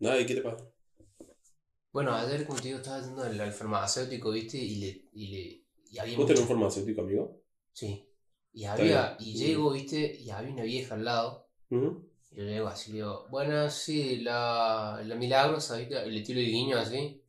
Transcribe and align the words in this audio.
Nada, 0.00 0.20
¿y 0.20 0.26
qué 0.26 0.34
te 0.34 0.42
pasa? 0.42 0.64
Bueno, 1.92 2.14
ayer, 2.14 2.46
como 2.46 2.58
te 2.60 2.68
digo, 2.68 2.78
estaba 2.78 3.00
yendo 3.00 3.22
al, 3.22 3.40
al 3.40 3.52
farmacéutico, 3.52 4.30
¿viste? 4.30 4.58
Y 4.58 4.76
le. 4.76 5.08
Y 5.12 5.26
le 5.28 5.64
y 5.90 5.98
había 5.98 6.16
¿Vos 6.16 6.26
tenés 6.26 6.42
un 6.42 6.48
farmacéutico, 6.48 7.00
amigo? 7.02 7.42
Sí. 7.72 8.06
Y 8.52 8.64
había. 8.64 9.16
Y 9.20 9.34
llego, 9.34 9.72
¿viste? 9.72 10.16
Y 10.20 10.30
había 10.30 10.52
una 10.52 10.62
vieja 10.62 10.94
al 10.94 11.04
lado. 11.04 11.48
Y 12.32 12.36
yo 12.36 12.44
llego 12.44 12.68
así, 12.68 12.92
le 12.92 12.98
digo, 12.98 13.26
bueno, 13.30 13.68
sí, 13.70 14.18
la, 14.18 15.02
la 15.04 15.14
milagro, 15.16 15.60
¿sabes? 15.60 15.88
Y 15.90 16.10
le 16.10 16.20
tiro 16.22 16.38
el 16.40 16.46
guiño 16.46 16.78
así. 16.78 17.20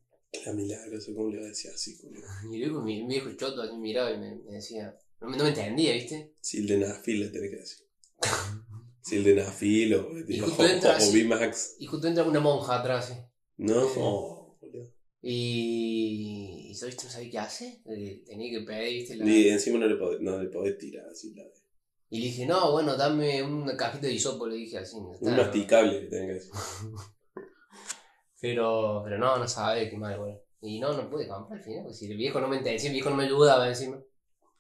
La 0.46 0.54
milagrosa, 0.54 1.12
¿cómo 1.16 1.30
le 1.30 1.40
va 1.40 1.46
a 1.46 1.50
decir 1.50 1.72
así, 1.74 1.98
culo? 1.98 2.22
Y 2.52 2.58
luego 2.60 2.82
mi 2.82 3.06
viejo 3.08 3.32
choto 3.34 3.64
así 3.64 3.76
miraba 3.78 4.12
y 4.12 4.18
me, 4.20 4.36
me 4.36 4.52
decía. 4.54 4.96
No, 5.20 5.28
me- 5.28 5.38
no 5.38 5.44
me 5.44 5.50
entendía, 5.50 5.94
¿viste? 5.94 6.34
Sildenafil 6.40 7.20
le 7.20 7.30
tenés 7.30 7.50
que 7.50 7.58
decir. 7.58 7.88
Sildenafil 9.02 9.96
o, 9.96 10.10
Y 10.28 10.42
o, 10.42 10.66
entra 10.66 10.98
o. 10.98 11.12
VMAX. 11.12 11.76
Y 11.80 11.86
justo 11.88 12.08
entra 12.08 12.24
una 12.24 12.40
monja 12.40 12.80
atrás, 12.80 13.08
¿sí? 13.08 13.14
No, 13.58 13.84
oh. 13.98 14.60
Y. 15.22 16.70
Y. 16.72 16.74
No 16.82 17.10
sabía 17.10 17.32
qué 17.32 17.40
hace. 17.40 17.82
Eh, 17.86 18.24
Tenía 18.26 18.60
que 18.60 18.66
pedir, 18.66 18.94
¿viste? 18.94 19.16
La... 19.16 19.26
Y 19.26 19.50
encima 19.50 19.80
no 19.80 19.88
le 19.88 19.96
podés, 19.96 20.22
no 20.22 20.42
le 20.42 20.50
podés 20.50 20.78
tirar 20.78 21.06
así 21.10 21.34
la 21.34 21.44
Y 22.10 22.20
le 22.20 22.26
dije, 22.26 22.46
no, 22.46 22.72
bueno, 22.72 22.96
dame 22.96 23.44
una 23.44 23.76
cajita 23.76 24.08
de 24.08 24.14
hisopo, 24.14 24.48
le 24.48 24.56
dije 24.56 24.78
así. 24.80 24.98
no 24.98 25.10
Un 25.10 25.16
está, 25.16 25.32
masticable 25.32 26.02
tenés 26.08 26.28
que 26.28 26.34
decir. 26.34 26.52
Pero, 28.42 29.02
pero 29.04 29.20
no, 29.20 29.38
no 29.38 29.48
sabe 29.48 29.88
qué 29.88 29.96
mal, 29.98 30.18
bueno. 30.18 30.40
Y 30.62 30.80
no, 30.80 30.94
no 30.94 31.08
pude 31.12 31.28
comprar 31.28 31.60
al 31.60 31.64
final, 31.64 31.84
porque 31.84 31.96
si 31.96 32.12
el 32.12 32.18
viejo 32.18 32.42
no 32.42 32.48
me 32.48 32.58
entendía, 32.58 32.80
si 32.80 32.88
el 32.88 32.94
viejo 32.94 33.12
no 33.12 33.16
me 33.16 33.26
ayudaba 33.26 33.68
encima. 33.68 34.02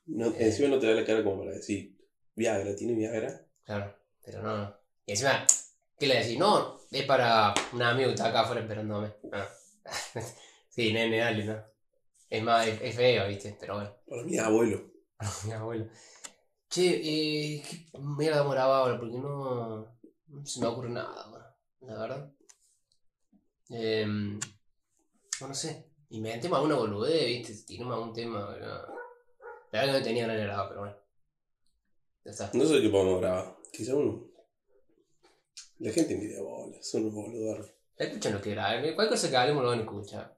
No, 0.05 0.31
encima 0.37 0.69
no 0.69 0.77
te 0.77 0.85
da 0.85 0.93
la 0.93 1.03
cara 1.03 1.23
como 1.23 1.39
para 1.39 1.53
decir, 1.53 1.97
Viagra, 2.35 2.75
¿tiene 2.75 2.93
Viagra? 2.93 3.43
Claro, 3.63 3.95
pero 4.23 4.41
no, 4.41 4.57
no. 4.57 4.75
Y 5.05 5.11
encima, 5.11 5.45
¿qué 5.97 6.07
le 6.07 6.17
decís? 6.17 6.37
No, 6.37 6.79
es 6.91 7.05
para 7.05 7.53
un 7.73 7.81
amigo 7.81 8.09
que 8.09 8.15
está 8.15 8.29
acá 8.29 8.41
afuera 8.41 8.61
esperándome. 8.61 9.13
Ah. 9.31 9.47
sí, 10.69 10.93
nene, 10.93 11.17
dale, 11.19 11.45
¿no? 11.45 11.63
Es 12.29 12.43
más, 12.43 12.67
es, 12.67 12.81
es 12.81 12.95
feo, 12.95 13.27
¿viste? 13.27 13.57
Pero 13.59 13.75
bueno, 13.75 13.95
Para 14.07 14.23
mi 14.23 14.37
abuelo. 14.37 14.81
mi 15.45 15.51
abuelo. 15.51 15.87
Che, 16.69 17.01
eh, 17.03 17.63
¿qué 17.67 17.99
mierda 17.99 18.37
demoraba 18.37 18.79
ahora? 18.79 18.97
Porque 18.97 19.17
no, 19.17 19.87
no 20.27 20.45
se 20.45 20.59
me 20.61 20.67
ocurre 20.67 20.89
nada 20.89 21.23
ahora, 21.23 21.55
la 21.81 21.97
verdad. 21.97 22.31
Eh, 23.69 24.05
no, 24.05 25.47
no 25.47 25.53
sé. 25.53 25.85
Inventé 26.09 26.49
más 26.49 26.61
una 26.61 26.75
boludez, 26.75 27.25
¿viste? 27.25 27.53
Tiré 27.65 27.85
más 27.85 27.99
un 27.99 28.13
tema. 28.13 28.53
que 28.53 28.61
No. 28.61 29.01
La 29.71 29.79
verdad 29.79 29.93
que 29.93 29.99
no 29.99 30.05
tenía 30.05 30.27
de 30.27 30.43
grabar, 30.43 30.67
pero 30.67 30.79
bueno. 30.81 30.97
Ya 32.25 32.31
está. 32.31 32.51
No 32.53 32.65
sé 32.65 32.81
qué 32.81 32.89
podemos 32.89 33.19
grabar. 33.21 33.60
Quizá 33.71 33.95
uno. 33.95 34.27
La 35.79 35.91
gente 35.91 36.15
de 36.15 36.41
bolas, 36.41 36.87
son 36.87 37.03
unos 37.03 37.15
boludos. 37.15 37.73
Escuchan 37.97 38.33
lo 38.33 38.41
que 38.41 38.51
grabé. 38.51 38.93
Cualquier 38.93 39.09
cosa 39.09 39.29
que 39.29 39.37
hablemos 39.37 39.63
lo 39.63 39.69
van 39.69 39.79
a 39.79 39.83
escuchar. 39.83 40.37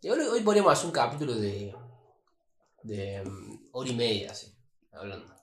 Y 0.00 0.08
hoy, 0.08 0.20
hoy 0.20 0.40
podríamos 0.40 0.72
hacer 0.72 0.86
un 0.86 0.92
capítulo 0.92 1.34
de. 1.34 1.74
de. 2.82 3.22
mm, 3.24 3.68
hora 3.72 3.90
y 3.90 3.94
media, 3.94 4.30
así. 4.32 4.52
Hablando. 4.92 5.34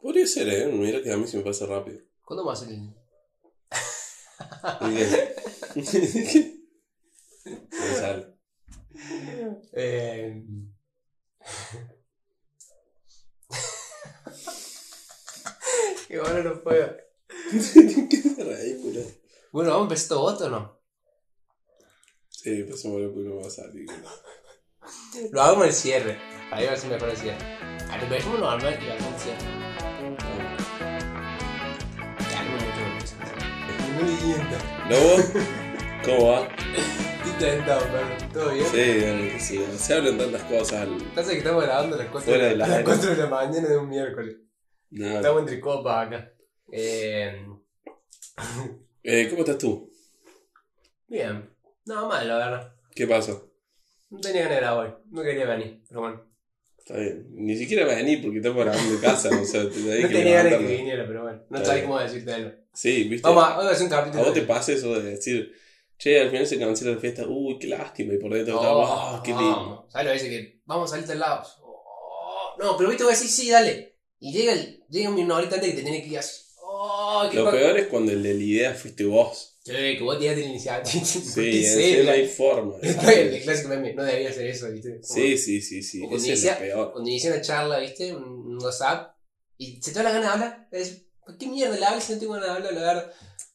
Podría 0.00 0.26
ser, 0.26 0.48
¿eh? 0.48 0.66
Mira 0.66 1.02
que 1.02 1.12
a 1.12 1.16
mí 1.16 1.26
se 1.26 1.38
me 1.38 1.44
pasa 1.44 1.66
rápido. 1.66 2.00
¿Cuándo 2.22 2.54
ser 2.54 2.68
el.? 2.70 2.94
Sale. 7.98 8.36
Eh... 9.72 10.42
Qué 16.06 16.20
bueno 16.20 16.42
no 16.42 16.62
puedo. 16.62 16.96
¿Qué 17.50 18.34
te 18.36 18.44
reís, 18.44 18.80
culo? 18.80 19.00
Bueno, 19.50 19.70
¿vamos 19.70 19.82
a 19.82 19.88
empezar 19.88 20.08
todo 20.08 20.20
voto 20.20 20.46
o 20.46 20.50
no? 20.50 20.80
Sí, 22.28 22.62
pasemos 22.62 23.00
lo 23.00 23.12
que 23.12 23.20
no 23.20 23.36
va 23.40 23.46
a 23.46 23.50
salir. 23.50 23.86
Lo 25.32 25.42
hagamos 25.42 25.64
en 25.64 25.68
el 25.68 25.74
cierre. 25.74 26.18
Ahí 26.52 26.66
va 26.66 26.72
a 26.72 26.76
ser 26.76 26.90
mejor 26.90 27.08
el 27.08 27.16
cierre. 27.16 27.44
A 27.90 27.98
lo 27.98 28.06
mejor 28.08 28.38
normal 28.38 28.78
y 28.80 28.88
hacemos 28.88 29.14
el 29.14 29.20
cierre. 29.20 29.66
Ya 32.30 32.42
no. 34.88 35.42
¿Cómo 36.04 36.28
va? 36.28 36.48
Intentado, 37.26 37.80
pero 37.90 38.32
todo 38.32 38.54
bien. 38.54 38.66
Sí, 38.66 39.00
dale 39.00 39.32
que 39.32 39.40
sí. 39.40 39.66
Se 39.76 39.94
hablan 39.94 40.18
tantas 40.18 40.42
cosas. 40.44 40.88
Pasa 41.16 41.32
que 41.32 41.38
estamos 41.38 41.64
grabando 41.64 41.96
a 41.96 41.98
las 41.98 42.08
4 42.08 42.30
Fuera 42.30 42.46
de, 42.46 42.56
la, 42.56 42.66
las 42.68 42.76
aire. 42.76 42.84
4 42.84 43.10
de 43.10 43.16
la 43.16 43.26
mañana 43.26 43.68
de 43.68 43.76
un 43.76 43.88
miércoles. 43.88 44.45
Nada. 44.90 45.16
Estamos 45.16 45.40
entre 45.42 45.60
copas 45.60 46.06
acá. 46.06 46.32
Eh, 46.72 47.46
Eh, 49.02 49.28
¿Cómo 49.30 49.40
estás 49.42 49.58
tú? 49.58 49.90
bien. 51.08 51.48
No, 51.84 52.08
mal, 52.08 52.26
la 52.26 52.36
verdad. 52.36 52.74
¿Qué 52.94 53.06
pasa? 53.06 53.40
No 54.10 54.18
tenía 54.20 54.42
ganas 54.42 54.56
de 54.56 54.60
grabar 54.60 54.86
hoy. 54.86 54.92
No 55.10 55.22
quería 55.22 55.46
venir, 55.46 55.82
pero 55.88 56.00
bueno. 56.00 56.22
Está 56.78 56.96
bien. 56.98 57.26
Ni 57.30 57.56
siquiera 57.56 57.84
venir 57.84 58.20
porque 58.22 58.38
estamos 58.38 58.64
grabando 58.64 58.94
en 58.94 59.00
casa. 59.00 59.28
O 59.40 59.44
sea, 59.44 59.68
te 59.68 59.78
No 59.78 60.08
que 60.08 60.14
tenía 60.14 60.42
ganas 60.42 60.52
de 60.60 60.66
que 60.66 60.76
viniera, 60.76 61.06
pero 61.06 61.22
bueno. 61.22 61.42
No 61.48 61.64
sabía 61.64 61.82
cómo 61.84 61.98
decírtelo. 62.00 62.52
Sí, 62.72 63.04
viste. 63.04 63.28
Vamos, 63.28 63.44
a, 63.44 63.48
vamos 63.50 63.64
a 63.66 63.70
hacer 63.70 63.86
un 63.86 63.92
¿A 63.92 63.96
capítulo. 63.98 64.24
vos 64.24 64.34
te 64.34 64.42
pasa 64.42 64.72
eso 64.72 64.94
de 64.94 65.10
decir, 65.10 65.52
che, 65.98 66.20
al 66.20 66.30
final 66.30 66.46
se 66.46 66.58
cancela 66.58 66.92
la 66.92 66.98
fiesta? 66.98 67.24
Uy, 67.26 67.58
qué 67.58 67.68
lástima. 67.68 68.14
Y 68.14 68.18
por 68.18 68.32
dentro 68.34 68.54
No, 68.54 68.60
está, 68.60 68.72
wow, 69.12 69.22
qué 69.22 69.30
lindo. 69.30 69.86
¿Sabes 69.88 70.06
lo 70.06 70.12
que 70.12 70.18
dice? 70.24 70.30
Que 70.30 70.60
vamos 70.64 70.90
a 70.90 70.94
salir 70.94 71.08
del 71.08 71.18
lado. 71.20 71.42
Oh, 71.62 72.54
no, 72.58 72.76
pero 72.76 72.88
viste, 72.88 73.04
voy 73.04 73.12
a 73.12 73.16
decir, 73.16 73.30
sí, 73.30 73.50
dale. 73.50 73.96
Y 74.18 74.32
llega, 74.32 74.52
el, 74.52 74.75
llega 74.90 75.10
una 75.10 75.36
horita 75.36 75.56
antes 75.56 75.70
que 75.70 75.76
te 75.76 75.82
tiene 75.82 76.02
que 76.02 76.08
ir 76.08 76.18
así. 76.18 76.42
Oh, 76.62 77.26
qué 77.30 77.36
Lo 77.36 77.50
peor 77.50 77.78
es 77.78 77.86
cuando 77.86 78.12
el 78.12 78.22
de 78.22 78.34
la 78.34 78.42
idea 78.42 78.74
fuiste 78.74 79.04
vos. 79.04 79.58
Sí, 79.64 79.72
que 79.72 80.00
vos 80.02 80.18
tiraste 80.18 80.42
la 80.42 80.46
iniciativa. 80.48 81.04
Sí, 81.06 81.64
encima 81.66 82.02
no 82.04 82.10
hay 82.12 82.28
forma. 82.28 82.76
El 82.82 83.42
clásico 83.42 83.68
meme, 83.68 83.94
no 83.94 84.04
debería 84.04 84.30
hacer 84.30 84.46
eso, 84.46 84.70
¿viste? 84.70 85.00
Sí, 85.02 85.36
sí, 85.38 85.60
sí, 85.60 85.82
sí. 85.82 86.02
O 86.02 86.08
cuando 86.08 86.16
Ese 86.24 86.32
es 86.32 86.38
inicia- 86.40 86.52
lo 86.54 86.58
peor. 86.60 86.92
Cuando 86.92 87.10
inicia 87.10 87.30
una 87.32 87.40
charla, 87.42 87.78
¿viste? 87.78 88.14
Un 88.14 88.24
un 88.24 88.62
WhatsApp. 88.62 89.16
Y 89.58 89.80
se 89.82 89.90
te 89.92 89.98
da 89.98 90.02
la 90.04 90.12
gana 90.12 90.26
de 90.26 90.32
hablar. 90.32 90.68
Es, 90.70 91.02
¿Por 91.24 91.36
qué 91.38 91.46
mierda 91.48 91.76
le 91.76 91.84
hablas 91.84 92.04
si 92.04 92.12
no 92.12 92.18
tengo 92.20 92.32
ganas 92.34 92.48
de 92.48 92.54
hablar? 92.54 92.72
La 92.74 92.80
verdad. 92.80 93.12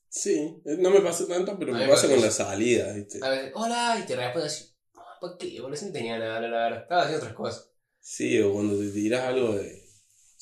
Sí, 0.09 0.61
no 0.65 0.89
me 0.89 0.99
pasa 0.99 1.25
tanto, 1.27 1.57
pero 1.57 1.73
A 1.73 1.77
me 1.77 1.87
pasa 1.87 2.09
con 2.09 2.19
la 2.21 2.31
salida, 2.31 2.91
¿viste? 2.93 3.19
A 3.21 3.29
ver, 3.29 3.51
hola, 3.55 3.97
y 4.03 4.05
te 4.05 4.15
responde 4.17 4.47
así. 4.47 4.65
"Ah, 4.95 5.17
¿Por 5.21 5.37
qué? 5.37 5.61
Bueno, 5.61 5.77
no 5.81 5.91
tenía 5.93 6.17
ganas 6.17 6.27
de 6.29 6.35
hablar, 6.35 6.51
la 6.51 6.63
verdad. 6.63 6.81
Estaba 6.81 7.01
haciendo 7.03 7.19
otras 7.23 7.35
cosas. 7.37 7.69
Sí, 8.01 8.39
o 8.41 8.51
cuando 8.51 8.77
te 8.77 8.89
tiras 8.89 9.21
algo 9.23 9.55
de. 9.55 9.80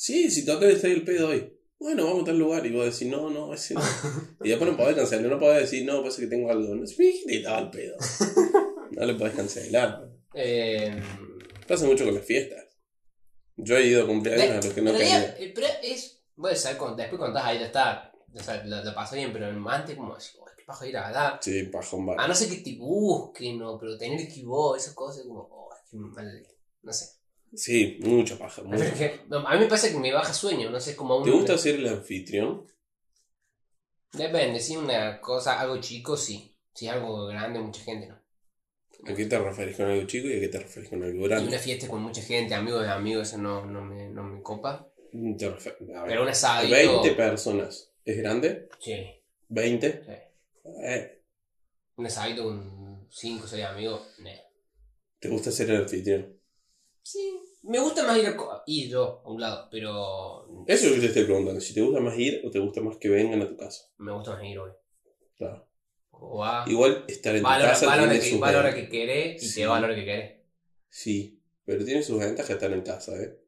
Sí, 0.01 0.31
si 0.31 0.45
total 0.45 0.71
estoy 0.71 0.91
el 0.91 1.03
pedo 1.03 1.27
hoy. 1.27 1.53
Bueno, 1.77 2.05
vamos 2.05 2.21
a 2.23 2.27
tal 2.27 2.39
lugar. 2.39 2.65
Y 2.65 2.71
vos 2.71 2.85
decís, 2.85 3.09
no, 3.13 3.29
no, 3.29 3.53
ese 3.53 3.73
no. 3.73 3.81
Y 4.45 4.47
después 4.47 4.71
no 4.71 4.77
podés 4.77 4.95
cancelar, 4.95 5.29
no 5.29 5.37
podés 5.37 5.63
decir, 5.63 5.85
no, 5.85 6.01
pasa 6.01 6.21
que 6.21 6.27
tengo 6.27 6.49
algo. 6.49 6.73
No, 6.73 6.85
que 6.85 7.35
estaba 7.35 7.59
el 7.59 7.69
pedo. 7.69 7.97
No 8.91 9.05
le 9.05 9.13
podés 9.15 9.35
cancelar. 9.35 10.09
Eh, 10.33 10.99
Pasa 11.67 11.85
mucho 11.85 12.05
con 12.05 12.15
las 12.15 12.23
fiestas. 12.25 12.65
Yo 13.57 13.77
he 13.77 13.87
ido 13.87 14.03
a 14.03 14.07
cumpleaños 14.07 14.51
a 14.63 14.67
los 14.67 14.73
que 14.73 14.81
no 14.81 14.91
quería. 14.93 15.35
eh, 15.37 15.51
pero 15.53 15.67
es. 15.83 16.21
Voy 16.35 16.51
a 16.53 16.55
saber 16.55 16.77
cuando, 16.77 16.95
después 16.97 17.19
cuando 17.19 17.37
estás 17.37 17.49
ahí 17.51 17.59
ya 17.59 17.65
está. 17.67 18.11
O 18.33 18.41
sea, 18.41 18.63
la, 18.65 18.83
la 18.83 18.95
pasó 18.95 19.15
bien, 19.15 19.31
pero 19.33 19.47
antes 19.69 19.95
como 19.97 20.15
así, 20.15 20.37
"Uy, 20.39 20.49
qué 20.57 20.63
paja 20.65 20.87
ir 20.87 20.97
a 20.97 21.11
dar. 21.11 21.39
Sí, 21.41 21.63
paja 21.63 21.95
un 21.97 22.05
bar. 22.07 22.17
A 22.19 22.27
no 22.27 22.33
ser 22.33 22.49
que 22.49 22.57
te 22.63 22.77
busquen, 22.77 23.59
no, 23.59 23.77
pero 23.77 23.97
tener 23.97 24.25
que 24.27 24.39
ir 24.39 24.45
vos, 24.45 24.77
esas 24.81 24.93
cosas, 24.93 25.23
como, 25.25 25.41
oh, 25.41 25.69
qué 25.91 25.97
mal. 25.97 26.47
No 26.83 26.93
sé. 26.93 27.18
Sí, 27.53 27.99
mucha 28.01 28.37
paja. 28.37 28.61
mucha 28.63 28.93
no, 29.27 29.39
a 29.47 29.53
mí 29.55 29.59
me 29.61 29.65
pasa 29.67 29.89
que 29.89 29.97
me 29.97 30.13
baja 30.13 30.33
sueño, 30.33 30.69
no 30.69 30.79
sé, 30.79 30.95
como 30.95 31.17
un. 31.17 31.23
¿Te 31.23 31.31
gusta 31.31 31.57
ser 31.57 31.75
el 31.75 31.87
anfitrión? 31.87 32.65
Depende, 34.13 34.59
si 34.59 34.75
una 34.75 35.19
cosa, 35.21 35.59
algo 35.59 35.79
chico, 35.79 36.17
sí. 36.17 36.55
Si 36.73 36.87
algo 36.87 37.27
grande, 37.27 37.59
mucha 37.59 37.81
gente, 37.81 38.07
no. 38.07 38.19
¿A 39.05 39.13
qué 39.15 39.25
te 39.25 39.39
referís 39.39 39.77
con 39.77 39.85
algo 39.85 40.05
chico 40.05 40.27
y 40.27 40.37
a 40.37 40.39
qué 40.41 40.47
te 40.49 40.59
referís 40.59 40.89
con 40.89 41.03
algo 41.03 41.25
Y 41.25 41.27
grande? 41.27 41.47
una 41.49 41.59
fiesta 41.59 41.87
con 41.87 42.01
mucha 42.01 42.21
gente, 42.21 42.53
amigos 42.53 42.83
de 42.83 42.89
amigos, 42.89 43.29
eso 43.29 43.37
no, 43.37 43.65
no, 43.65 43.81
me, 43.81 44.09
no 44.09 44.23
me 44.23 44.41
copa. 44.41 44.87
Te 45.11 45.49
ver, 45.49 45.77
Pero 46.05 46.23
un 46.23 46.29
asadito. 46.29 47.01
20 47.01 47.11
personas. 47.13 47.91
¿Es 48.05 48.17
grande? 48.17 48.69
Sí, 48.79 49.05
¿20? 49.49 50.05
sí. 50.05 50.11
Eh, 50.83 51.21
Un 51.95 52.05
asadito 52.05 52.43
con 52.43 53.07
5 53.09 53.45
o 53.45 53.47
6 53.47 53.65
amigos, 53.65 54.01
no. 54.19 54.29
¿Te 55.19 55.29
gusta 55.29 55.51
ser 55.51 55.69
el 55.71 55.77
anfitrión? 55.77 56.39
Sí, 57.03 57.39
me 57.63 57.79
gusta 57.79 58.05
más 58.05 58.17
ir, 58.17 58.27
a 58.27 58.35
co- 58.37 58.63
ir 58.67 58.89
yo 58.89 59.21
a 59.25 59.29
un 59.29 59.39
lado, 59.41 59.67
pero 59.71 60.45
Eso 60.67 60.85
es 60.85 60.89
lo 60.89 60.95
que 60.95 61.01
te 61.01 61.07
estoy 61.07 61.23
preguntando. 61.25 61.59
Si 61.61 61.73
te 61.73 61.81
gusta 61.81 61.99
más 61.99 62.17
ir 62.17 62.41
o 62.45 62.49
te 62.51 62.59
gusta 62.59 62.81
más 62.81 62.97
que 62.97 63.09
vengan 63.09 63.41
a 63.41 63.47
tu 63.47 63.57
casa. 63.57 63.85
me 63.97 64.11
gusta 64.11 64.31
más 64.33 64.43
ir 64.43 64.59
hoy. 64.59 64.71
Claro. 65.37 65.65
O 66.11 66.39
va, 66.39 66.65
Igual 66.67 67.05
estar 67.07 67.35
en 67.35 67.41
tu 67.43 67.47
a 67.47 67.57
la 67.59 67.65
casa 67.69 67.85
va 67.87 67.93
a 67.93 67.97
la 67.97 68.03
hora 68.03 68.11
tiene 68.11 68.25
que, 68.25 68.31
sus 68.31 68.41
va 68.41 68.47
a 68.49 68.51
la 68.51 68.59
hora 68.59 68.67
ventajas. 68.69 68.89
que 68.91 68.97
querés 68.97 69.43
y 69.43 69.47
Sí. 69.47 69.59
te 69.61 69.67
va 69.67 69.77
a 69.77 69.79
la 69.79 69.85
hora 69.87 69.95
que 69.95 70.05
querés. 70.05 70.35
Sí, 70.89 71.41
pero 71.65 71.85
tiene 71.85 72.03
sus 72.03 72.19
ventajas 72.19 72.49
estar 72.51 72.71
en 72.73 72.81
casa, 72.81 73.21
¿eh? 73.21 73.39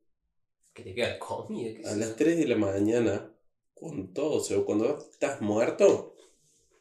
Que 0.73 0.83
te 0.83 0.93
queda 0.95 1.19
comida, 1.19 1.73
qué 1.81 1.87
A 1.87 1.95
las 1.95 2.09
yo. 2.09 2.15
3 2.15 2.37
de 2.37 2.47
la 2.47 2.55
mañana, 2.55 3.33
con 3.73 4.13
todo, 4.13 4.35
o 4.37 4.39
sea, 4.43 4.57
cuando 4.63 4.97
estás 5.11 5.41
muerto, 5.41 6.15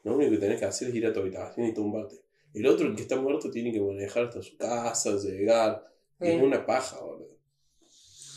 lo 0.05 0.15
único 0.15 0.31
que 0.33 0.39
tenés 0.39 0.61
que 0.61 0.67
hacer 0.67 0.89
es 0.89 0.95
ir 0.95 1.07
a 1.07 1.13
tu 1.13 1.21
habitación 1.21 1.67
y 1.67 1.75
tumbarte. 1.75 2.17
El 2.55 2.67
otro, 2.67 2.87
el 2.87 2.95
que 2.95 3.03
está 3.03 3.17
muerto, 3.17 3.51
tiene 3.51 3.73
que 3.73 3.81
manejar 3.81 4.25
hasta 4.27 4.43
su 4.43 4.57
casa, 4.57 5.17
llegar. 5.17 5.85
Sí. 6.21 6.29
Es 6.29 6.43
una 6.43 6.67
paja, 6.67 7.01
boludo. 7.01 7.39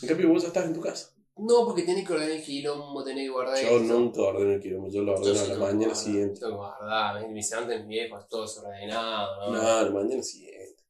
En 0.01 0.07
cambio, 0.07 0.29
vos 0.29 0.43
estás 0.43 0.65
en 0.65 0.73
tu 0.73 0.81
casa. 0.81 1.11
No, 1.35 1.65
porque 1.65 1.81
tenés 1.81 2.05
que 2.07 2.13
ordenar 2.13 2.35
el 2.37 2.43
quilombo, 2.43 3.03
tenés 3.03 3.25
que 3.25 3.29
guardar 3.31 3.59
Yo 3.61 3.77
esto. 3.79 3.93
nunca 3.93 4.21
ordeno 4.21 4.51
el 4.51 4.61
quilombo, 4.61 4.87
yo 4.89 5.01
lo 5.01 5.13
ordeno 5.13 5.33
Yo 5.33 5.41
a 5.41 5.47
la 5.47 5.57
mañana 5.57 5.95
siguiente. 5.95 6.39
Tengo 6.39 6.51
que 6.51 6.57
guardar, 6.57 7.29
mis 7.29 7.53
antes 7.53 7.79
mis 7.79 7.87
viejos, 7.87 8.27
todo 8.27 8.43
desordenado, 8.43 9.51
No, 9.51 9.83
la 9.83 9.89
mañana 9.89 10.21
siguiente. 10.21 10.83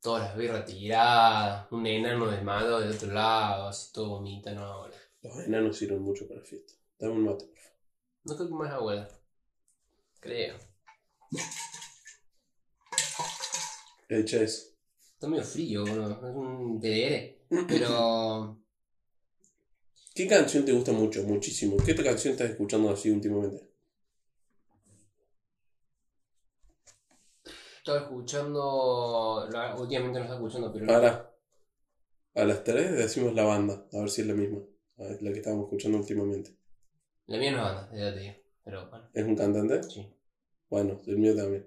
Todas 0.00 0.24
las 0.24 0.36
birras 0.36 0.64
tiradas, 0.64 1.70
un 1.72 1.86
enano 1.86 2.26
desmadado 2.28 2.80
del 2.80 2.92
otro 2.92 3.12
lado, 3.12 3.68
así 3.68 3.92
todo 3.92 4.08
vomita, 4.10 4.52
no, 4.52 4.64
abuela. 4.64 4.96
Los 5.22 5.38
enanos 5.38 5.76
sirven 5.76 6.02
mucho 6.02 6.26
para 6.26 6.40
la 6.40 6.46
fiesta. 6.46 6.74
Dame 6.98 7.12
un 7.14 7.24
mate, 7.24 7.44
por 7.46 7.56
favor. 7.58 7.76
No 8.24 8.36
creo 8.36 8.48
que 8.48 8.54
más 8.54 8.72
abuela. 8.72 9.08
Creo. 10.20 10.56
Echa 14.08 14.42
eso. 14.42 14.75
Está 15.16 15.28
medio 15.28 15.44
frío, 15.44 15.80
boludo. 15.80 16.12
Es 16.12 16.36
un 16.36 16.78
TDR. 16.78 17.66
Pero. 17.66 18.58
¿Qué 20.14 20.26
canción 20.28 20.66
te 20.66 20.72
gusta 20.72 20.92
mucho, 20.92 21.22
muchísimo? 21.22 21.78
¿Qué 21.78 21.94
canción 21.94 22.32
estás 22.32 22.50
escuchando 22.50 22.90
así 22.90 23.10
últimamente? 23.10 23.66
Estaba 27.78 28.00
escuchando. 28.00 29.48
últimamente 29.78 30.18
no 30.18 30.24
estaba 30.24 30.34
escuchando, 30.34 30.70
pero. 30.70 30.92
Ahora, 30.92 31.34
a 32.34 32.44
las 32.44 32.62
3 32.62 32.92
decimos 32.92 33.32
la 33.34 33.44
banda, 33.44 33.86
a 33.90 33.98
ver 33.98 34.10
si 34.10 34.20
es 34.20 34.26
la 34.26 34.34
misma. 34.34 34.58
La 34.98 35.32
que 35.32 35.38
estábamos 35.38 35.64
escuchando 35.64 35.96
últimamente. 35.96 36.54
La 37.26 37.38
mía 37.38 37.52
no 37.52 37.58
es 37.58 37.64
banda, 37.64 37.90
ya 37.96 38.12
te 38.14 38.20
digo. 38.20 38.34
Pero 38.64 38.90
bueno, 38.90 39.08
¿Es 39.14 39.24
un 39.24 39.34
cantante? 39.36 39.82
sí. 39.82 40.12
Bueno, 40.68 41.00
el 41.06 41.16
mío 41.16 41.34
también. 41.34 41.66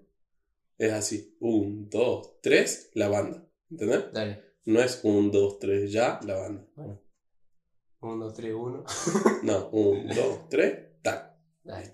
Es 0.79 0.91
así. 0.93 1.35
Un, 1.41 1.89
dos, 1.89 2.39
tres, 2.41 2.89
la 2.95 3.09
banda. 3.09 3.45
¿Entendés? 3.69 4.05
Dale. 4.13 4.43
No 4.65 4.81
es 4.81 5.01
un, 5.03 5.29
dos, 5.29 5.59
tres, 5.59 5.91
ya, 5.91 6.19
la 6.25 6.35
banda. 6.37 6.65
Bueno. 6.75 7.01
1, 8.01 8.25
2, 8.25 8.33
3, 8.33 8.53
1. 8.55 8.83
No, 9.43 9.69
un, 9.71 10.07
dos, 10.07 10.47
tres, 10.49 11.01
tac. 11.03 11.35
Dale. 11.63 11.91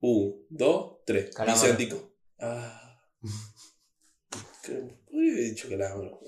Un, 0.00 0.44
dos, 0.50 1.04
tres. 1.06 1.30
Calamaro. 1.34 1.62
Vicentico. 1.62 2.12
Ah. 2.40 3.00
¿Qué? 4.64 4.72
Podría 5.08 5.32
haber 5.32 5.44
dicho 5.44 5.68
calamaro. 5.68 6.20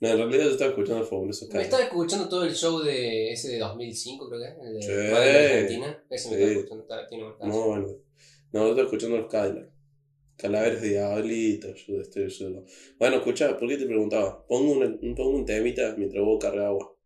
No, 0.00 0.08
en 0.08 0.16
realidad 0.18 0.44
yo 0.44 0.50
estaba 0.50 0.70
escuchando 0.70 1.02
el 1.02 1.08
fabuloso 1.08 1.48
Me 1.52 1.62
estaba 1.62 1.82
escuchando 1.82 2.28
todo 2.28 2.44
el 2.44 2.54
show 2.54 2.78
de 2.80 3.32
ese 3.32 3.48
de 3.48 3.58
2005, 3.58 4.28
creo 4.28 4.40
que 4.40 4.46
es. 4.48 4.56
El 4.68 4.74
de 4.74 4.82
Sí. 4.82 4.88
De 4.92 5.16
Argentina. 5.16 6.04
Ese 6.10 6.30
me 6.30 6.36
Sí. 6.36 6.42
estaba 6.42 6.52
escuchando. 6.60 6.82
está- 6.84 7.06
Tiene 7.08 7.24
Muy 7.40 7.66
bueno. 7.68 7.86
No, 8.52 8.60
yo 8.60 8.68
estaba 8.70 8.82
escuchando 8.84 9.16
los 9.18 9.30
Cadillac. 9.30 9.73
Calaveras 10.36 10.82
de 10.82 10.88
Diablito, 10.90 11.74
yo 11.74 12.00
estoy 12.00 12.28
yo. 12.28 12.64
Bueno, 12.98 13.16
escucha, 13.16 13.56
¿por 13.56 13.68
qué 13.68 13.76
te 13.76 13.86
preguntaba? 13.86 14.44
Pongo 14.46 14.72
un, 14.72 15.14
pongo 15.14 15.30
un 15.30 15.46
temita 15.46 15.94
mientras 15.96 16.24
vos 16.24 16.42
cargas 16.42 16.66
agua. 16.66 16.96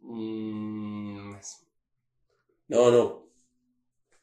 Mm, 0.00 1.34
No, 2.68 2.90
no. 2.90 3.26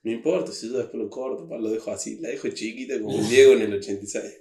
No 0.04 0.12
importa 0.12 0.52
si 0.52 0.70
yo 0.70 0.78
después 0.78 1.02
lo 1.02 1.10
corto, 1.10 1.48
pa, 1.48 1.58
lo 1.58 1.70
dejo 1.70 1.92
así. 1.92 2.20
La 2.20 2.30
dejo 2.30 2.50
chiquita 2.50 3.02
como 3.02 3.18
Diego 3.24 3.54
en 3.54 3.62
el 3.64 3.74
86. 3.74 4.38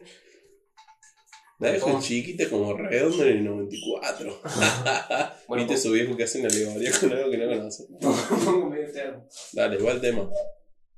La 1.61 1.71
dejo 1.73 2.01
chiquita 2.01 2.51
como 2.51 2.75
redondo 2.77 3.25
en 3.25 3.39
el 3.39 3.45
94. 3.45 4.41
Bueno, 5.49 5.67
¿Viste 5.67 5.81
su 5.81 5.93
viejo 5.93 6.17
que 6.17 6.23
hace 6.23 6.39
una 6.39 6.49
alegoría 6.49 6.91
con 6.99 7.13
algo 7.13 7.31
que 7.31 7.37
no 7.37 7.47
conoce? 7.47 7.85
pongo 8.45 8.71
medio 8.71 8.91
termo. 8.91 9.29
Dale, 9.53 9.77
el 9.77 10.01
tema. 10.01 10.31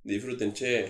Disfruten, 0.04 0.52
che. 0.52 0.88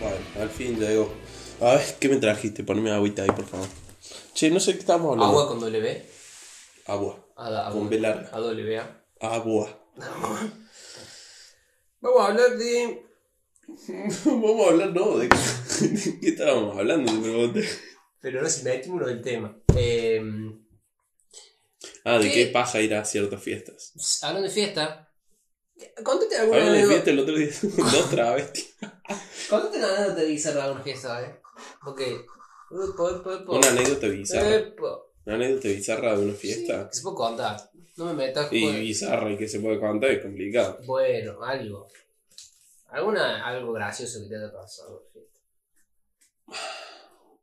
Bueno, 0.00 0.16
al 0.40 0.50
fin 0.50 0.78
llegó. 0.78 1.12
A 1.60 1.74
ver, 1.74 1.96
¿qué 1.98 2.08
me 2.08 2.16
trajiste? 2.16 2.62
Poneme 2.64 2.90
agüita 2.90 3.22
ahí, 3.22 3.30
por 3.30 3.46
favor. 3.46 3.66
Che, 4.34 4.50
no 4.50 4.60
sé 4.60 4.74
qué 4.74 4.78
estábamos 4.80 5.12
hablando. 5.12 5.32
Agua 5.32 5.48
con 5.48 5.60
W. 5.60 6.02
Agua. 6.86 7.26
A, 7.36 7.68
a, 7.68 7.72
Con 7.72 7.88
B 7.88 7.98
larga. 8.00 8.30
A 8.32 8.38
W. 8.38 8.78
A. 8.78 9.02
Agua. 9.20 9.84
Vamos 12.00 12.20
a 12.20 12.26
hablar 12.28 12.56
de. 12.56 13.02
Vamos 14.24 14.66
a 14.66 14.70
hablar, 14.70 14.92
no, 14.94 15.18
de 15.18 15.28
qué, 15.28 15.36
qué 16.20 16.28
estábamos 16.28 16.76
hablando, 16.78 17.12
te 17.12 17.18
pregunté. 17.18 17.68
Pero 18.20 18.42
no 18.42 18.48
se 18.48 18.62
metimos 18.64 19.04
del 19.06 19.20
tema. 19.22 19.56
Eh, 19.76 20.22
Ah, 22.04 22.18
de 22.18 22.28
¿Qué? 22.28 22.32
qué 22.32 22.46
paja 22.46 22.80
ir 22.80 22.94
a 22.94 23.04
ciertas 23.04 23.42
fiestas. 23.42 23.92
hablando 24.22 24.48
de 24.48 24.54
fiesta. 24.54 25.12
Contate 26.02 26.36
alguna 26.38 26.58
Hablando 26.58 26.80
de 26.80 26.86
fiesta 26.86 27.10
el 27.10 27.18
otro 27.18 27.36
día, 27.36 27.50
dos 27.92 28.10
travestis. 28.10 28.74
Contate 29.48 29.78
una 29.78 29.96
anécdota 29.96 30.22
bizarra 30.22 30.56
de 30.56 30.62
alguna 30.62 30.82
fiesta, 30.84 31.22
¿eh? 31.22 31.40
Upa. 31.86 32.02
Una 32.70 33.68
anécdota 33.70 34.06
bizarra. 34.08 34.72
Una 35.24 35.34
anécdota 35.36 35.68
bizarra 35.68 36.16
de 36.16 36.24
una 36.24 36.32
Sí, 36.34 36.38
fiesta. 36.38 36.88
que 36.88 36.94
se 36.96 37.02
puede 37.02 37.16
contar. 37.16 37.70
No 37.96 38.04
me 38.06 38.12
metas 38.14 38.52
Y 38.52 38.64
con- 38.64 38.80
bizarra 38.80 39.30
y 39.32 39.36
que 39.38 39.48
se 39.48 39.60
puede 39.60 39.80
contar 39.80 40.10
es 40.10 40.22
complicado. 40.22 40.78
Bueno, 40.86 41.42
algo. 41.42 41.88
Alguna, 42.90 43.46
algo 43.46 43.72
gracioso 43.72 44.22
que 44.22 44.28
te 44.28 44.36
haya 44.36 44.52
pasado. 44.52 45.02
en 45.06 45.12
fiesta. 45.12 45.38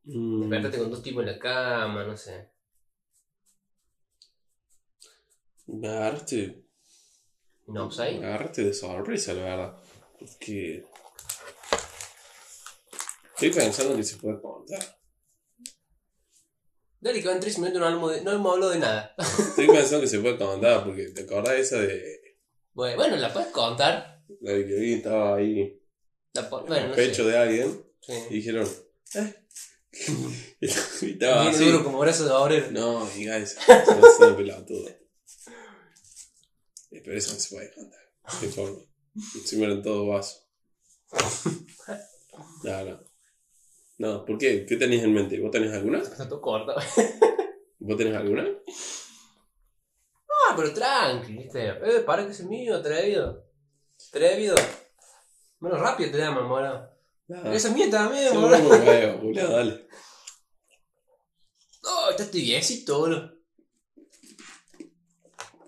Mm, 0.05 0.41
Despertate 0.49 0.77
con 0.77 0.91
dos 0.91 1.01
tipos 1.03 1.23
en 1.23 1.31
la 1.31 1.39
cama, 1.39 2.03
no 2.03 2.15
sé. 2.15 2.49
me 5.67 5.87
agarraste, 5.87 6.63
No, 7.67 7.87
pues 7.87 7.99
ahí. 7.99 8.19
me 8.19 8.27
agarraste 8.27 8.63
de 8.65 8.73
sorpresa, 8.73 9.33
la 9.33 9.43
verdad. 9.43 9.77
Porque. 10.19 10.85
Estoy 13.35 13.51
pensando 13.51 13.95
que 13.95 14.03
se 14.03 14.17
puede 14.17 14.41
contar. 14.41 14.99
Dale, 16.99 17.21
que 17.21 17.27
van 17.27 17.39
tres 17.39 17.59
minutos 17.59 17.79
no 17.81 18.07
de, 18.09 18.21
no 18.21 18.31
hemos 18.31 18.53
hablado 18.53 18.71
de 18.71 18.79
nada. 18.79 19.13
Estoy 19.17 19.67
pensando 19.67 20.01
que 20.01 20.07
se 20.07 20.19
puede 20.19 20.37
contar 20.37 20.83
porque 20.83 21.09
te 21.09 21.21
acordás 21.23 21.55
esa 21.55 21.77
de. 21.79 22.37
Bueno, 22.73 22.95
bueno, 22.97 23.15
la 23.17 23.31
puedes 23.31 23.49
contar. 23.49 24.23
La 24.41 24.51
de 24.53 24.65
que 24.65 24.93
estaba 24.95 25.35
ahí 25.37 25.79
La 26.33 26.49
po- 26.49 26.61
en 26.61 26.65
bueno, 26.67 26.83
el 26.85 26.89
no 26.91 26.95
pecho 26.95 27.23
sé. 27.23 27.29
de 27.29 27.37
alguien 27.37 27.85
Sí. 28.01 28.13
y 28.29 28.33
dijeron. 28.35 28.67
¿Eh? 29.15 29.33
y 30.61 30.65
estaba 31.11 31.49
así. 31.49 31.65
duro 31.65 31.83
como 31.83 31.99
brazo 31.99 32.25
de 32.25 32.31
obrero. 32.31 32.71
No, 32.71 33.05
diga 33.11 33.37
eso. 33.37 33.59
Se 33.61 33.71
va 33.73 33.79
haciendo 33.83 34.37
pelotudo. 34.37 34.89
Eh, 34.89 37.01
Pero 37.03 37.17
eso 37.17 37.33
no 37.33 37.39
se 37.39 37.55
puede 37.55 37.73
contar. 37.73 37.99
Qué 38.39 38.47
forma. 38.47 38.79
Encima 39.35 39.65
eran 39.65 39.83
todo 39.83 40.07
vaso. 40.07 40.39
No, 42.63 42.83
no. 42.85 43.14
No, 43.97 44.25
¿por 44.25 44.37
qué? 44.37 44.65
¿Qué 44.65 44.75
tenés 44.75 45.03
en 45.03 45.13
mente? 45.13 45.39
¿Vos 45.39 45.51
tenés 45.51 45.73
alguna? 45.73 45.99
Está 45.99 46.27
todo 46.27 46.41
corto. 46.41 46.75
¿Vos 47.79 47.97
tenés 47.97 48.15
alguna? 48.15 48.45
Ah, 50.27 50.53
pero 50.55 50.73
tranqui, 50.73 51.37
¿viste? 51.37 51.69
Eh, 51.69 52.01
para 52.05 52.25
que 52.25 52.31
es 52.31 52.43
mío, 52.43 52.75
atrevido. 52.75 53.45
Atrevido. 54.09 54.55
Menos 55.59 55.79
rápido 55.79 56.11
te 56.11 56.17
llaman, 56.17 56.45
mora. 56.47 56.91
Ah, 57.29 57.53
Esa 57.53 57.69
es 57.69 57.73
mía 57.73 57.89
también, 57.89 58.31
sí, 58.31 58.37
mora. 58.37 58.59
no 58.59 58.69
me 58.69 58.79
veo, 58.79 59.17
boludo, 59.17 59.51
dale. 59.51 59.87
No, 61.83 62.09
estás 62.09 62.29
tibiecito, 62.31 62.99
boludo. 62.99 63.31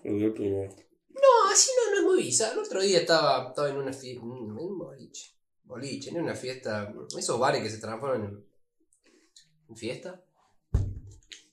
El 0.04 0.32
primero. 0.34 0.72
No, 1.10 1.50
así 1.50 1.70
no, 1.76 1.90
no 1.92 1.98
es 1.98 2.04
muy 2.04 2.22
bizarro. 2.24 2.60
El 2.60 2.66
otro 2.66 2.80
día 2.80 3.00
estaba, 3.00 3.48
estaba 3.48 3.68
en 3.70 3.76
una 3.76 3.92
fiesta, 3.92 4.22
en 4.22 4.30
un 4.30 4.78
boliche. 4.78 5.32
Boliche, 5.68 6.10
en 6.10 6.22
una 6.22 6.34
fiesta. 6.34 6.92
Esos 7.16 7.38
bares 7.38 7.62
que 7.62 7.68
se 7.70 7.78
transforman 7.78 8.24
en, 8.24 8.46
en 9.68 9.76
fiesta. 9.76 10.20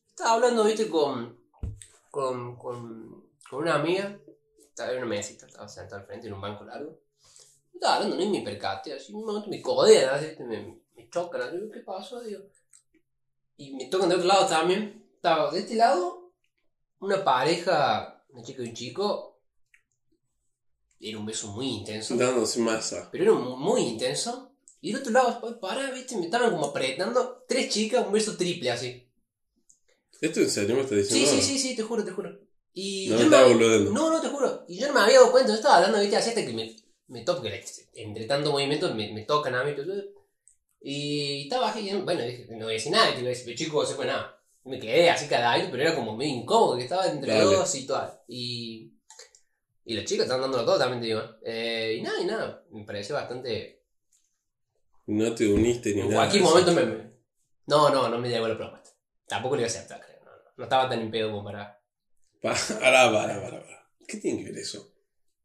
Estaba 0.07 0.35
hablando, 0.35 0.63
viste, 0.63 0.89
con, 0.89 1.37
con, 2.09 2.55
con, 2.55 3.29
con 3.49 3.61
una 3.61 3.75
amiga. 3.75 4.17
Estaba 4.57 4.91
en 4.91 4.97
una 4.99 5.07
mesita, 5.07 5.45
estaba 5.45 5.67
sentado 5.67 6.01
al 6.01 6.07
frente 6.07 6.27
en 6.27 6.33
un 6.33 6.41
banco 6.41 6.63
largo. 6.63 6.97
Estaba 7.73 7.97
hablando, 7.97 8.15
ni 8.15 8.29
me 8.29 8.41
percaté, 8.41 8.93
así 8.93 9.13
un 9.13 9.25
momento 9.25 9.49
me 9.49 9.61
codean, 9.61 10.21
¿viste? 10.21 10.43
me, 10.45 10.81
me 10.95 11.09
chocan, 11.09 11.41
así, 11.41 11.57
¿qué 11.73 11.81
pasó? 11.81 12.21
Digo. 12.21 12.43
Y 13.57 13.75
me 13.75 13.87
tocan 13.87 14.07
de 14.07 14.15
otro 14.15 14.27
lado 14.27 14.47
también. 14.47 15.09
Estaba 15.13 15.51
de 15.51 15.59
este 15.59 15.75
lado, 15.75 16.31
una 16.99 17.23
pareja, 17.23 18.23
una 18.29 18.41
chica 18.43 18.63
y 18.63 18.69
un 18.69 18.73
chico. 18.73 19.34
Era 20.99 21.17
un 21.17 21.25
beso 21.25 21.47
muy 21.51 21.67
intenso. 21.67 22.15
Dándose 22.15 22.59
masa. 22.59 23.09
Pero 23.11 23.23
era 23.25 23.33
mu- 23.33 23.57
muy 23.57 23.81
intenso. 23.81 24.51
Y 24.81 24.91
del 24.91 25.01
otro 25.01 25.11
lado, 25.11 25.41
pa- 25.41 25.59
para, 25.59 25.91
viste, 25.91 26.15
me 26.17 26.25
estaban 26.25 26.51
como 26.51 26.67
apretando. 26.67 27.43
Tres 27.47 27.69
chicas, 27.69 28.05
un 28.05 28.13
beso 28.13 28.35
triple 28.37 28.71
así. 28.71 29.07
¿Esto 30.21 30.39
en 30.39 30.49
serio 30.49 30.75
me 30.75 30.81
estás 30.81 31.07
Sí, 31.07 31.19
diciendo? 31.19 31.31
sí, 31.31 31.41
sí, 31.41 31.59
sí, 31.59 31.75
te 31.75 31.83
juro, 31.83 32.03
te 32.05 32.11
juro. 32.11 32.39
Y 32.73 33.07
No 33.09 33.17
yo 33.19 33.29
me 33.29 33.37
no 33.37 33.47
me-. 33.55 33.89
No, 33.91 34.09
no, 34.09 34.21
te 34.21 34.27
juro. 34.29 34.65
Y 34.67 34.77
yo 34.79 34.87
no 34.87 34.93
me 34.93 34.99
había 35.01 35.19
dado 35.19 35.31
cuenta. 35.31 35.49
Yo 35.49 35.55
estaba 35.55 35.77
hablando, 35.77 35.99
viste, 35.99 36.15
así 36.17 36.29
hasta 36.29 36.45
que 36.45 36.53
me, 36.53 36.75
me 37.07 37.21
toca, 37.23 37.41
porque 37.41 37.63
entre 37.93 38.25
tanto 38.25 38.51
movimiento 38.51 38.93
me, 38.93 39.11
me 39.13 39.23
tocan 39.23 39.55
a 39.55 39.63
mí. 39.63 39.73
Y 40.81 41.43
estaba 41.43 41.69
así, 41.69 41.89
bueno, 42.03 42.21
dije, 42.23 42.47
no 42.51 42.65
voy 42.65 42.73
a 42.73 42.77
decir 42.77 42.91
nada, 42.91 43.13
que 43.15 43.21
a 43.21 43.23
decir, 43.23 43.45
pero 43.45 43.57
chico, 43.57 43.85
se 43.85 43.95
fue 43.95 44.05
nada. 44.05 44.39
Me 44.65 44.79
quedé 44.79 45.09
así 45.09 45.27
cagadito, 45.27 45.69
pero 45.71 45.83
era 45.83 45.95
como 45.95 46.15
medio 46.15 46.35
incómodo, 46.35 46.77
que 46.77 46.83
estaba 46.83 47.07
entre 47.07 47.31
Dale. 47.33 47.43
dos 47.55 47.73
y 47.75 47.87
tal. 47.87 48.19
Y, 48.27 48.91
y 49.85 49.95
las 49.95 50.05
chicas 50.05 50.23
estaban 50.25 50.41
dándolo 50.43 50.65
todo, 50.65 50.79
también 50.79 50.99
te 51.01 51.07
digo. 51.07 51.21
¿eh? 51.43 51.95
Y 51.99 52.01
nada, 52.01 52.19
y 52.19 52.25
nada, 52.25 52.63
me 52.71 52.83
pareció 52.83 53.15
bastante... 53.15 53.83
No 55.07 55.33
te 55.35 55.47
uniste 55.47 55.93
ni 55.93 56.01
En 56.01 56.09
nada. 56.09 56.21
cualquier 56.21 56.43
momento 56.43 56.71
me, 56.73 56.83
me- 56.85 57.11
No, 57.67 57.89
no, 57.91 58.09
no 58.09 58.17
me 58.17 58.27
llegó 58.29 58.47
la 58.47 58.57
propuesta. 58.57 58.89
Tampoco 59.27 59.55
lo 59.55 59.61
iba 59.61 59.67
a 59.67 59.71
aceptar, 59.71 60.01
creo. 60.03 60.19
No, 60.25 60.31
no, 60.31 60.37
no 60.57 60.63
estaba 60.63 60.89
tan 60.89 60.99
en 61.01 61.11
pedo 61.11 61.29
como 61.31 61.43
para... 61.43 61.79
Para, 62.41 62.57
para, 62.79 63.11
para, 63.11 63.41
para. 63.41 63.65
¿Qué 64.07 64.17
tiene 64.17 64.43
que 64.43 64.51
ver 64.51 64.59
eso? 64.61 64.91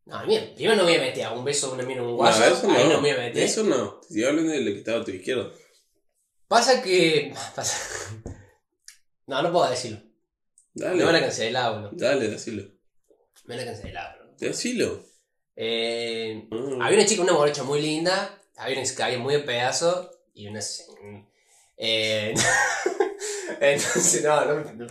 No, 0.07 0.27
mira, 0.27 0.43
primero 0.55 0.77
no 0.77 0.85
me 0.85 0.93
voy 0.93 0.99
a 1.01 1.05
meter 1.07 1.25
a 1.25 1.33
un 1.33 1.45
beso 1.45 1.73
una 1.73 1.83
mina 1.85 2.01
en 2.01 2.07
un 2.07 2.11
No, 2.13 2.17
guaso. 2.17 2.43
eso 2.45 2.67
no. 2.67 2.75
ahí 2.75 2.85
no 2.89 3.01
me 3.01 3.01
voy 3.01 3.11
a 3.11 3.27
meter. 3.29 3.43
Eso 3.43 3.63
no. 3.65 4.01
Te 4.01 4.07
estoy 4.09 4.25
hablando 4.25 4.51
de 4.53 4.61
lo 4.61 4.73
que 4.73 4.79
estaba 4.79 5.01
a 5.01 5.05
tu 5.05 5.11
izquierda. 5.11 5.51
Pasa 6.49 6.83
que. 6.83 7.33
Pasa. 7.55 7.77
No, 9.27 9.41
no 9.43 9.53
puedo 9.53 9.71
decirlo. 9.71 10.01
Dale. 10.75 10.97
Me 10.97 11.05
van 11.05 11.15
a 11.15 11.21
cancelar, 11.21 11.73
boludo. 11.75 11.91
Dale, 11.93 12.29
decilo. 12.29 12.65
Me 13.45 13.55
van 13.57 13.61
a 13.61 13.71
cancelar. 13.71 14.20
Decilo. 14.41 15.05
Eh, 15.57 16.49
Mm. 16.51 16.81
había 16.83 16.99
una 16.99 17.07
chica, 17.07 17.23
una 17.23 17.33
morocha 17.35 17.63
muy 17.63 17.81
linda. 17.81 18.41
Había 18.57 18.79
una 18.81 18.89
que 18.89 18.95
caía 18.95 19.19
muy 19.19 19.35
de 19.35 19.41
pedazo. 19.41 20.11
Y 20.35 20.47
una. 20.49 20.61
Eh, 21.77 22.35
entonces, 23.61 24.23
no, 24.25 24.45
no, 24.45 24.55
me- 24.65 24.73
no, 24.75 24.87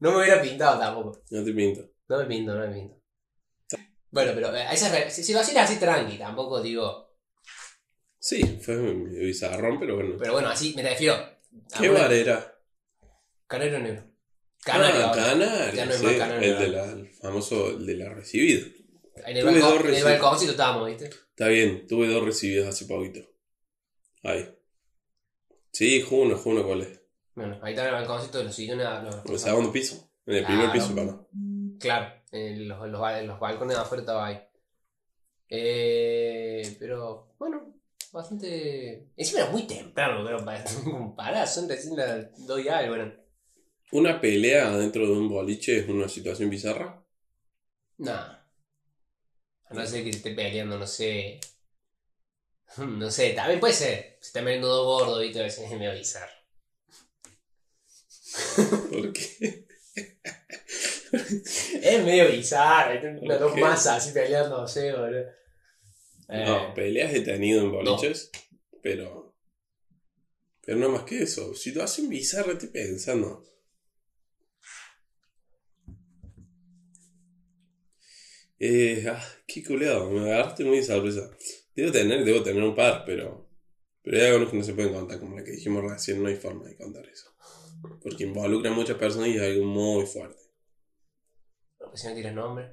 no 0.00 0.10
me 0.12 0.16
hubiera 0.18 0.40
pintado 0.42 0.78
tampoco. 0.78 1.22
No 1.30 1.44
te 1.44 1.52
pinto. 1.52 1.90
No 2.08 2.18
me 2.18 2.24
pinto, 2.26 2.54
no 2.54 2.66
me 2.66 2.74
pinto. 2.74 2.96
Bueno, 4.10 4.32
pero 4.34 4.54
eh, 4.56 4.66
esa, 4.72 5.08
si, 5.10 5.22
si 5.22 5.32
lo 5.32 5.40
hacías 5.40 5.70
así 5.70 5.78
tranqui, 5.78 6.18
tampoco 6.18 6.60
digo. 6.60 7.14
Sí, 8.18 8.42
fue 8.60 8.76
bizarrón, 8.76 9.78
pero 9.78 9.94
bueno. 9.94 10.16
Pero 10.18 10.32
bueno, 10.32 10.48
así 10.48 10.74
me 10.74 10.82
refiero. 10.82 11.16
¿Qué 11.78 11.88
bar 11.88 12.12
era? 12.12 12.58
Canario 13.46 13.78
negro. 13.78 14.09
Canario. 14.64 15.00
Ah, 15.00 15.08
ahora. 15.08 15.24
Canario, 15.24 15.74
Ya 15.74 15.86
no 15.86 15.92
es 15.92 15.98
sí, 15.98 16.06
más 16.06 16.14
Canario, 16.14 16.52
el, 16.52 16.58
de 16.58 16.68
la, 16.68 16.84
el 16.92 17.08
famoso, 17.08 17.70
el 17.70 17.86
de 17.86 17.94
la 17.94 18.08
recibida. 18.10 18.66
En 19.26 19.36
el, 19.36 19.42
Tuve 19.42 19.60
balcón, 19.60 19.88
en 19.88 19.94
el 19.94 20.04
balconcito 20.04 20.50
estábamos, 20.52 20.86
¿viste? 20.88 21.06
Está 21.06 21.48
bien, 21.48 21.86
tuve 21.86 22.08
dos 22.08 22.24
recibidas 22.24 22.68
hace 22.68 22.86
poquito. 22.86 23.20
Ahí. 24.22 24.48
Sí, 25.72 26.02
Juno, 26.02 26.36
Juno, 26.36 26.64
¿cuál 26.64 26.82
es? 26.82 27.00
Bueno, 27.34 27.58
ahí 27.62 27.72
está 27.72 27.82
en 27.82 27.94
el 27.94 28.00
balconcito 28.00 28.38
de 28.38 28.44
los 28.44 28.54
sillones. 28.54 28.86
¿En 29.24 29.32
el 29.32 29.38
segundo 29.38 29.72
piso? 29.72 30.10
En 30.26 30.36
el 30.36 30.44
primer 30.44 30.70
piso, 30.72 30.94
para. 30.94 31.18
Claro, 31.78 32.12
en 32.32 32.68
los, 32.68 33.40
balcones 33.40 33.76
de 33.76 33.82
afuera 33.82 34.02
estaba 34.02 34.26
ahí. 34.26 34.40
Eh, 35.48 36.76
pero, 36.78 37.34
bueno, 37.38 37.74
bastante. 38.12 39.08
Encima 39.16 39.40
era 39.40 39.50
muy 39.50 39.62
temprano, 39.66 40.22
pero 40.24 40.44
para 40.44 40.64
comparar, 40.84 41.48
son 41.48 41.68
recién 41.68 41.96
las 41.96 42.46
2 42.46 42.64
y 42.64 42.68
algo, 42.68 42.94
eran. 42.94 43.18
¿Una 43.92 44.20
pelea 44.20 44.76
dentro 44.76 45.06
de 45.06 45.12
un 45.12 45.28
boliche 45.28 45.78
es 45.78 45.88
una 45.88 46.08
situación 46.08 46.48
bizarra? 46.50 47.04
Nah. 47.98 48.38
A 49.64 49.74
no 49.74 49.86
ser 49.86 50.04
que 50.04 50.12
se 50.12 50.18
esté 50.18 50.34
peleando, 50.34 50.78
no 50.78 50.86
sé. 50.86 51.40
No 52.78 53.10
sé, 53.10 53.30
también 53.30 53.58
puede 53.58 53.74
ser. 53.74 54.16
Se 54.20 54.28
está 54.28 54.40
peleando 54.44 54.68
dos 54.68 54.84
gordos, 54.86 55.20
¿viste? 55.22 55.40
A 55.40 55.42
veces 55.42 55.64
es 55.70 55.78
medio 55.78 55.92
bizarro. 55.92 56.32
¿Por 58.90 59.12
qué? 59.12 59.66
Es 61.82 62.04
medio 62.04 62.30
bizarro, 62.30 63.20
unas 63.20 63.40
dos 63.40 63.56
masas 63.56 63.96
así 63.96 64.12
peleando, 64.12 64.60
no 64.60 64.68
sé, 64.68 64.92
boludo. 64.92 65.28
Eh, 66.28 66.44
No, 66.46 66.72
peleas 66.72 67.12
he 67.12 67.22
tenido 67.22 67.62
en 67.62 67.72
boliches, 67.72 68.30
pero. 68.80 69.34
Pero 70.64 70.78
no 70.78 70.90
más 70.90 71.02
que 71.02 71.22
eso. 71.22 71.52
Situación 71.54 72.08
bizarra, 72.08 72.52
estoy 72.52 72.68
pensando. 72.68 73.42
Eh, 78.60 79.06
ah, 79.08 79.24
qué 79.46 79.64
culeado, 79.64 80.10
me 80.10 80.20
agarraste 80.20 80.64
muy 80.64 80.76
de 80.76 80.82
sorpresa. 80.82 81.30
Debo 81.74 81.90
tener, 81.92 82.24
debo 82.24 82.42
tener 82.42 82.62
un 82.62 82.74
par, 82.74 83.04
pero. 83.06 83.48
Pero 84.02 84.16
hay 84.18 84.26
algunos 84.26 84.50
que 84.50 84.58
no 84.58 84.64
se 84.64 84.74
pueden 84.74 84.92
contar, 84.92 85.18
como 85.18 85.36
la 85.36 85.44
que 85.44 85.52
dijimos 85.52 85.82
recién, 85.82 86.22
no 86.22 86.28
hay 86.28 86.36
forma 86.36 86.64
de 86.64 86.76
contar 86.76 87.06
eso. 87.06 87.34
Porque 88.02 88.24
involucra 88.24 88.70
a 88.70 88.74
muchas 88.74 88.96
personas 88.96 89.28
y 89.28 89.36
es 89.36 89.42
algo 89.42 89.64
muy 89.64 90.06
fuerte. 90.06 90.42
Porque 91.78 91.96
si 91.96 92.08
no 92.08 92.14
tiras 92.14 92.34
nombre. 92.34 92.70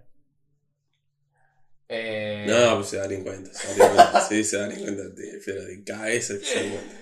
Eh, 1.90 2.46
No, 2.50 2.76
pues 2.76 2.88
se 2.88 2.98
darían 2.98 3.24
cuenta, 3.24 3.54
se 3.54 3.68
darían 3.70 3.96
cuenta. 3.96 4.22
Sí, 4.28 4.44
se 4.44 4.58
darían 4.58 4.82
cuenta 4.82 5.04
de, 5.04 5.42
pero 5.46 5.64
de 5.64 5.84
cabeza 5.86 6.34
se 6.42 6.56
dan 6.56 6.70
cuenta. 6.72 6.96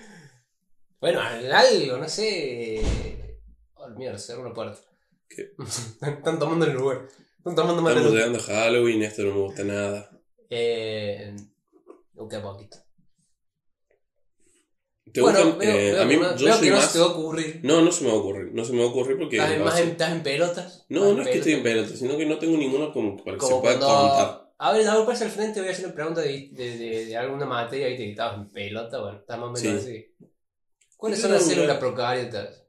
Bueno, 1.00 1.20
algo, 1.20 1.98
no 1.98 2.08
sé. 2.08 2.80
Oh, 3.74 3.88
mierda, 3.90 4.18
cerró 4.18 4.42
una 4.42 4.54
puerta. 4.54 4.78
¿Qué? 5.28 5.52
Están 6.02 6.38
tomando 6.38 6.66
el 6.66 6.72
lugar. 6.74 7.08
Estamos 7.46 7.92
el 7.92 8.12
llegando 8.12 8.38
a 8.38 8.42
Halloween, 8.42 9.02
esto 9.02 9.22
no 9.22 9.34
me 9.34 9.40
gusta 9.40 9.64
nada. 9.64 10.10
Eh. 10.50 11.34
Un 12.16 12.28
poquito. 12.28 12.78
¿Te 15.12 15.20
Bueno, 15.20 15.38
gustan? 15.44 15.58
veo, 15.58 15.70
Eh, 15.76 15.92
veo 15.92 16.02
a 16.02 16.04
mí, 16.04 16.14
yo 16.14 16.20
veo 16.46 16.54
soy 16.54 16.64
que 16.64 16.70
no 16.70 16.76
más. 16.76 16.86
se 16.86 16.92
te 16.92 16.98
va 16.98 17.04
a 17.04 17.08
ocurrir. 17.08 17.60
No, 17.62 17.80
no 17.82 17.92
se 17.92 18.04
me 18.04 18.10
va 18.10 18.16
a 18.16 18.18
ocurrir. 18.18 18.52
No 18.52 18.64
se 18.64 18.72
me 18.72 18.78
va 18.80 18.84
a 18.84 18.88
ocurrir 18.88 19.16
porque. 19.18 19.36
¿Estás, 19.36 19.52
en- 19.52 19.62
más 19.64 19.74
hace- 19.74 19.82
en, 19.84 19.88
estás 19.90 20.12
en 20.12 20.22
pelotas? 20.22 20.86
No, 20.88 21.12
no 21.14 21.22
es 21.22 21.28
que 21.28 21.38
estoy 21.38 21.52
en 21.54 21.62
pelota, 21.62 21.96
sino 21.96 22.16
que 22.18 22.26
no 22.26 22.38
tengo 22.38 22.56
ninguno 22.56 22.92
como 22.92 23.16
para 23.16 23.36
que 23.36 23.40
Como 23.40 23.56
se 23.56 23.62
pueda 23.62 23.78
contar. 23.78 24.46
A 24.58 24.72
ver, 24.72 24.88
a 24.88 24.96
ver, 24.96 25.06
pasa 25.06 25.24
al 25.26 25.30
frente, 25.30 25.60
voy 25.60 25.68
a 25.68 25.72
hacer 25.72 25.84
una 25.86 25.94
pregunta 25.94 26.20
de, 26.22 26.48
de, 26.52 26.78
de, 26.78 27.04
de 27.06 27.16
alguna 27.16 27.44
materia 27.46 27.90
y 27.90 27.96
te 27.96 28.10
estabas 28.10 28.38
en 28.38 28.48
pelota, 28.48 29.00
bueno, 29.00 29.18
estás 29.18 29.38
más 29.38 29.48
o 29.48 29.52
menos 29.52 29.82
así. 29.82 30.14
¿Cuáles 30.96 31.20
son 31.20 31.32
las 31.32 31.44
células 31.46 31.76
procariotas? 31.78 32.64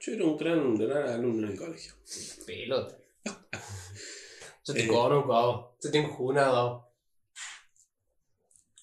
Yo 0.00 0.12
era 0.12 0.24
un 0.24 0.36
gran, 0.36 0.74
gran 0.76 1.08
alumno 1.08 1.46
en 1.46 1.52
el 1.52 1.58
colegio. 1.58 1.92
Pelota. 2.44 2.96
Yo 4.64 4.74
te 4.74 4.84
Eh. 4.84 4.88
conozco 4.88 5.34
a 5.34 5.46
vos. 5.46 5.76
Yo 5.82 5.90
tengo 5.90 6.08
junado 6.14 6.56
a 6.56 6.72
vos. 6.72 6.86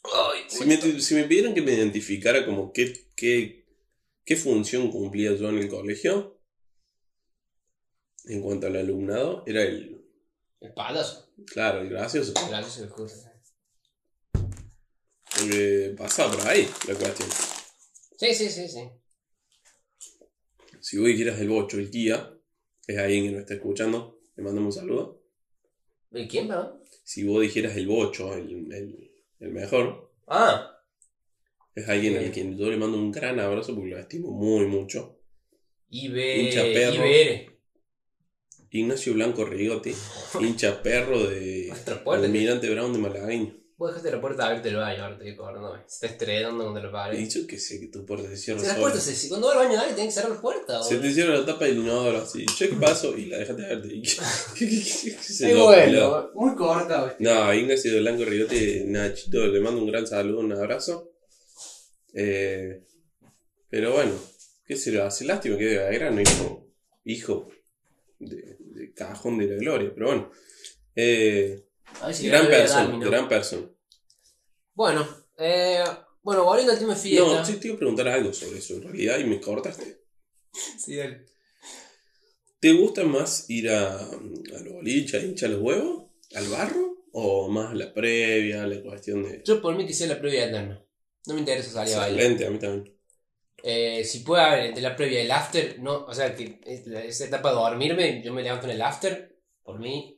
Ay, 0.04 0.42
Si 0.48 0.66
me, 0.66 0.78
si 1.02 1.16
me 1.16 1.24
pidieran 1.26 1.54
que 1.54 1.62
me 1.62 1.74
identificara 1.74 2.46
como 2.46 2.72
qué, 2.72 3.10
qué, 3.16 3.66
qué 4.26 4.36
función 4.38 4.90
cumplía 4.90 5.34
yo 5.34 5.50
en 5.50 5.58
el 5.58 5.68
colegio, 5.68 6.40
en 8.26 8.42
cuanto 8.42 8.68
al 8.68 8.78
alumnado, 8.78 9.44
era 9.46 9.64
el, 9.64 10.06
El 10.62 10.74
palazo. 10.74 11.30
claro, 11.46 11.82
el 11.82 11.90
gracioso. 11.90 12.34
Gracias 12.50 12.80
el 12.80 12.90
curso. 12.90 13.30
Porque 15.38 15.94
pasaba 15.98 16.32
por 16.36 16.48
ahí 16.48 16.68
la 16.88 16.96
cuestión. 16.96 17.30
Sí, 18.18 18.34
sí, 18.34 18.50
sí, 18.50 18.68
sí. 18.70 18.90
Si 20.80 20.98
vos 20.98 21.08
dijeras 21.08 21.40
el 21.40 21.50
bocho, 21.50 21.78
el 21.78 21.92
guía, 21.92 22.34
es 22.88 22.98
alguien 22.98 23.26
que 23.26 23.32
nos 23.32 23.42
está 23.42 23.56
escuchando, 23.56 24.20
le 24.36 24.44
mandamos 24.44 24.76
un 24.76 24.82
saludo. 24.82 25.17
¿Y 26.12 26.28
quién, 26.28 26.48
perdón? 26.48 26.82
Si 27.04 27.24
vos 27.24 27.42
dijeras 27.42 27.76
el 27.78 27.88
bocho, 27.88 28.34
el, 28.36 28.72
el, 28.74 29.12
el 29.40 29.52
mejor, 29.52 30.12
Ah, 30.28 30.74
es 31.76 31.88
alguien 31.88 32.14
Bien. 32.14 32.26
al 32.26 32.32
quien 32.32 32.58
yo 32.58 32.70
le 32.70 32.78
mando 32.78 32.98
un 32.98 33.12
gran 33.12 33.40
abrazo 33.40 33.74
porque 33.76 33.92
lo 33.92 34.00
estimo 34.00 34.32
muy 34.32 34.66
mucho. 34.66 35.20
IB, 35.90 36.18
Hincha 36.42 36.64
perro. 36.64 37.06
IBR. 37.06 37.58
Ignacio 38.72 39.14
Blanco 39.14 39.46
Rigotti, 39.46 39.94
hincha 40.42 40.82
perro 40.84 41.24
de. 41.28 41.72
Almirante 42.06 42.70
Brown 42.70 42.92
de 42.94 43.00
Malagueño. 43.00 43.56
Vos 43.78 43.90
dejaste 43.92 44.10
la 44.12 44.20
puerta 44.20 44.48
abierta 44.48 44.68
del 44.70 44.78
baño, 44.78 45.04
ahora 45.04 45.20
digo, 45.20 45.52
no, 45.52 45.76
se 45.76 45.84
está 45.88 46.08
estrenando 46.08 46.64
cuando 46.64 46.82
lo 46.82 46.90
He 46.90 46.92
pares. 46.92 47.20
dicho 47.20 47.46
que 47.46 47.60
sé 47.60 47.80
que 47.80 47.88
tu 47.90 48.04
puerta 48.08 48.28
se 48.28 48.36
cierra 48.36 48.60
Si 48.60 48.66
las 48.66 48.74
sola. 48.76 48.82
puertas, 48.86 49.04
se- 49.04 49.16
si 49.16 49.30
cuando 49.30 49.48
va 49.48 49.54
al 49.54 49.60
baño 49.68 49.78
nadie 49.78 49.94
tiene 49.94 50.10
que 50.10 50.14
cerrar 50.16 50.32
la 50.32 50.42
puerta, 50.42 50.82
Se 50.84 50.98
te 50.98 51.14
cierra 51.14 51.38
la 51.38 51.46
tapa 51.46 51.66
del 51.66 51.78
inodoro 51.78 52.18
así. 52.18 52.44
Yo 52.58 52.70
qué 52.70 52.76
paso 52.76 53.16
y 53.16 53.26
la 53.28 53.38
dejaste 53.38 53.64
abierta. 53.66 53.88
Y- 53.88 54.02
¿Qué, 54.58 54.68
qué, 54.68 54.84
qué, 54.84 55.16
qué 55.16 55.24
sé 55.24 55.46
Ay, 55.46 55.52
yo, 55.54 55.70
pelado? 55.70 56.10
bueno, 56.10 56.30
muy 56.34 56.56
corta, 56.56 57.06
¿viste? 57.06 57.24
No, 57.24 57.54
Ignacio 57.54 57.98
Blanco 58.00 58.26
Rigotti, 58.26 58.82
Nachito, 58.86 59.46
le 59.46 59.60
mando 59.62 59.80
un 59.82 59.88
gran 59.92 60.08
saludo, 60.08 60.40
un 60.40 60.52
abrazo. 60.54 61.12
Eh, 62.14 62.82
pero 63.70 63.94
bueno, 63.94 64.14
qué 64.66 64.76
se 64.76 64.92
lo 64.92 65.04
hace 65.04 65.24
lástima 65.26 65.56
que 65.58 65.66
de 65.66 65.94
grano, 65.94 66.20
hijo, 66.22 66.68
hijo 67.06 67.50
de, 68.18 68.58
de 68.60 68.92
cajón 68.94 69.38
de 69.38 69.46
la 69.48 69.56
gloria, 69.58 69.92
pero 69.94 70.08
bueno. 70.08 70.32
Eh, 70.96 71.64
A 72.02 72.08
ver 72.08 72.16
si 72.16 72.28
gran 72.28 72.44
dar, 72.44 72.52
persona, 72.52 73.06
gran 73.06 73.28
persona. 73.28 73.68
Bueno, 74.74 75.08
eh, 75.38 75.84
bueno, 76.22 76.44
volviendo 76.44 76.74
al 76.74 76.80
tema 76.80 76.96
fiesta. 76.96 77.26
No, 77.26 77.46
sí 77.46 77.54
te 77.58 77.68
iba 77.68 77.76
a 77.76 77.80
preguntar 77.80 78.08
algo 78.08 78.34
sobre 78.34 78.60
eso 78.60 78.76
en 78.76 78.84
realidad 78.84 79.20
y 79.20 79.24
me 79.26 79.40
cortaste. 79.42 80.04
Sí, 80.80 80.96
dale. 80.96 81.26
¿Te 82.60 82.74
gusta 82.74 83.04
más 83.04 83.48
ir 83.50 83.70
a, 83.70 83.96
a 84.00 84.60
los 84.64 84.74
boliches, 84.74 85.22
a 85.22 85.26
hinchar 85.26 85.52
los 85.52 85.62
huevos, 85.62 86.06
al 86.34 86.48
barro? 86.48 87.06
¿O 87.12 87.48
más 87.48 87.74
la 87.76 87.94
previa, 87.94 88.66
la 88.66 88.82
cuestión 88.82 89.24
de... 89.24 89.44
Yo 89.46 89.62
por 89.62 89.76
mí 89.76 89.86
que 89.86 89.94
sea 89.94 90.08
la 90.08 90.20
previa 90.20 90.46
eterna. 90.46 90.84
No 91.28 91.34
me 91.34 91.42
interesa 91.42 91.70
salir 91.72 91.94
a 91.96 92.00
bailar. 92.00 92.20
Excelente, 92.20 92.48
a 92.48 92.50
mí 92.50 92.60
también. 92.60 92.98
Eh, 93.64 94.04
si 94.04 94.20
puede 94.20 94.44
haber 94.44 94.66
entre 94.66 94.82
la 94.82 94.96
previa 94.96 95.22
y 95.22 95.26
el 95.26 95.32
after, 95.32 95.80
no, 95.80 96.06
o 96.06 96.14
sea, 96.14 96.36
que 96.36 96.60
esa 96.64 97.26
etapa 97.26 97.50
de 97.50 97.56
dormirme, 97.56 98.22
yo 98.24 98.34
me 98.34 98.44
levanto 98.44 98.66
en 98.66 98.72
el 98.72 98.82
after, 98.82 99.36
por 99.64 99.80
mí. 99.80 100.17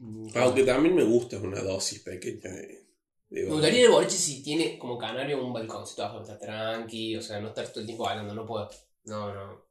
Mm, 0.00 0.28
Aunque 0.34 0.64
también 0.64 0.94
me 0.94 1.04
gusta 1.04 1.38
una 1.38 1.62
dosis 1.62 2.00
pequeña 2.00 2.50
de... 2.50 2.86
de 3.30 3.44
Me 3.46 3.52
gustaría 3.52 3.80
ir 3.80 3.86
al 3.86 3.92
boliche 3.92 4.16
si 4.16 4.42
tiene 4.42 4.78
como 4.78 4.98
canario 4.98 5.44
un 5.44 5.52
balcóncito 5.52 6.02
abajo, 6.04 6.22
estar 6.22 6.38
tranqui, 6.38 7.16
o 7.16 7.22
sea, 7.22 7.40
no 7.40 7.48
estar 7.48 7.68
todo 7.68 7.80
el 7.80 7.86
tiempo 7.86 8.04
bailando, 8.04 8.34
no 8.34 8.46
puedo. 8.46 8.68
No, 9.04 9.32
no, 9.34 9.64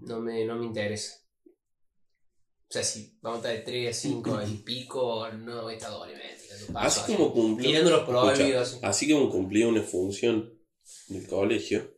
no 0.00 0.20
me, 0.20 0.44
no 0.44 0.56
me 0.56 0.66
interesa. 0.66 1.20
O 2.68 2.72
sea, 2.74 2.82
si 2.82 3.16
vamos 3.22 3.44
a 3.44 3.52
estar 3.52 3.56
de 3.56 3.70
3 3.70 3.90
a 3.90 4.00
5 4.00 4.42
y 4.42 4.56
pico, 4.64 5.28
no 5.30 5.62
voy 5.62 5.74
a 5.74 5.76
estar 5.76 5.90
doblemente. 5.90 6.42
tirando 6.42 6.66
pasos, 6.72 7.02
Así 7.04 7.12
como 7.14 7.32
cumplí, 7.32 7.72
los 7.72 8.00
escucha, 8.00 8.78
así 8.82 9.12
como 9.12 9.30
cumplí 9.30 9.62
una 9.62 9.82
función 9.82 10.52
del 11.08 11.26
colegio, 11.28 11.94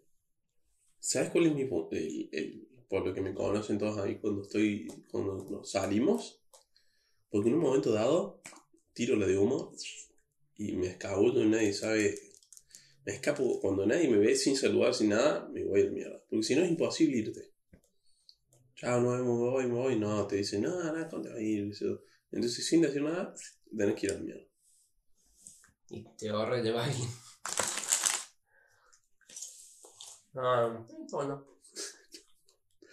¿sabes 0.98 1.30
cuál 1.30 1.46
es 1.46 1.54
mi 1.54 1.62
el, 1.62 2.28
el- 2.32 2.68
por 2.88 3.04
lo 3.06 3.12
que 3.14 3.20
me 3.20 3.34
conocen 3.34 3.78
todos 3.78 3.98
ahí 3.98 4.16
cuando 4.18 4.42
estoy 4.42 4.86
cuando 5.10 5.44
nos 5.50 5.70
salimos? 5.70 6.40
Porque 7.30 7.48
en 7.48 7.56
un 7.56 7.60
momento 7.60 7.92
dado 7.92 8.40
tiro 8.92 9.16
la 9.16 9.26
de 9.26 9.36
humo 9.36 9.72
y 10.56 10.72
me 10.72 10.88
escabullo 10.88 11.42
y 11.42 11.48
nadie 11.48 11.72
sabe. 11.72 12.18
Me 13.04 13.12
escapo 13.12 13.60
cuando 13.60 13.86
nadie 13.86 14.08
me 14.08 14.18
ve 14.18 14.34
sin 14.34 14.56
saludar, 14.56 14.94
sin 14.94 15.10
nada, 15.10 15.48
me 15.52 15.64
voy 15.64 15.82
a 15.82 15.84
la 15.84 15.90
mierda. 15.90 16.22
Porque 16.28 16.42
si 16.42 16.56
no 16.56 16.62
es 16.62 16.70
imposible 16.70 17.18
irte. 17.18 17.52
Chao, 18.74 19.00
no 19.00 19.10
me 19.12 19.22
voy, 19.22 19.66
me 19.66 19.74
voy. 19.74 19.98
No, 19.98 20.26
te 20.26 20.36
dicen, 20.36 20.62
no, 20.62 20.82
nada, 20.82 21.08
¿cuándo 21.08 21.28
te 21.28 21.34
vas 21.34 21.38
a 21.38 21.42
ir? 21.42 21.72
Entonces, 22.32 22.66
sin 22.66 22.80
decir 22.80 23.02
nada, 23.02 23.34
tenés 23.76 23.94
que 23.94 24.06
ir 24.06 24.12
a 24.12 24.14
la 24.16 24.20
mierda. 24.20 24.46
Y 25.88 26.04
te 26.16 26.28
ahorra 26.28 26.60
llevar 26.60 26.88
alguien. 26.88 27.08
Ah, 30.34 30.86
bueno. 31.12 31.46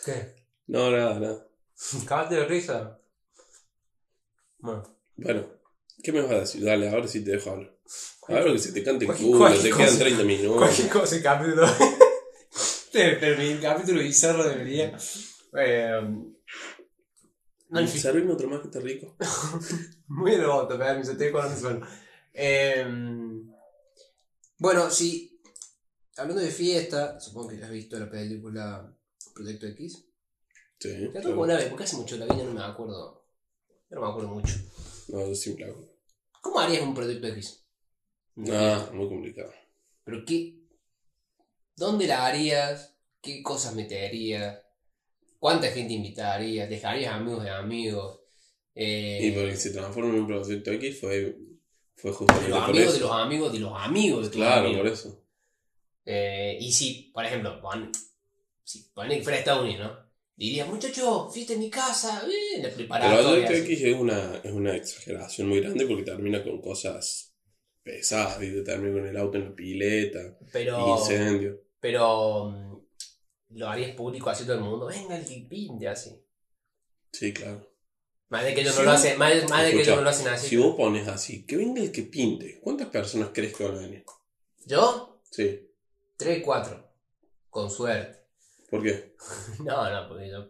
¿Qué? 0.06 0.46
No, 0.68 0.92
nada, 0.92 1.20
nada. 1.20 1.48
¿Cagaste 2.08 2.36
de 2.36 2.46
risa? 2.46 3.03
Bueno. 4.64 4.84
Bueno, 5.18 5.46
¿qué 6.02 6.14
me 6.14 6.22
vas 6.22 6.32
a 6.32 6.40
decir? 6.40 6.64
Dale, 6.64 6.90
ahora 6.90 7.06
sí 7.06 7.22
te 7.22 7.32
dejo 7.32 7.50
hablar. 7.50 7.76
Ahora 8.30 8.54
que 8.54 8.60
se 8.60 8.72
te 8.72 8.82
cante 8.82 9.04
el 9.04 9.12
culo, 9.12 9.52
te 9.62 9.70
cosa. 9.70 9.84
quedan 9.84 10.00
30 10.00 10.24
minutos. 10.24 10.58
Cualquier 10.58 10.90
cosa, 10.90 11.16
el 11.18 11.22
capítulo. 11.24 11.68
Pero 12.94 13.20
pero 13.20 13.42
el 13.42 13.60
capítulo 13.60 14.02
bizarro 14.02 14.48
debería. 14.48 14.96
Eh, 15.58 16.00
no. 17.70 17.88
Servime 17.88 18.32
otro 18.32 18.48
más 18.48 18.62
que 18.62 18.68
está 18.68 18.80
rico. 18.80 19.18
Muy 20.08 20.36
devoto, 20.36 20.78
permiso, 20.78 21.14
estoy 21.14 21.32
con 21.32 21.52
el 21.52 21.58
suelo. 21.58 21.88
Eh, 22.32 22.86
bueno, 24.60 24.92
sí. 24.92 25.42
Hablando 26.18 26.44
de 26.44 26.52
fiesta, 26.52 27.20
supongo 27.20 27.50
que 27.50 27.64
has 27.64 27.72
visto 27.72 27.98
la 27.98 28.10
película 28.12 28.96
Proyecto 29.34 29.66
X. 29.66 30.06
Sí. 30.78 31.10
La 31.12 31.22
claro. 31.22 31.42
una 31.42 31.56
vez, 31.56 31.66
porque 31.66 31.86
hace 31.86 31.98
mucho 31.98 32.16
la 32.18 32.28
vi, 32.28 32.44
no 32.44 32.54
me 32.54 32.64
acuerdo. 32.64 33.23
Ya 33.94 34.00
no 34.00 34.06
me 34.06 34.12
acuerdo 34.12 34.30
mucho. 34.30 34.56
No, 35.10 35.28
yo 35.28 35.36
sí 35.36 35.54
me 35.54 35.60
la 35.62 35.68
hago. 35.68 35.88
¿Cómo 36.42 36.60
harías 36.60 36.82
un 36.82 36.96
Proyecto 36.96 37.28
X? 37.28 37.64
No, 38.36 38.92
muy 38.94 39.08
complicado. 39.08 39.54
¿Pero 40.04 40.26
qué? 40.26 40.56
¿Dónde 41.76 42.08
la 42.08 42.26
harías? 42.26 42.96
¿Qué 43.22 43.44
cosas 43.44 43.76
meterías? 43.76 44.60
¿Cuánta 45.38 45.68
gente 45.68 45.94
invitarías? 45.94 46.70
¿Dejarías 46.70 47.14
amigos 47.14 47.44
de 47.44 47.50
amigos? 47.52 48.20
Eh, 48.76 49.20
Y 49.22 49.32
porque 49.32 49.56
se 49.56 49.70
transforma 49.70 50.10
en 50.14 50.22
un 50.22 50.28
proyecto 50.28 50.72
X 50.72 51.00
fue, 51.00 51.38
fue 51.96 52.10
de 52.12 52.18
justamente 52.18 52.50
los 52.50 52.60
por 52.60 52.70
amigos 52.70 52.92
de 52.94 52.98
eso. 52.98 53.08
los 53.08 53.16
amigos 53.16 53.54
de 53.54 53.60
los 53.60 53.74
amigos 53.76 54.26
de 54.26 54.32
Claro, 54.36 54.66
amigos. 54.68 54.82
por 54.82 54.92
eso. 54.92 55.24
Eh, 56.06 56.58
y 56.60 56.72
si, 56.72 57.12
por 57.14 57.26
ejemplo, 57.26 57.62
pon, 57.62 57.92
si 58.64 58.80
pone 58.94 59.18
que 59.18 59.24
fuera 59.24 59.38
Estados 59.38 59.64
Unidos, 59.64 59.92
¿no? 59.92 60.03
Diría, 60.36 60.66
muchacho, 60.66 61.30
fiesta 61.30 61.54
en 61.54 61.60
mi 61.60 61.70
casa, 61.70 62.24
la 62.28 62.68
El 62.68 62.74
preparatoria. 62.74 63.22
proyecto 63.48 63.54
así. 63.54 63.62
X 63.74 63.82
es 63.84 63.96
una, 63.96 64.36
es 64.44 64.52
una 64.52 64.76
exageración 64.76 65.48
muy 65.48 65.60
grande 65.62 65.86
porque 65.86 66.04
termina 66.04 66.44
con 66.44 66.60
cosas 66.62 67.34
pesadas. 67.84 68.42
Y 68.42 68.64
termina 68.64 68.94
con 69.00 69.08
el 69.08 69.18
auto 69.18 69.38
en 69.38 69.46
la 69.50 69.56
pileta, 69.56 70.20
Pero, 70.52 70.98
incendio. 70.98 71.62
pero 71.80 72.46
mm, 72.50 72.78
lo 73.50 73.68
harías 73.70 73.96
público 73.96 74.30
así 74.30 74.44
todo 74.44 74.56
el 74.56 74.62
mundo. 74.64 74.88
Venga 74.88 75.18
el 75.18 75.26
que 75.26 75.46
pinte 75.48 75.88
así. 75.88 76.12
Sí, 77.12 77.32
claro. 77.32 77.70
Más 78.30 78.44
de 78.44 78.56
que 78.56 78.62
ellos 78.62 78.74
Si 78.74 78.80
no 78.80 78.86
lo 78.86 78.92
hacen, 78.92 79.20
más, 79.20 79.50
más 79.50 79.64
de 79.66 79.72
que 79.72 79.82
ellos 79.82 79.96
no 79.98 80.02
lo 80.02 80.10
hacen 80.10 80.28
así. 80.30 80.48
Si 80.48 80.58
vos 80.58 80.76
pones 80.76 81.08
así, 81.08 81.46
que 81.46 81.58
venga 81.58 81.80
el 81.84 81.92
que 81.92 82.02
pinte, 82.02 82.60
¿cuántas 82.60 82.88
personas 82.90 83.30
crees 83.32 83.56
que 83.56 83.64
van 83.66 83.76
a 83.76 83.82
venir? 83.82 84.04
Yo, 84.66 85.20
Sí. 85.30 85.70
3, 86.18 86.42
4. 86.44 86.92
Con 87.52 87.70
suerte. 87.70 88.23
¿Por 88.74 88.82
qué? 88.82 89.16
No, 89.64 89.88
no, 89.88 90.10
porque 90.10 90.28
yo. 90.32 90.50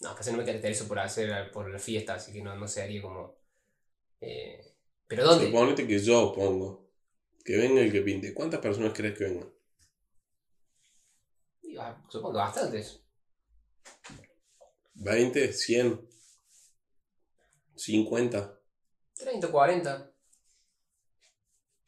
No, 0.00 0.14
casi 0.14 0.30
no 0.30 0.36
me 0.36 0.44
caracterizo 0.44 0.86
por 0.86 0.98
hacer 0.98 1.50
por 1.50 1.70
la 1.70 1.78
fiesta, 1.78 2.16
así 2.16 2.34
que 2.34 2.42
no, 2.42 2.54
no 2.54 2.68
se 2.68 2.82
haría 2.82 3.00
como. 3.00 3.34
Eh, 4.20 4.60
¿Pero 5.08 5.24
dónde? 5.24 5.46
Suponete 5.46 5.86
que 5.86 5.98
yo 5.98 6.34
pongo 6.34 6.90
que 7.42 7.56
venga 7.56 7.80
el 7.80 7.90
que 7.90 8.02
pinte. 8.02 8.34
¿Cuántas 8.34 8.60
personas 8.60 8.92
crees 8.94 9.16
que 9.16 9.24
vengan? 9.24 9.50
Supongo 12.10 12.34
que 12.34 12.38
bastantes. 12.40 13.06
¿20? 14.96 15.54
¿100? 15.54 16.08
¿50? 17.74 18.60
30, 19.14 19.50
40. 19.50 20.12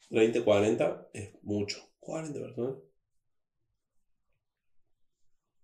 30, 0.09 0.43
40 0.43 1.09
es 1.13 1.43
mucho. 1.43 1.77
40 1.99 2.39
personas. 2.39 2.92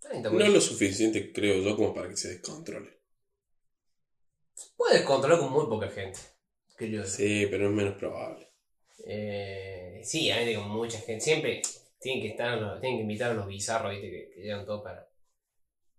30 0.10 0.30
No 0.30 0.48
lo 0.48 0.62
suficiente, 0.62 1.32
creo 1.32 1.62
yo, 1.62 1.76
como 1.76 1.94
para 1.94 2.10
que 2.10 2.18
se 2.18 2.30
descontrole. 2.30 3.00
Puedes 4.76 5.04
controlar 5.04 5.40
con 5.40 5.52
muy 5.52 5.66
poca 5.68 5.88
gente. 5.90 6.20
Yo. 6.80 7.06
Sí, 7.06 7.46
pero 7.50 7.68
es 7.68 7.74
menos 7.74 7.96
probable. 7.98 8.50
Eh, 9.06 10.02
sí, 10.04 10.32
hay 10.32 10.56
con 10.56 10.70
mucha 10.70 11.00
gente. 11.00 11.20
Siempre 11.22 11.62
tienen 12.00 12.22
que 12.22 12.30
estar, 12.30 12.58
los- 12.58 12.80
tienen 12.80 13.00
que 13.00 13.04
invitar 13.04 13.32
a 13.32 13.34
los 13.34 13.48
bizarros, 13.48 13.92
viste, 13.92 14.10
que, 14.10 14.30
que 14.34 14.42
llegan 14.42 14.66
todos 14.66 14.82
para. 14.84 15.10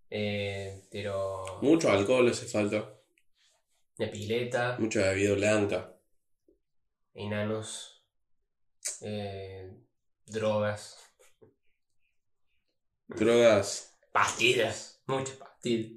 Eh, 0.09 0.81
pero. 0.91 1.43
Mucho 1.61 1.91
alcohol 1.91 2.27
hace 2.29 2.45
falta. 2.47 2.97
Una 3.97 4.11
pileta, 4.11 4.77
Mucha 4.79 5.01
bebida 5.11 5.33
blanca. 5.35 5.95
enanos, 7.13 8.03
eh, 9.01 9.71
drogas, 10.25 10.97
Drogas. 13.07 13.90
Pastillas, 14.11 15.01
muchas 15.07 15.35
pastillas. 15.37 15.91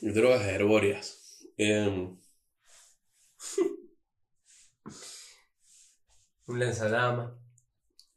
Drogas 0.00 0.42
herbóreas. 0.46 1.20
Em, 1.56 2.16
Un 6.46 6.58
lanzadama, 6.58 7.40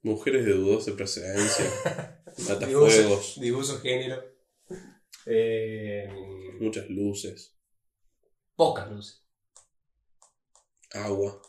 mujeres 0.04 0.46
de 0.46 0.52
dudosa 0.54 0.94
procedencia. 0.96 1.66
Matafuegos. 2.50 3.40
dibujo 3.40 3.80
género, 3.80 4.22
eh, 5.26 6.08
Muchas 6.60 6.90
luces. 6.90 7.58
pocas 8.56 8.90
luces. 8.92 9.24
Agua. 10.94 11.42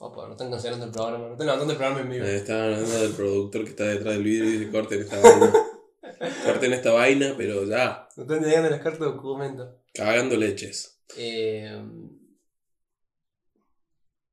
Opa, 0.00 0.26
no 0.26 0.32
están 0.32 0.50
cancelando 0.50 0.86
el 0.86 0.92
programa, 0.92 1.26
no 1.26 1.32
están 1.32 1.46
levantando 1.46 1.72
el 1.72 1.78
programa 1.78 2.00
en 2.02 2.10
vivo. 2.10 2.24
Eh, 2.24 2.36
Estaba 2.36 2.64
hablando 2.64 3.00
del 3.00 3.12
productor 3.12 3.64
que 3.64 3.70
está 3.70 3.84
detrás 3.84 4.14
del 4.14 4.22
vidrio 4.22 4.48
y 4.50 4.58
dice 4.58 4.70
corten 4.70 5.00
esta 5.00 5.20
vaina. 5.20 5.52
corten 6.44 6.72
esta 6.72 6.92
vaina, 6.92 7.34
pero 7.36 7.64
ya, 7.64 8.08
No 8.16 8.22
están 8.22 8.44
llegando 8.44 8.70
las 8.70 8.80
cartas 8.80 9.00
de 9.00 9.06
documento. 9.06 9.80
cagando 9.92 10.36
leches. 10.36 11.00
Eh, 11.16 11.82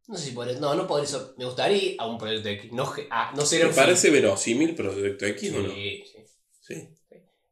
no 0.08 0.18
sé 0.18 0.26
si 0.26 0.32
por 0.34 0.48
eso. 0.48 0.60
No, 0.60 0.76
no 0.76 0.86
por 0.86 1.04
eso. 1.04 1.34
Me 1.38 1.46
gustaría 1.46 1.78
ir 1.78 1.96
a 2.00 2.06
un 2.08 2.20
proyecto 2.20 2.50
X. 2.50 2.72
No, 2.72 2.94
a, 3.10 3.32
no 3.36 3.44
ser 3.44 3.62
¿Te 3.62 3.68
un 3.70 3.76
parece 3.76 4.12
verosímil 4.12 4.76
Proyecto 4.76 5.26
X 5.26 5.54
o 5.56 5.62
no? 5.64 5.70
Sí, 5.70 6.04
sí. 6.06 6.20
Sí. 6.62 6.90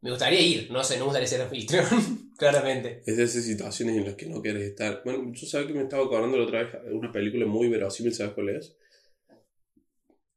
Me 0.03 0.09
gustaría 0.11 0.41
ir, 0.41 0.69
no 0.69 0.83
sé, 0.83 0.95
no 0.95 1.01
me 1.01 1.05
gustaría 1.05 1.27
ser 1.27 1.41
anfitrión, 1.41 1.85
claramente. 2.37 3.01
Es 3.05 3.15
de 3.17 3.23
esas 3.23 3.43
situaciones 3.45 3.95
en 3.97 4.05
las 4.05 4.15
que 4.15 4.25
no 4.27 4.41
quieres 4.41 4.63
estar. 4.63 5.01
Bueno, 5.05 5.31
yo 5.33 5.47
sabes 5.47 5.67
que 5.67 5.73
me 5.73 5.83
estaba 5.83 6.03
acordando 6.03 6.37
la 6.37 6.43
otra 6.43 6.63
vez 6.63 6.83
de 6.83 6.91
una 6.93 7.11
película 7.11 7.45
muy 7.45 7.69
verosímil, 7.69 8.13
¿sabes 8.13 8.33
cuál 8.33 8.49
es? 8.49 8.75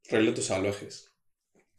Relatos 0.09 0.45
salvajes. 0.45 1.11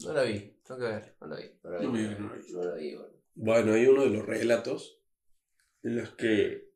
No 0.01 0.13
la 0.13 0.23
vi, 0.25 0.55
tengo 0.65 0.81
que 0.81 0.87
ver, 0.87 1.17
no 1.21 1.27
la 1.29 1.37
vi. 1.37 1.51
No 1.65 1.71
la 1.71 1.79
vi, 1.79 1.87
No 1.87 1.93
me 1.93 2.03
no, 2.03 2.19
no 2.19 2.35
no 2.37 2.65
la 2.65 2.75
vi, 2.75 2.95
bueno. 2.95 3.13
Bueno, 3.35 3.73
hay 3.73 3.87
uno 3.87 4.03
de 4.03 4.11
los 4.11 4.27
relatos 4.27 5.01
en 5.83 5.97
los 5.97 6.11
que 6.11 6.69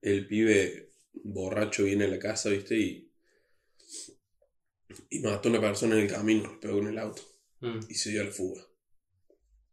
el 0.00 0.26
pibe 0.26 0.90
borracho 1.22 1.84
viene 1.84 2.04
a 2.04 2.08
la 2.08 2.18
casa, 2.18 2.48
¿viste? 2.48 2.76
Y, 2.78 3.12
y 5.10 5.18
mató 5.20 5.48
a 5.48 5.52
una 5.52 5.60
persona 5.60 5.96
en 5.96 6.02
el 6.02 6.10
camino, 6.10 6.50
le 6.50 6.58
pegó 6.58 6.78
en 6.78 6.88
el 6.88 6.98
auto 6.98 7.22
Mm. 7.60 7.80
y 7.88 7.94
se 7.94 8.10
dio 8.10 8.20
a 8.20 8.24
la 8.24 8.30
fuga. 8.30 8.62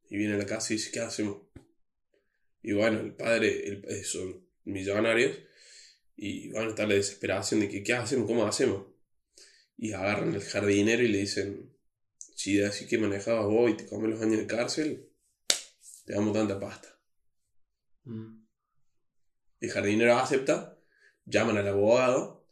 Y 0.10 0.18
viene 0.18 0.36
a 0.36 0.38
la 0.38 0.46
casa 0.46 0.74
y 0.74 0.78
dice, 0.78 0.92
¿qué 0.92 1.00
hacemos? 1.00 1.42
Y 2.62 2.72
bueno, 2.74 3.00
el 3.00 3.14
padre, 3.14 3.68
el, 3.68 3.86
eh, 3.88 4.04
son 4.04 4.48
millonarios 4.66 5.38
y 6.16 6.50
bueno, 6.52 6.70
está 6.70 6.86
la 6.86 6.94
desesperación 6.94 7.60
de 7.62 7.70
que, 7.70 7.84
¿qué 7.84 7.94
hacemos? 7.94 8.28
¿Cómo 8.28 8.46
hacemos? 8.46 8.86
Y 9.78 9.94
agarran 9.94 10.34
al 10.34 10.42
jardinero 10.42 11.04
y 11.04 11.08
le 11.08 11.20
dicen, 11.20 11.74
si 12.36 12.56
de 12.56 12.68
así 12.68 12.88
que 12.88 12.98
manejabas 12.98 13.46
vos 13.46 13.72
y 13.72 13.78
te 13.78 13.88
comes 13.88 14.12
los 14.12 14.22
años 14.22 14.38
de 14.38 14.48
cárcel, 14.48 15.10
te 16.06 16.14
damos 16.14 16.34
tanta 16.34 16.60
pasta. 16.60 17.00
Mm. 18.04 18.44
El 19.60 19.72
jardinero 19.72 20.18
acepta, 20.18 20.78
llaman 21.26 21.58
al 21.58 21.68
abogado 21.68 22.46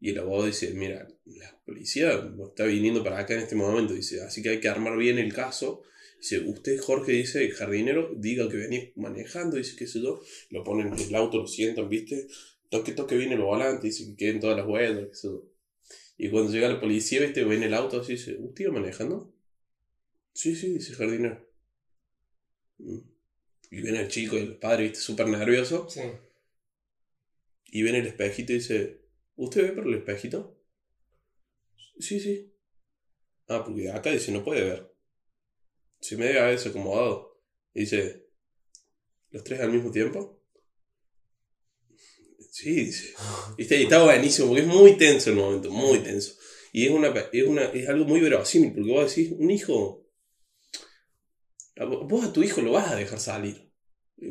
y 0.00 0.10
el 0.10 0.18
abogado 0.18 0.46
dice, 0.46 0.72
mira, 0.74 1.08
la 1.24 1.60
policía 1.64 2.12
está 2.46 2.64
viniendo 2.64 3.02
para 3.02 3.18
acá 3.18 3.34
en 3.34 3.40
este 3.40 3.56
momento, 3.56 3.94
dice, 3.94 4.22
así 4.22 4.42
que 4.42 4.50
hay 4.50 4.60
que 4.60 4.68
armar 4.68 4.96
bien 4.96 5.18
el 5.18 5.32
caso. 5.34 5.82
Dice, 6.18 6.40
usted, 6.40 6.78
Jorge, 6.80 7.12
dice, 7.12 7.44
el 7.44 7.52
jardinero, 7.52 8.12
diga 8.16 8.48
que 8.48 8.56
venís 8.56 8.96
manejando, 8.96 9.56
dice, 9.56 9.76
qué 9.76 9.86
sé 9.86 10.00
yo, 10.00 10.20
lo 10.50 10.64
ponen 10.64 10.92
en 10.92 10.98
el 10.98 11.14
auto, 11.14 11.38
lo 11.38 11.46
sientan, 11.46 11.88
¿viste? 11.88 12.26
Toque, 12.70 12.92
toque 12.92 13.16
bien 13.16 13.32
el 13.32 13.40
volante, 13.40 13.86
dice 13.86 14.04
que 14.06 14.16
queden 14.16 14.40
todas 14.40 14.56
las 14.56 14.66
huellas, 14.66 15.08
qué 15.08 15.14
sé 15.14 15.28
yo. 15.28 15.48
Y 16.16 16.30
cuando 16.30 16.50
llega 16.50 16.68
la 16.68 16.80
policía, 16.80 17.20
¿viste? 17.20 17.44
Ven 17.44 17.62
el 17.62 17.72
auto 17.72 18.00
así, 18.00 18.12
dice, 18.12 18.36
¿usted 18.40 18.64
iba 18.64 18.72
manejando? 18.72 19.32
Sí, 20.32 20.56
sí, 20.56 20.72
dice 20.72 20.90
el 20.90 20.96
jardinero. 20.98 21.48
Mm. 22.78 22.98
Y 23.70 23.82
viene 23.82 24.00
el 24.00 24.08
chico 24.08 24.36
y 24.36 24.40
el 24.40 24.56
padre, 24.56 24.84
¿viste? 24.84 24.98
Súper 24.98 25.28
nervioso. 25.28 25.88
Sí. 25.88 26.00
Y 27.66 27.82
ven 27.82 27.94
el 27.94 28.06
espejito 28.06 28.52
y 28.52 28.56
dice, 28.56 29.02
¿usted 29.36 29.62
ve 29.62 29.72
por 29.72 29.86
el 29.86 29.94
espejito? 29.94 30.58
Sí, 32.00 32.18
sí. 32.18 32.52
Ah, 33.46 33.62
porque 33.64 33.90
acá 33.90 34.10
dice, 34.10 34.32
no 34.32 34.42
puede 34.42 34.64
ver. 34.64 34.97
Se 36.00 36.16
me 36.16 36.26
debe 36.26 36.40
haber 36.40 36.56
desacomodado. 36.58 37.40
Y 37.74 37.80
dice, 37.80 38.26
¿los 39.30 39.44
tres 39.44 39.60
al 39.60 39.70
mismo 39.72 39.90
tiempo? 39.90 40.42
Sí, 42.50 42.72
dice. 42.72 43.14
Y 43.58 43.62
está, 43.62 43.74
y 43.76 43.82
está 43.84 44.02
buenísimo, 44.04 44.48
porque 44.48 44.62
es 44.62 44.68
muy 44.68 44.96
tenso 44.96 45.30
el 45.30 45.36
momento, 45.36 45.70
muy 45.70 45.98
tenso. 45.98 46.32
Y 46.72 46.86
es, 46.86 46.90
una, 46.90 47.08
es, 47.32 47.46
una, 47.46 47.64
es 47.72 47.88
algo 47.88 48.04
muy 48.04 48.20
verosímil, 48.20 48.72
porque 48.72 48.90
vos 48.90 49.08
decís, 49.14 49.32
un 49.36 49.50
hijo, 49.50 50.06
a 51.76 51.84
vo- 51.84 52.06
vos 52.08 52.24
a 52.24 52.32
tu 52.32 52.42
hijo 52.42 52.60
lo 52.60 52.72
vas 52.72 52.90
a 52.92 52.96
dejar 52.96 53.18
salir. 53.20 53.56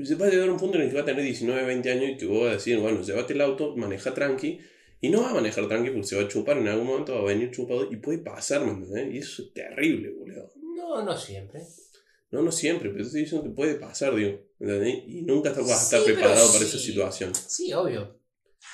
Se 0.03 0.15
va 0.15 0.27
a 0.27 0.30
llegar 0.30 0.49
a 0.49 0.51
un 0.51 0.60
punto 0.60 0.77
en 0.77 0.84
el 0.84 0.89
que 0.89 0.95
va 0.95 1.01
a 1.01 1.06
tener 1.06 1.23
19, 1.23 1.65
20 1.65 1.91
años 1.91 2.10
y 2.12 2.17
que 2.17 2.25
vos 2.25 2.41
vas 2.43 2.49
a 2.51 2.53
decir, 2.53 2.77
bueno, 2.77 3.01
llévate 3.01 3.34
el 3.34 3.41
auto, 3.41 3.75
maneja 3.75 4.13
tranqui, 4.13 4.60
y 4.99 5.10
no 5.10 5.21
va 5.21 5.32
a 5.32 5.34
manejar 5.34 5.67
tranqui 5.67 5.89
porque 5.91 6.08
se 6.08 6.15
va 6.17 6.23
a 6.23 6.27
chupar, 6.27 6.58
en 6.58 6.67
algún 6.67 6.88
momento 6.88 7.13
va 7.15 7.21
a 7.21 7.34
venir 7.34 7.51
chupado 7.51 7.89
y 7.91 7.97
puede 7.97 8.19
pasar, 8.19 8.65
¿me 8.65 8.71
entendés? 8.71 9.13
Y 9.15 9.17
eso 9.19 9.43
es 9.43 9.53
terrible, 9.53 10.12
boludo. 10.12 10.51
No, 10.78 11.02
no 11.04 11.18
siempre. 11.18 11.63
No, 12.30 12.42
no 12.44 12.52
siempre, 12.52 12.90
pero 12.90 13.02
te 13.02 13.08
estoy 13.08 13.22
diciendo 13.22 13.48
que 13.48 13.56
puede 13.56 13.76
pasar, 13.76 14.16
digo, 14.16 14.40
¿entendés? 14.60 15.04
Y 15.08 15.24
nunca 15.24 15.52
vas 15.52 15.70
a 15.70 15.84
estar 15.84 16.02
Sí, 16.02 16.12
preparado 16.12 16.48
para 16.48 16.60
sí. 16.60 16.66
esa 16.66 16.78
situación. 16.78 17.34
Sí, 17.34 17.74
obvio. 17.74 18.20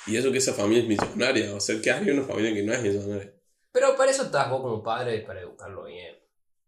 Y 0.06 0.16
eso 0.16 0.30
que 0.30 0.38
esa 0.38 0.52
familia 0.52 0.82
es 0.82 0.88
millonaria, 0.88 1.54
o 1.54 1.60
sea, 1.60 1.80
que 1.80 1.90
hay 1.90 2.10
una 2.10 2.24
familia 2.24 2.52
que 2.52 2.62
no 2.62 2.74
es 2.74 2.82
millonaria. 2.82 3.34
Pero 3.72 3.96
para 3.96 4.10
eso 4.10 4.24
estás 4.24 4.50
vos 4.50 4.60
como 4.60 4.82
padre, 4.82 5.20
para 5.20 5.40
educarlo 5.40 5.84
bien. 5.84 6.14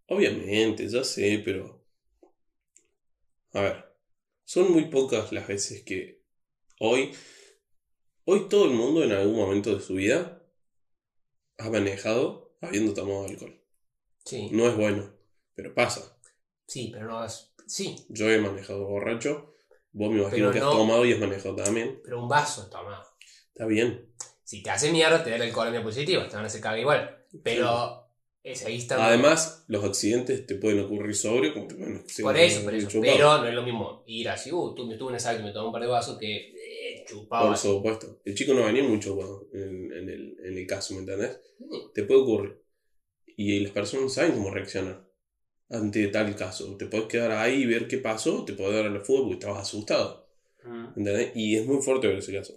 Obviamente, 0.09 0.89
ya 0.89 1.05
sé, 1.05 1.43
pero... 1.45 1.85
A 3.53 3.61
ver, 3.61 3.85
son 4.45 4.73
muy 4.73 4.87
pocas 4.87 5.33
las 5.33 5.47
veces 5.47 5.83
que 5.83 6.23
hoy... 6.81 7.13
Hoy 8.25 8.49
todo 8.49 8.65
el 8.65 8.73
mundo 8.73 9.05
en 9.05 9.13
algún 9.13 9.37
momento 9.37 9.75
de 9.75 9.81
su 9.81 9.95
vida 9.95 10.43
ha 11.59 11.71
manejado 11.71 12.57
habiendo 12.61 12.93
tomado 12.93 13.25
alcohol. 13.25 13.63
Sí. 14.25 14.51
No 14.51 14.67
es 14.69 14.77
bueno, 14.77 15.16
pero 15.57 15.75
pasa. 15.75 16.17
Sí, 16.67 16.91
pero 16.93 17.07
no 17.09 17.25
es. 17.25 17.53
Sí, 17.67 17.97
Yo 18.11 18.31
he 18.31 18.39
manejado 18.39 18.87
borracho, 18.87 19.57
vos 19.91 20.11
me 20.13 20.21
imagino 20.21 20.51
Pero 20.51 20.53
que 20.53 20.59
has 20.59 20.65
no- 20.65 20.71
tomado 20.71 21.05
y 21.05 21.13
has 21.13 21.19
manejado 21.19 21.57
también. 21.57 22.01
pero 22.05 22.23
un 22.23 22.29
vaso 22.29 22.69
tomado. 22.71 23.05
Está 23.49 23.67
bien. 23.67 24.13
Si 24.45 24.63
te 24.63 24.71
hace 24.71 24.93
mierda, 24.93 25.25
te 25.25 25.31
da 25.31 25.39
la 25.39 25.45
alcoholemia 25.47 25.83
positiva, 25.83 26.29
te 26.29 26.37
van 26.37 26.45
a 26.45 26.47
hacer 26.47 26.61
cagar 26.61 26.79
igual. 26.79 27.25
Pero 27.43 28.09
es 28.45 28.65
ahí 28.65 28.77
está. 28.79 29.05
Además, 29.05 29.65
los 29.67 29.83
accidentes 29.85 30.47
te 30.47 30.55
pueden 30.55 30.79
ocurrir 30.81 31.17
sobrio 31.17 31.53
como 31.53 31.67
te 31.67 31.75
pueden 31.75 31.97
ocurrir 31.97 32.23
Por 32.23 32.37
eso, 32.37 32.63
por 32.63 32.75
eso. 32.75 32.89
chupado. 32.89 33.13
Pero 33.17 33.39
no 33.39 33.49
es 33.49 33.55
lo 33.55 33.63
mismo 33.65 34.05
ir 34.07 34.29
así, 34.29 34.53
uh, 34.53 34.75
tú 34.75 34.87
me 34.87 34.93
estuve 34.93 35.11
en 35.11 35.17
esa 35.17 35.35
y 35.35 35.43
me 35.43 35.51
tomé 35.53 35.67
un 35.67 35.73
par 35.73 35.83
de 35.83 35.89
vasos 35.89 36.17
que 36.19 36.51
eh, 36.51 37.05
chupaba. 37.09 37.49
Por 37.49 37.57
supuesto. 37.57 38.21
El 38.25 38.35
chico 38.37 38.55
no 38.55 38.65
venía 38.65 38.85
mucho 38.85 39.17
bueno, 39.17 39.43
en, 39.53 39.93
en 39.93 40.09
el, 40.09 40.37
en 40.45 40.59
el 40.59 40.67
caso, 40.67 40.95
¿me 40.95 41.01
entendés? 41.01 41.41
Sí. 41.59 41.65
Te 41.95 42.05
puede 42.05 42.21
ocurrir. 42.21 42.63
Y 43.37 43.59
las 43.61 43.73
personas 43.73 44.13
saben 44.15 44.33
cómo 44.33 44.51
reaccionar 44.51 45.05
ante 45.71 46.09
tal 46.09 46.35
caso. 46.37 46.77
Te 46.77 46.87
puedes 46.87 47.07
quedar 47.07 47.33
ahí 47.33 47.63
y 47.63 47.67
ver 47.67 47.89
qué 47.89 47.99
pasó, 47.99 48.45
te 48.45 48.53
puedes 48.53 48.75
dar 48.75 48.87
a 48.87 48.91
la 48.91 49.01
fuga 49.01 49.21
porque 49.23 49.35
estabas 49.35 49.63
asustado. 49.63 50.29
Mm. 50.65 50.87
¿Entendés? 50.97 51.33
Y 51.35 51.57
es 51.57 51.67
muy 51.67 51.83
fuerte 51.83 52.07
ver 52.07 52.19
ese 52.19 52.33
caso. 52.33 52.55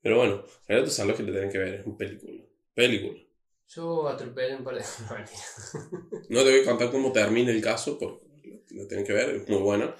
Pero 0.00 0.18
bueno, 0.18 0.44
Relatos 0.68 0.94
Salvajes 0.94 1.20
que 1.20 1.26
te 1.26 1.32
tienen 1.32 1.50
que 1.50 1.58
ver, 1.58 1.74
es 1.74 1.86
un 1.86 1.96
película. 1.96 2.44
Película. 2.74 3.20
Yo 3.68 4.08
atropellé 4.08 4.56
un 4.56 4.64
par 4.64 4.74
de. 4.76 4.84
No, 6.28 6.42
te 6.42 6.50
voy 6.50 6.60
a 6.60 6.64
contar 6.64 6.90
cómo 6.90 7.12
termina 7.12 7.50
el 7.50 7.62
caso 7.62 7.98
porque 7.98 8.62
lo 8.70 8.86
tienen 8.86 9.06
que 9.06 9.12
ver, 9.12 9.30
es 9.30 9.48
muy 9.48 9.58
buena. 9.58 9.94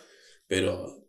Pero 0.46 1.04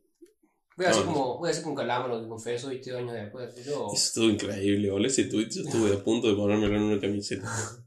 Voy 0.78 0.86
a 0.86 0.90
hacer 0.90 1.06
como, 1.06 1.38
voy 1.38 1.48
a 1.48 1.52
hacer 1.52 1.64
como 1.64 1.76
calamaro 1.76 2.22
que 2.22 2.28
confieso 2.28 2.68
20 2.68 2.98
años 2.98 3.14
después. 3.14 3.66
Yo, 3.66 3.88
es 3.94 4.12
todo 4.14 4.30
increíble, 4.30 4.92
boludo. 4.92 5.08
Ese 5.08 5.26
tweet 5.26 5.48
yo 5.50 5.62
estuve 5.62 5.94
a 5.94 6.04
punto 6.04 6.28
de 6.28 6.36
ponérmelo 6.36 6.76
en 6.76 6.84
una 6.84 7.00
camiseta. 7.00 7.50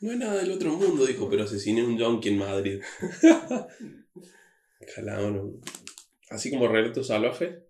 No 0.00 0.12
es 0.12 0.18
nada 0.18 0.42
del 0.42 0.50
otro 0.50 0.72
mundo, 0.72 1.06
dijo, 1.06 1.30
pero 1.30 1.44
asesiné 1.44 1.84
un 1.84 1.98
junkie 1.98 2.30
en 2.30 2.38
Madrid. 2.38 2.82
Calamaro. 4.94 5.60
Así 6.30 6.50
como 6.50 6.68
Relatos 6.68 7.06
Salvajes, 7.06 7.62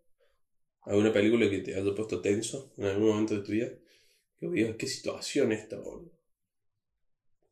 ¿alguna 0.82 1.12
película 1.12 1.50
que 1.50 1.58
te 1.58 1.74
haya 1.74 1.94
puesto 1.94 2.20
tenso 2.20 2.72
en 2.78 2.86
algún 2.86 3.08
momento 3.08 3.34
de 3.34 3.42
tu 3.42 3.52
vida? 3.52 3.68
Que 4.38 4.48
digas, 4.48 4.76
qué 4.78 4.86
situación 4.86 5.52
esta, 5.52 5.76
boludo. 5.78 6.12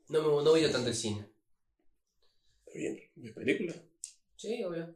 no 0.09 0.23
me 0.23 0.29
no 0.45 0.51
voy 0.51 0.65
a 0.65 0.73
tanto 0.73 0.89
el 0.89 0.95
cine. 0.95 1.31
Está 2.67 2.79
bien, 2.79 2.99
¿de 3.15 3.33
película? 3.33 3.75
Sí, 4.37 4.65
obvio. 4.65 4.95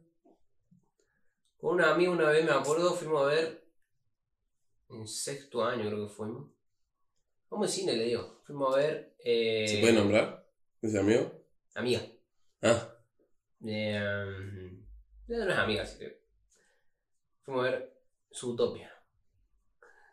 Con 1.57 1.75
una 1.75 1.93
amiga 1.93 2.11
una 2.11 2.29
vez 2.29 2.45
me 2.45 2.51
acuerdo, 2.51 2.95
fuimos 2.95 3.23
a 3.23 3.27
ver. 3.27 3.67
En 4.89 5.07
sexto 5.07 5.63
año 5.63 5.87
creo 5.87 6.07
que 6.07 6.13
fuimos. 6.13 6.51
Vamos 7.49 7.67
al 7.67 7.73
cine, 7.73 7.95
le 7.95 8.05
digo. 8.05 8.41
Fuimos 8.45 8.73
a 8.73 8.77
ver. 8.77 9.08
Eh, 9.23 9.65
¿Se 9.67 9.77
puede 9.79 9.93
nombrar? 9.93 10.45
¿Ese 10.81 10.99
amigo? 10.99 11.45
Amiga. 11.75 12.01
Ah, 12.61 12.95
Eh, 13.65 14.71
de 15.27 15.41
unas 15.41 15.59
amigas. 15.59 15.97
Fuimos 17.43 17.67
a 17.67 17.71
ver 17.71 17.93
Zootopia. 18.33 18.91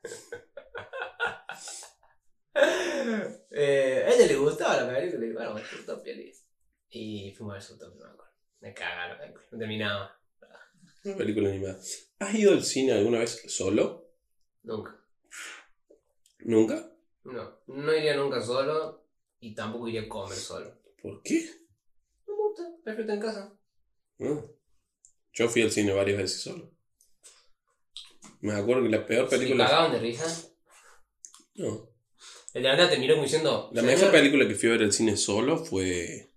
eh, 3.51 4.05
a 4.07 4.15
ella 4.15 4.27
le 4.27 4.37
gustaba 4.37 4.83
la 4.83 4.89
película. 4.89 5.27
Y 5.27 5.33
bueno, 5.33 5.55
le 6.15 6.23
dije. 6.25 6.41
Y 6.91 7.33
fuimos 7.37 7.53
a 7.53 7.55
ver 7.55 7.63
Zootopia, 7.63 8.07
me 8.07 8.13
acuerdo. 8.13 8.33
Me 8.61 8.75
película. 9.19 9.45
No 9.53 9.59
terminaba. 9.59 10.21
una 11.05 11.17
película 11.17 11.49
animada. 11.51 11.79
¿Has 12.19 12.35
ido 12.35 12.53
al 12.53 12.65
cine 12.65 12.93
alguna 12.93 13.19
vez 13.21 13.43
solo? 13.49 14.11
Nunca. 14.63 14.97
¿Nunca? 16.41 16.91
No. 17.33 17.59
No 17.67 17.95
iría 17.95 18.17
nunca 18.17 18.41
solo. 18.41 19.05
Y 19.41 19.55
tampoco 19.55 19.89
iría 19.89 20.03
a 20.03 20.09
comer 20.09 20.37
solo. 20.37 20.81
¿Por 21.03 21.23
qué? 21.23 21.45
No 22.27 22.35
me 22.37 22.43
gusta. 22.49 22.63
Prefiero 22.85 23.13
en 23.13 23.21
casa. 23.21 23.53
Ah. 24.21 24.43
Yo 25.33 25.49
fui 25.49 25.63
al 25.63 25.71
cine 25.71 25.93
varias 25.93 26.19
veces 26.19 26.41
solo. 26.43 26.73
Me 28.41 28.53
acuerdo 28.55 28.83
que 28.85 28.89
la 28.91 29.05
peor 29.07 29.29
¿Se 29.29 29.39
película. 29.39 29.67
cagaban 29.67 29.93
de 29.93 29.99
risa? 29.99 30.49
No. 31.57 31.89
El 32.55 32.63
de 32.63 32.69
la 32.69 32.77
nada 32.77 32.89
terminó 32.91 33.15
como 33.15 33.25
diciendo. 33.25 33.71
La 33.73 33.83
"Señor, 33.83 33.97
mejor 33.97 34.13
película 34.13 34.49
que 34.49 34.55
fui 34.55 34.69
a 34.69 34.73
ver 34.73 34.83
al 34.83 34.93
cine 34.93 35.17
solo 35.17 35.59
fue. 35.59 36.33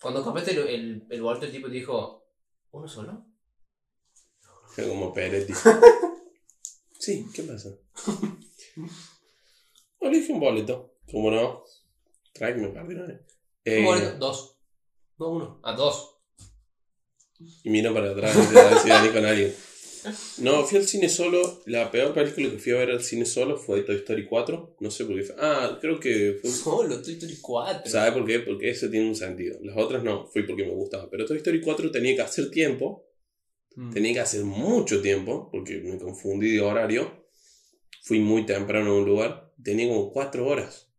Cuando 0.00 0.22
compraste 0.22 0.52
el, 0.52 0.58
el, 0.68 1.06
el 1.10 1.22
boleto, 1.22 1.46
el 1.46 1.52
tipo 1.52 1.66
te 1.66 1.74
dijo: 1.74 2.24
¿Uno 2.70 2.86
solo? 2.86 3.26
Fue 4.68 4.86
como 4.88 5.12
Peretti. 5.12 5.52
Sí, 6.98 7.24
¿qué 7.34 7.42
pasa? 7.44 7.70
No 10.00 10.10
le 10.10 10.18
dije 10.18 10.32
un 10.32 10.40
boleto. 10.40 10.94
¿Cómo 11.10 11.30
no? 11.30 11.64
Tráeme, 12.32 12.68
perdón. 12.68 13.22
Eh, 13.64 13.78
Un 13.80 13.84
boleto, 13.86 14.16
dos. 14.18 14.56
No, 15.18 15.30
uno. 15.30 15.60
Ah, 15.62 15.72
dos. 15.74 16.12
y 17.64 17.70
miro 17.70 17.92
para 17.92 18.10
atrás 18.10 18.34
y 18.36 18.46
te 18.48 18.54
va 18.54 18.70
a 18.70 18.74
decir 18.74 18.92
ahí 18.92 19.08
con 19.10 19.24
alguien. 19.24 19.54
No, 20.38 20.62
fui 20.64 20.78
al 20.78 20.86
cine 20.86 21.08
solo. 21.08 21.62
La 21.66 21.90
peor 21.90 22.14
película 22.14 22.50
que 22.50 22.58
fui 22.58 22.72
a 22.72 22.76
ver 22.76 22.90
al 22.92 23.02
cine 23.02 23.24
solo 23.26 23.56
fue 23.58 23.82
Toy 23.82 23.96
Story 23.96 24.24
4. 24.26 24.76
No 24.80 24.90
sé 24.90 25.04
por 25.04 25.16
qué. 25.16 25.22
fue- 25.24 25.34
Ah, 25.38 25.78
creo 25.80 25.98
que 25.98 26.38
fue. 26.40 26.50
Solo, 26.50 27.02
Toy 27.02 27.14
Story 27.14 27.38
4. 27.40 27.90
¿Sabes 27.90 28.12
por 28.12 28.24
qué? 28.24 28.38
Porque 28.40 28.70
ese 28.70 28.88
tiene 28.88 29.08
un 29.08 29.16
sentido. 29.16 29.58
Las 29.62 29.76
otras 29.76 30.04
no, 30.04 30.26
fui 30.28 30.44
porque 30.46 30.64
me 30.64 30.70
gustaba. 30.74 31.10
Pero 31.10 31.26
Toy 31.26 31.38
Story 31.38 31.60
4 31.60 31.90
tenía 31.90 32.14
que 32.14 32.22
hacer 32.22 32.50
tiempo. 32.50 33.04
Mm. 33.74 33.92
Tenía 33.92 34.12
que 34.14 34.20
hacer 34.20 34.44
mucho 34.44 35.02
tiempo, 35.02 35.48
porque 35.50 35.78
me 35.80 35.98
confundí 35.98 36.52
de 36.52 36.60
horario. 36.60 37.26
Fui 38.02 38.20
muy 38.20 38.46
temprano 38.46 38.92
a 38.92 38.98
un 38.98 39.04
lugar. 39.04 39.45
Tenía 39.66 39.88
como 39.88 40.12
4 40.12 40.46
horas 40.46 40.92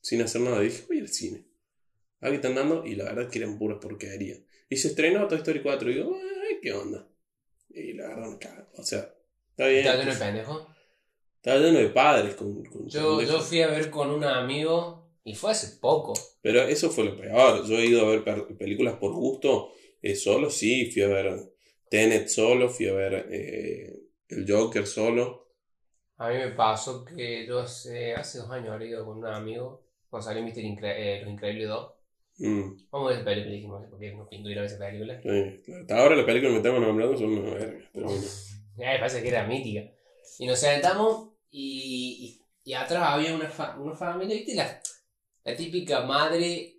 sin 0.00 0.20
hacer 0.22 0.40
nada. 0.40 0.58
Dije, 0.58 0.82
voy 0.88 0.98
al 0.98 1.08
cine. 1.08 1.44
Aquí 2.20 2.34
están 2.34 2.56
dando, 2.56 2.84
y 2.84 2.96
la 2.96 3.04
verdad 3.04 3.30
que 3.30 3.38
eran 3.38 3.56
puras 3.56 3.78
porquerías. 3.80 4.40
Y 4.68 4.76
se 4.76 4.88
estrenó 4.88 5.28
Toy 5.28 5.38
Story 5.38 5.62
4. 5.62 5.88
Y 5.88 5.94
digo, 5.94 6.16
ay, 6.16 6.58
¿qué 6.60 6.72
onda? 6.72 7.08
Y 7.70 7.92
la 7.92 8.08
verdad 8.08 8.28
me 8.28 8.38
cago. 8.38 8.66
O 8.76 8.82
sea, 8.82 9.14
está 9.50 9.68
bien. 9.68 9.86
¿Estás 9.86 9.98
lleno 9.98 10.12
de 10.12 10.18
pendejo? 10.18 10.66
Estaba 11.36 11.60
lleno 11.60 11.78
de 11.78 11.88
padres 11.90 12.34
con, 12.34 12.64
con 12.64 12.88
Yo, 12.88 13.22
yo 13.22 13.40
fui 13.40 13.62
a 13.62 13.68
ver 13.68 13.88
con 13.88 14.10
un 14.10 14.24
amigo 14.24 15.12
y 15.22 15.36
fue 15.36 15.52
hace 15.52 15.76
poco. 15.76 16.14
Pero 16.42 16.62
eso 16.62 16.90
fue 16.90 17.04
lo 17.04 17.16
peor. 17.16 17.64
Yo 17.68 17.78
he 17.78 17.86
ido 17.86 18.04
a 18.04 18.10
ver 18.10 18.24
películas 18.58 18.96
por 18.96 19.12
gusto 19.12 19.70
eh, 20.02 20.16
solo, 20.16 20.50
sí. 20.50 20.90
Fui 20.90 21.02
a 21.02 21.06
ver 21.08 21.52
Tenet 21.88 22.26
solo, 22.26 22.68
fui 22.68 22.88
a 22.88 22.94
ver 22.94 23.28
eh, 23.30 23.96
El 24.26 24.44
Joker 24.50 24.88
solo. 24.88 25.47
A 26.18 26.28
mí 26.30 26.36
me 26.36 26.48
pasó 26.50 27.04
que 27.04 27.46
yo 27.46 27.60
hace, 27.60 28.14
hace 28.14 28.38
dos 28.38 28.50
años 28.50 28.70
había 28.70 28.88
ido 28.88 29.04
con 29.06 29.18
un 29.18 29.26
amigo 29.26 29.82
cuando 30.10 30.26
salió 30.26 30.42
Mister 30.42 30.64
Incre- 30.64 30.94
eh, 30.96 31.20
Los 31.22 31.32
Increíbles 31.32 31.68
2. 31.68 31.92
Mm, 32.38 32.70
Vamos 32.90 33.06
a 33.06 33.10
ver 33.10 33.16
esa 33.18 33.24
película, 33.24 33.52
dijimos, 33.54 33.86
porque 33.90 34.12
nos 34.14 34.28
pintó 34.28 34.48
ir 34.50 34.58
a 34.58 34.62
ver 34.62 34.70
esa 34.70 34.78
película. 34.78 35.20
sí. 35.20 35.72
Hasta 35.80 35.98
ahora 35.98 36.16
las 36.16 36.24
películas 36.24 36.50
que 36.50 36.52
me 36.52 36.56
estamos 36.58 36.80
nombrando 36.80 37.16
son 37.16 37.30
una 37.38 37.54
verga. 37.54 37.90
Pero 37.92 38.06
bueno. 38.06 38.22
Me 38.76 38.84
parece 38.98 39.22
que 39.22 39.28
era 39.28 39.46
mítica. 39.46 39.90
Y 40.38 40.46
nos 40.46 40.58
sentamos 40.58 41.30
y, 41.50 42.40
y, 42.64 42.70
y 42.70 42.74
atrás 42.74 43.02
había 43.06 43.34
una, 43.34 43.48
fa- 43.48 43.76
una 43.78 43.94
familia, 43.94 44.36
¿viste? 44.36 44.54
La, 44.54 44.80
la 45.44 45.56
típica 45.56 46.02
madre 46.02 46.74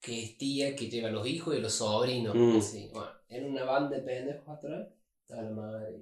que 0.00 0.22
es 0.22 0.38
tía, 0.38 0.76
que 0.76 0.88
lleva 0.90 1.08
a 1.08 1.12
los 1.12 1.26
hijos 1.26 1.56
y 1.56 1.60
los 1.60 1.72
sobrinos. 1.74 2.36
Mm. 2.36 2.58
Así. 2.58 2.90
Bueno, 2.92 3.10
era 3.28 3.46
una 3.46 3.64
banda 3.64 3.96
de 3.96 4.02
pendejos 4.02 4.48
atrás. 4.48 4.88
Estaba 5.22 5.42
la 5.42 5.50
madre. 5.50 5.96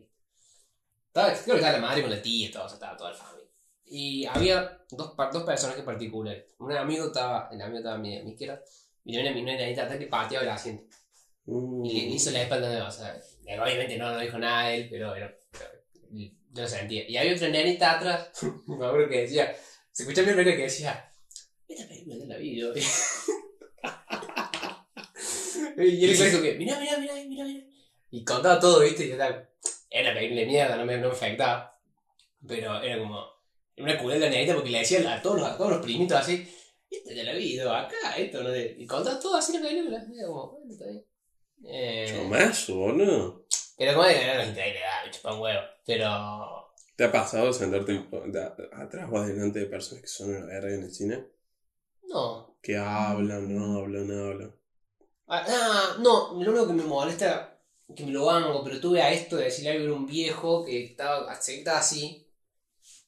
Estaba, 1.14 1.28
creo 1.32 1.54
que 1.54 1.60
estaba 1.60 1.78
la 1.78 1.78
madre 1.78 2.02
con 2.02 2.10
la 2.10 2.20
tía, 2.20 2.50
todo, 2.50 2.64
o 2.64 2.68
sea, 2.68 2.74
estaba 2.74 2.96
toda 2.96 3.10
la 3.10 3.16
familia. 3.16 3.48
Y 3.84 4.26
había 4.26 4.80
dos, 4.90 5.14
dos 5.16 5.44
personajes 5.44 5.84
particulares. 5.84 6.46
Un 6.58 6.72
amigo 6.72 7.06
estaba, 7.06 7.48
el 7.52 7.62
amigo 7.62 7.78
estaba 7.78 7.94
a 7.94 7.98
mi, 7.98 8.18
a 8.18 8.24
mi 8.24 8.32
izquierda, 8.32 8.60
y 9.04 9.16
una, 9.16 9.30
una 9.30 9.54
nenita 9.56 9.84
atrás 9.84 10.00
que 10.00 10.08
pateaba 10.08 10.42
el 10.42 10.50
asiento. 10.50 10.96
Mm, 11.44 11.84
Y 11.84 11.92
le 11.92 12.16
hizo 12.16 12.32
la 12.32 12.42
espalda 12.42 12.68
nueva, 12.68 12.88
o 12.88 12.90
sea, 12.90 13.16
él 13.46 13.60
obviamente 13.60 13.96
no, 13.96 14.10
no 14.10 14.18
dijo 14.18 14.38
nada 14.38 14.62
a 14.62 14.74
él, 14.74 14.88
pero, 14.90 15.12
pero 15.12 15.32
yo 16.10 16.62
lo 16.62 16.68
sentía. 16.68 17.08
Y 17.08 17.16
había 17.16 17.36
otra 17.36 17.48
nenita 17.48 17.92
atrás, 17.92 18.30
me 18.66 18.74
acuerdo 18.84 19.08
que 19.08 19.20
decía, 19.20 19.54
se 19.92 20.02
escuchaba 20.02 20.32
mi 20.32 20.44
que 20.44 20.56
decía, 20.56 21.12
esta 21.68 21.86
película 21.86 22.16
no 22.16 22.24
la 22.24 22.38
vi 22.38 22.58
yo. 22.58 22.72
y 25.76 26.04
él 26.06 26.18
dijo 26.18 26.42
que, 26.42 26.54
mirá, 26.54 26.80
mirá, 26.80 26.98
mirá, 26.98 27.14
mirá, 27.14 27.44
mirá. 27.44 27.64
Y 28.10 28.24
contaba 28.24 28.58
todo, 28.58 28.80
viste, 28.80 29.04
y 29.04 29.10
yo 29.10 29.12
estaba, 29.12 29.48
era 29.94 30.12
de 30.12 30.46
mierda, 30.46 30.76
no 30.76 30.84
me, 30.84 30.98
no 30.98 31.08
me 31.08 31.14
afectaba. 31.14 31.78
Pero 32.46 32.82
era 32.82 32.98
como, 32.98 33.24
era 33.76 34.02
una 34.02 34.16
la 34.16 34.28
nenita 34.28 34.54
porque 34.54 34.70
le 34.70 34.80
decía 34.80 35.14
a 35.14 35.22
todos 35.22 35.40
los, 35.40 35.48
a 35.48 35.56
todos 35.56 35.70
los 35.70 35.82
primitos 35.82 36.18
así, 36.18 36.46
esta 36.90 37.12
ya 37.14 37.22
la 37.22 37.32
vi 37.32 37.56
yo 37.56 37.72
acá, 37.72 38.16
esto, 38.16 38.42
no. 38.42 38.54
Y 38.54 38.86
contaba 38.86 39.18
todo 39.20 39.36
así 39.36 39.56
la 39.56 39.66
película. 39.66 40.04
Y 40.12 40.18
era 40.18 40.26
como, 40.26 40.50
bueno, 40.52 40.72
está 40.72 40.86
bien. 40.86 41.04
Eh, 41.66 42.06
Chomazo, 42.08 42.76
boludo. 42.76 43.46
pero 43.78 43.94
como 43.94 44.06
era 44.06 44.38
los 44.38 44.48
increíbles, 44.48 44.82
ah, 44.84 45.02
me 45.04 45.10
chupa 45.12 45.34
un 45.34 45.40
huevo. 45.40 45.62
Pero. 45.86 46.74
¿Te 46.96 47.04
ha 47.04 47.12
pasado 47.12 47.52
sentarte 47.52 48.04
atrás 48.72 49.08
o 49.10 49.16
adelante 49.16 49.60
de 49.60 49.66
personas 49.66 50.02
que 50.02 50.08
son 50.08 50.30
una 50.30 50.46
verga 50.46 50.74
en 50.74 50.82
el 50.82 50.92
cine? 50.92 51.26
No. 52.02 52.58
Que 52.60 52.76
hablan, 52.76 53.52
no 53.52 53.78
hablan, 53.78 54.06
no 54.06 54.26
hablan. 54.26 54.54
Ah, 55.26 55.44
ah, 55.48 55.96
no, 56.00 56.34
lo 56.42 56.50
único 56.50 56.66
que 56.66 56.72
me 56.74 56.84
molesta, 56.84 57.53
que 57.94 58.04
me 58.04 58.12
lo 58.12 58.30
hago, 58.30 58.62
pero 58.64 58.80
tuve 58.80 59.02
a 59.02 59.12
esto 59.12 59.36
de 59.36 59.44
decirle 59.44 59.70
algo 59.72 59.94
a 59.94 59.98
un 59.98 60.06
viejo 60.06 60.64
que 60.64 60.84
estaba, 60.84 61.32
estaba 61.32 61.78
así. 61.78 62.26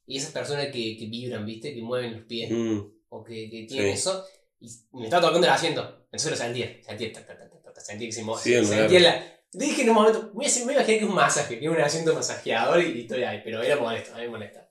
Y 0.06 0.18
esas 0.18 0.32
personas 0.32 0.66
que, 0.66 0.96
que 0.98 1.06
vibran, 1.06 1.44
¿viste? 1.46 1.74
Que 1.74 1.82
mueven 1.82 2.12
los 2.16 2.24
pies. 2.26 2.50
Mm, 2.50 2.78
O 3.08 3.24
que, 3.24 3.48
que 3.50 3.64
tienen 3.68 3.92
Sí. 3.96 4.00
eso. 4.00 4.24
Y 4.60 4.68
me 4.92 5.04
estaba 5.04 5.26
tocando 5.28 5.46
el 5.46 5.52
asiento. 5.52 5.80
Entonces 6.04 6.30
lo 6.30 6.36
sentía. 6.36 6.80
Sentía, 6.84 7.12
ta, 7.12 7.26
ta, 7.26 7.36
ta, 7.36 7.80
sentía 7.80 8.08
que 8.08 8.12
se 8.12 8.22
movía. 8.22 8.60
Sí, 8.60 8.64
sentía 8.64 9.00
la. 9.00 9.32
Dije 9.52 9.82
en 9.82 9.88
un 9.90 9.94
momento, 9.94 10.32
me, 10.34 10.44
me 10.66 10.72
imaginé 10.72 10.98
que 10.98 11.04
es 11.04 11.08
un 11.08 11.14
masaje, 11.14 11.58
que 11.58 11.64
es 11.64 11.70
un 11.70 11.80
asiento 11.80 12.14
masajeador 12.14 12.82
y, 12.82 12.98
y 12.98 13.00
estoy 13.02 13.22
ahí. 13.22 13.40
Pero 13.44 13.62
era 13.62 13.76
molesto, 13.76 14.12
a 14.14 14.18
mí 14.18 14.24
me 14.24 14.30
molesta. 14.30 14.68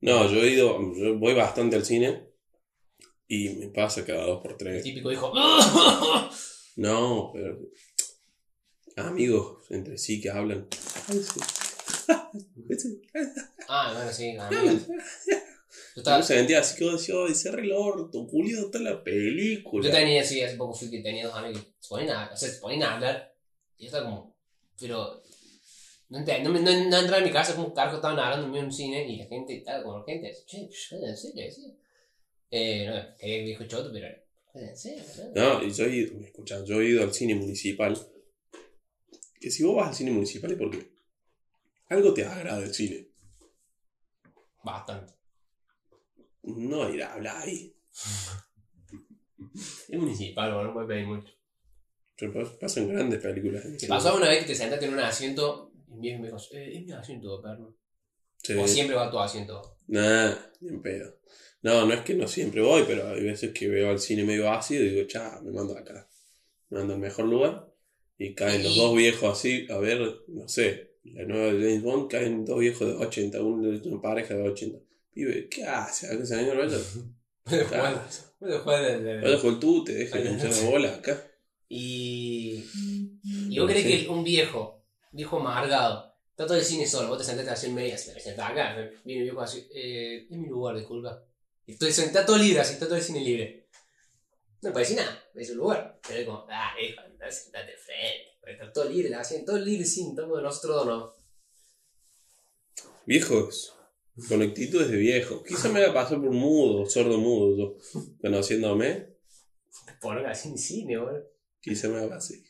No, 0.00 0.28
yo 0.30 0.42
he 0.42 0.50
ido, 0.50 0.78
yo 0.96 1.18
voy 1.18 1.34
bastante 1.34 1.76
al 1.76 1.84
cine 1.84 2.26
y 3.28 3.50
me 3.50 3.66
pasa 3.68 4.04
cada 4.04 4.24
dos 4.26 4.40
por 4.42 4.52
El 4.52 4.56
tres. 4.58 4.82
típico 4.82 5.10
dijo. 5.10 5.32
No, 6.76 7.30
pero 7.32 7.58
amigos 8.96 9.64
entre 9.70 9.98
sí 9.98 10.20
que 10.20 10.30
hablan. 10.30 10.66
Ah, 13.68 13.92
bueno, 13.94 14.12
sí, 14.12 14.36
amigas. 14.36 14.86
Yo, 14.88 16.00
estaba, 16.02 16.18
Yo 16.18 16.22
sentía 16.26 16.60
así 16.60 16.76
que 16.76 16.84
"Ay, 16.90 17.34
cerra 17.34 17.62
el 17.62 17.72
orto, 17.72 18.24
Julio, 18.26 18.60
está 18.66 18.78
la 18.80 19.02
película. 19.02 19.86
yo 19.86 19.92
tenía, 19.92 20.24
sí, 20.24 20.40
hace 20.42 20.56
poco 20.56 20.74
fui 20.74 20.90
que 20.90 21.00
tenía 21.00 21.26
dos 21.26 21.36
amigos 21.36 21.64
se 21.78 21.88
ponían 21.88 22.10
a, 22.16 22.30
o 22.32 22.36
sea, 22.36 22.48
se 22.48 22.58
ponían 22.58 22.82
a 22.82 22.94
hablar. 22.94 23.34
Y 23.78 23.82
yo 23.84 23.86
estaba 23.86 24.04
como, 24.06 24.36
pero. 24.78 25.22
No, 26.08 26.18
no, 26.18 26.50
me- 26.50 26.60
no, 26.60 26.72
no 26.88 26.98
entraba 26.98 27.18
en 27.18 27.24
mi 27.24 27.30
casa 27.30 27.54
como 27.54 27.72
cargo 27.72 27.96
estaban 27.96 28.18
hablando 28.18 28.56
en 28.58 28.64
un 28.64 28.72
cine 28.72 29.06
y 29.08 29.16
la 29.18 29.26
gente 29.26 29.56
estaba 29.58 29.82
como 29.84 30.04
gente, 30.04 30.32
che, 30.46 30.62
en 30.62 31.16
serio, 31.16 31.44
decía. 31.44 31.70
Eh, 32.50 32.86
no, 32.88 33.16
quería 33.16 33.36
que 33.38 33.44
dijo 33.44 33.64
choto, 33.64 33.90
pero. 33.92 34.08
En 34.54 34.76
serio, 34.76 35.04
¿no? 35.36 35.60
No, 35.60 35.62
y 35.64 35.72
yo 35.72 35.84
he 35.84 35.96
ido, 35.96 36.20
escucha, 36.24 36.64
yo 36.64 36.80
he 36.80 36.86
ido 36.88 37.04
al 37.04 37.14
cine 37.14 37.36
municipal. 37.36 37.96
Que 39.40 39.50
si 39.50 39.62
vos 39.64 39.76
vas 39.76 39.88
al 39.88 39.94
cine 39.94 40.10
municipal 40.12 40.52
es 40.52 40.58
porque 40.58 40.92
algo 41.88 42.12
te 42.14 42.24
agrada 42.24 42.60
del 42.60 42.74
cine. 42.74 43.08
Bastante. 44.62 45.14
No 46.42 46.88
ir 46.90 47.02
a 47.02 47.14
hablar 47.14 47.36
ahí. 47.42 47.74
Es 49.88 49.98
municipal, 49.98 50.50
no 50.52 50.72
puede 50.72 50.86
pedir 50.86 51.06
mucho. 51.06 51.32
Pero 52.16 52.32
pas- 52.34 52.58
pasan 52.58 52.88
grandes 52.88 53.20
películas. 53.20 53.64
¿Te 53.78 53.86
pasó 53.86 54.16
una 54.16 54.28
vez 54.28 54.40
que 54.40 54.46
te 54.48 54.54
sentaste 54.54 54.86
en 54.86 54.92
un 54.92 55.00
asiento 55.00 55.72
y 55.88 55.92
un 55.94 56.00
viejo 56.00 56.20
me 56.20 56.26
dijo, 56.28 56.38
eh, 56.52 56.76
es 56.78 56.84
mi 56.86 56.92
asiento, 56.92 57.40
perro? 57.42 57.74
Sí. 58.42 58.54
O 58.54 58.66
siempre 58.68 58.94
va 58.96 59.06
a 59.06 59.10
tu 59.10 59.18
asiento. 59.18 59.76
Nah, 59.88 60.34
ni 60.60 60.68
en 60.68 60.82
pedo. 60.82 61.18
No, 61.62 61.86
no 61.86 61.92
es 61.94 62.00
que 62.02 62.14
no 62.14 62.26
siempre 62.28 62.60
voy, 62.62 62.84
pero 62.86 63.08
hay 63.08 63.22
veces 63.22 63.52
que 63.52 63.68
veo 63.68 63.90
al 63.90 63.98
cine 63.98 64.24
medio 64.24 64.50
ácido 64.50 64.84
y 64.84 64.90
digo, 64.90 65.06
cha, 65.08 65.40
me 65.42 65.50
mando 65.50 65.76
acá. 65.76 66.08
Me 66.68 66.78
mando 66.78 66.94
al 66.94 67.00
mejor 67.00 67.24
lugar. 67.26 67.69
Y 68.22 68.34
caen 68.34 68.62
los 68.62 68.76
dos 68.76 68.94
viejos 68.96 69.38
así, 69.38 69.66
a 69.70 69.78
ver, 69.78 69.98
no 70.28 70.46
sé, 70.46 70.92
la 71.04 71.24
nueva 71.24 71.52
de 71.54 71.60
James 71.60 71.82
Bond, 71.82 72.10
caen 72.10 72.44
dos 72.44 72.58
viejos 72.60 72.86
de 72.86 72.94
80, 73.06 73.42
uno 73.42 73.68
de 73.70 73.88
una 73.88 74.02
pareja 74.02 74.34
de 74.34 74.42
80. 74.48 74.78
Pibe, 75.14 75.48
¿qué 75.48 75.64
hace? 75.64 76.06
¿A 76.06 76.18
qué 76.18 76.26
señor 76.26 76.56
vaya? 76.58 76.76
Puede 77.44 77.64
jugar, 77.64 78.06
puede 78.38 78.58
jugar 78.58 78.82
de- 78.84 79.00
de- 79.02 79.20
Vaya 79.22 79.40
con 79.40 79.58
tú, 79.58 79.82
te 79.84 79.92
deja 79.94 80.18
la 80.18 80.70
bola 80.70 80.94
acá. 80.94 81.26
Y. 81.68 82.62
Y 83.48 83.58
vos 83.58 83.70
crees 83.70 83.86
que 84.04 84.08
un 84.08 84.22
viejo, 84.22 84.84
viejo 85.12 85.38
amargado, 85.40 86.14
está 86.30 86.46
todo 86.46 86.58
el 86.58 86.64
cine 86.64 86.86
solo, 86.86 87.08
vos 87.08 87.18
te 87.18 87.24
sentaste 87.24 87.50
así 87.50 87.66
en 87.68 87.74
media, 87.74 87.96
se 87.96 88.12
me 88.12 88.20
sentás 88.20 88.50
acá, 88.50 88.74
viene 89.04 89.22
un 89.22 89.26
viejo 89.28 89.40
así, 89.40 89.66
eh, 89.74 90.26
es 90.30 90.36
mi 90.36 90.48
lugar, 90.48 90.76
disculpa. 90.76 91.24
Y 91.66 91.72
estoy 91.72 91.92
sentado 91.92 92.26
todo 92.26 92.38
libre, 92.38 92.60
así, 92.60 92.74
está 92.74 92.86
todo 92.86 92.96
el 92.96 93.02
cine 93.02 93.20
libre. 93.20 93.66
No 94.62 94.72
puede 94.72 94.84
decir 94.84 94.98
nada, 94.98 95.24
es 95.34 95.48
su 95.48 95.54
lugar. 95.54 95.98
Pero 96.06 96.20
es 96.20 96.26
como, 96.26 96.46
ah, 96.50 96.72
hijo, 96.82 97.00
andá, 97.20 97.30
sentate 97.30 97.76
frente. 97.76 98.72
Todo 98.72 98.88
libre, 98.88 99.10
la 99.10 99.20
hacen 99.20 99.44
todo 99.44 99.58
libre, 99.58 99.84
sin, 99.84 100.10
estamos 100.10 100.38
de 100.38 100.42
nosotros 100.42 100.86
no. 100.86 101.14
Viejos, 103.06 103.74
con 104.28 104.42
actitudes 104.42 104.90
de 104.90 104.96
viejo. 104.96 105.42
Quizá 105.42 105.68
me 105.68 105.80
haya 105.80 105.94
pasado 105.94 106.22
por 106.22 106.30
mudo, 106.30 106.86
sordo 106.86 107.18
mudo, 107.18 107.56
yo, 107.56 107.76
conociéndome. 108.20 109.16
Ponen 110.00 110.26
así 110.26 110.48
en 110.48 110.58
cine, 110.58 110.98
boludo. 110.98 111.24
Quizá 111.60 111.88
me 111.88 111.98
haga 111.98 112.16
así. 112.16 112.42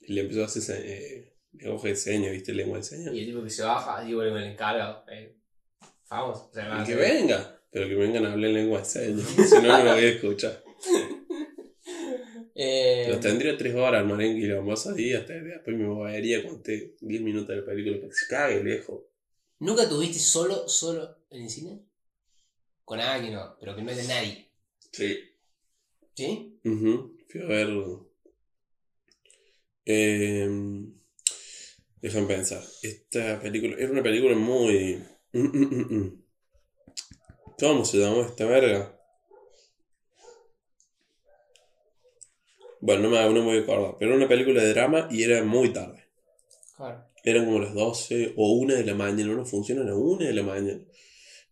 Y 0.00 0.12
le 0.12 0.22
empezó 0.22 0.42
a 0.42 0.46
hacer 0.46 0.82
eh, 0.84 1.36
lenguaje 1.52 1.88
de 1.88 1.96
señas, 1.96 2.32
¿viste? 2.32 2.52
Lengua 2.52 2.78
de 2.78 2.84
señas. 2.84 3.14
Y 3.14 3.20
el 3.20 3.26
tipo 3.26 3.42
que 3.42 3.50
se 3.50 3.62
baja, 3.62 4.02
digo, 4.02 4.22
el 4.22 4.36
encargado. 4.44 5.04
Eh, 5.10 5.36
vamos, 6.10 6.48
se 6.52 6.60
va 6.60 6.82
a 6.82 6.84
que 6.84 6.94
venga. 6.94 7.60
Pero 7.70 7.88
que 7.88 7.94
vengan 7.94 8.26
a 8.26 8.32
hablar 8.32 8.50
en 8.50 8.56
lengua 8.56 8.80
de 8.80 8.84
señas. 8.84 9.26
Si 9.36 9.54
no, 9.56 9.62
no 9.62 9.84
lo 9.84 9.92
voy 9.94 10.04
a 10.04 10.08
escuchar. 10.08 10.62
Eh, 12.58 12.85
Tendría 13.20 13.56
tres 13.56 13.74
horas, 13.74 14.04
Marengue, 14.04 14.40
y 14.40 14.46
los 14.46 14.86
ahí 14.86 15.12
hasta 15.12 15.34
después 15.34 15.76
me 15.76 15.84
movería 15.84 16.38
esté 16.38 16.94
10 17.00 17.22
minutos 17.22 17.48
de 17.48 17.56
la 17.56 17.64
película 17.64 17.96
para 17.96 18.08
que 18.08 18.14
se 18.14 18.26
cague 18.26 18.64
lejos. 18.64 19.02
¿Nunca 19.58 19.88
tuviste 19.88 20.18
solo, 20.18 20.68
solo 20.68 21.18
en 21.30 21.42
el 21.42 21.50
cine? 21.50 21.80
Con 22.84 23.00
alguien, 23.00 23.34
no, 23.34 23.56
pero 23.58 23.74
que 23.74 23.82
no 23.82 23.90
es 23.90 23.96
de 23.96 24.04
nadie. 24.04 24.50
Sí. 24.92 25.18
¿Sí? 26.14 26.60
Ujú. 26.64 27.16
Fui 27.28 27.40
a 27.42 27.46
ver. 27.46 27.68
Eh, 29.84 30.48
déjame 32.00 32.26
pensar. 32.26 32.62
Esta 32.82 33.40
película. 33.40 33.76
Era 33.78 33.92
una 33.92 34.02
película 34.02 34.34
muy. 34.36 35.02
¿Cómo 37.58 37.84
se 37.84 37.98
llamó 37.98 38.22
esta 38.22 38.44
verga? 38.46 38.95
Bueno, 42.86 43.02
no 43.02 43.10
me, 43.10 43.20
no 43.24 43.32
me 43.32 43.40
voy 43.40 43.58
a 43.58 43.60
acordar. 43.62 43.96
Pero 43.98 44.10
era 44.12 44.18
una 44.18 44.28
película 44.28 44.62
de 44.62 44.68
drama 44.70 45.08
y 45.10 45.22
era 45.24 45.42
muy 45.44 45.72
tarde. 45.72 46.04
Claro. 46.76 47.04
Eran 47.24 47.44
como 47.46 47.58
las 47.58 47.74
12 47.74 48.34
o 48.36 48.52
1 48.52 48.74
de 48.74 48.84
la 48.84 48.94
mañana. 48.94 49.32
Una 49.32 49.44
función 49.44 49.80
a 49.80 49.84
las 49.84 49.94
1 49.96 50.24
de 50.24 50.32
la 50.32 50.42
mañana. 50.42 50.80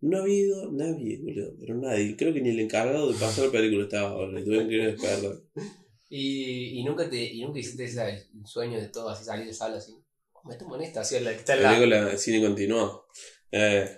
No 0.00 0.18
ha 0.18 0.20
habido 0.20 0.70
nadie, 0.70 1.18
boludo. 1.22 1.54
Pero 1.58 1.74
nadie. 1.76 2.14
Creo 2.16 2.32
que 2.32 2.40
ni 2.40 2.50
el 2.50 2.60
encargado 2.60 3.10
de 3.12 3.18
pasar 3.18 3.46
la 3.46 3.50
película 3.52 3.84
estaba. 3.84 4.14
boludo, 4.14 4.38
y 4.38 4.44
Tuvieron 4.44 4.68
que 4.68 4.74
ir 4.74 4.82
a 4.82 4.86
despertar. 4.86 5.32
Y, 6.16 6.78
y 6.78 6.84
nunca 6.84 7.10
te 7.10 7.16
y 7.24 7.42
nunca 7.42 7.58
hiciste 7.58 7.84
ese 7.84 8.28
sueño 8.44 8.78
de 8.78 8.86
todo 8.88 9.08
así 9.08 9.24
salir 9.24 9.46
de 9.46 9.52
sala 9.54 9.78
así. 9.78 9.96
Me 10.44 10.54
tomo 10.54 10.76
en 10.76 10.82
esta, 10.82 11.00
así 11.00 11.18
la 11.18 11.30
que 11.32 11.38
está 11.38 11.56
lado. 11.56 11.74
Película 11.74 12.04
de 12.04 12.18
cine 12.18 12.40
continuado. 12.46 13.06
Eh, 13.50 13.88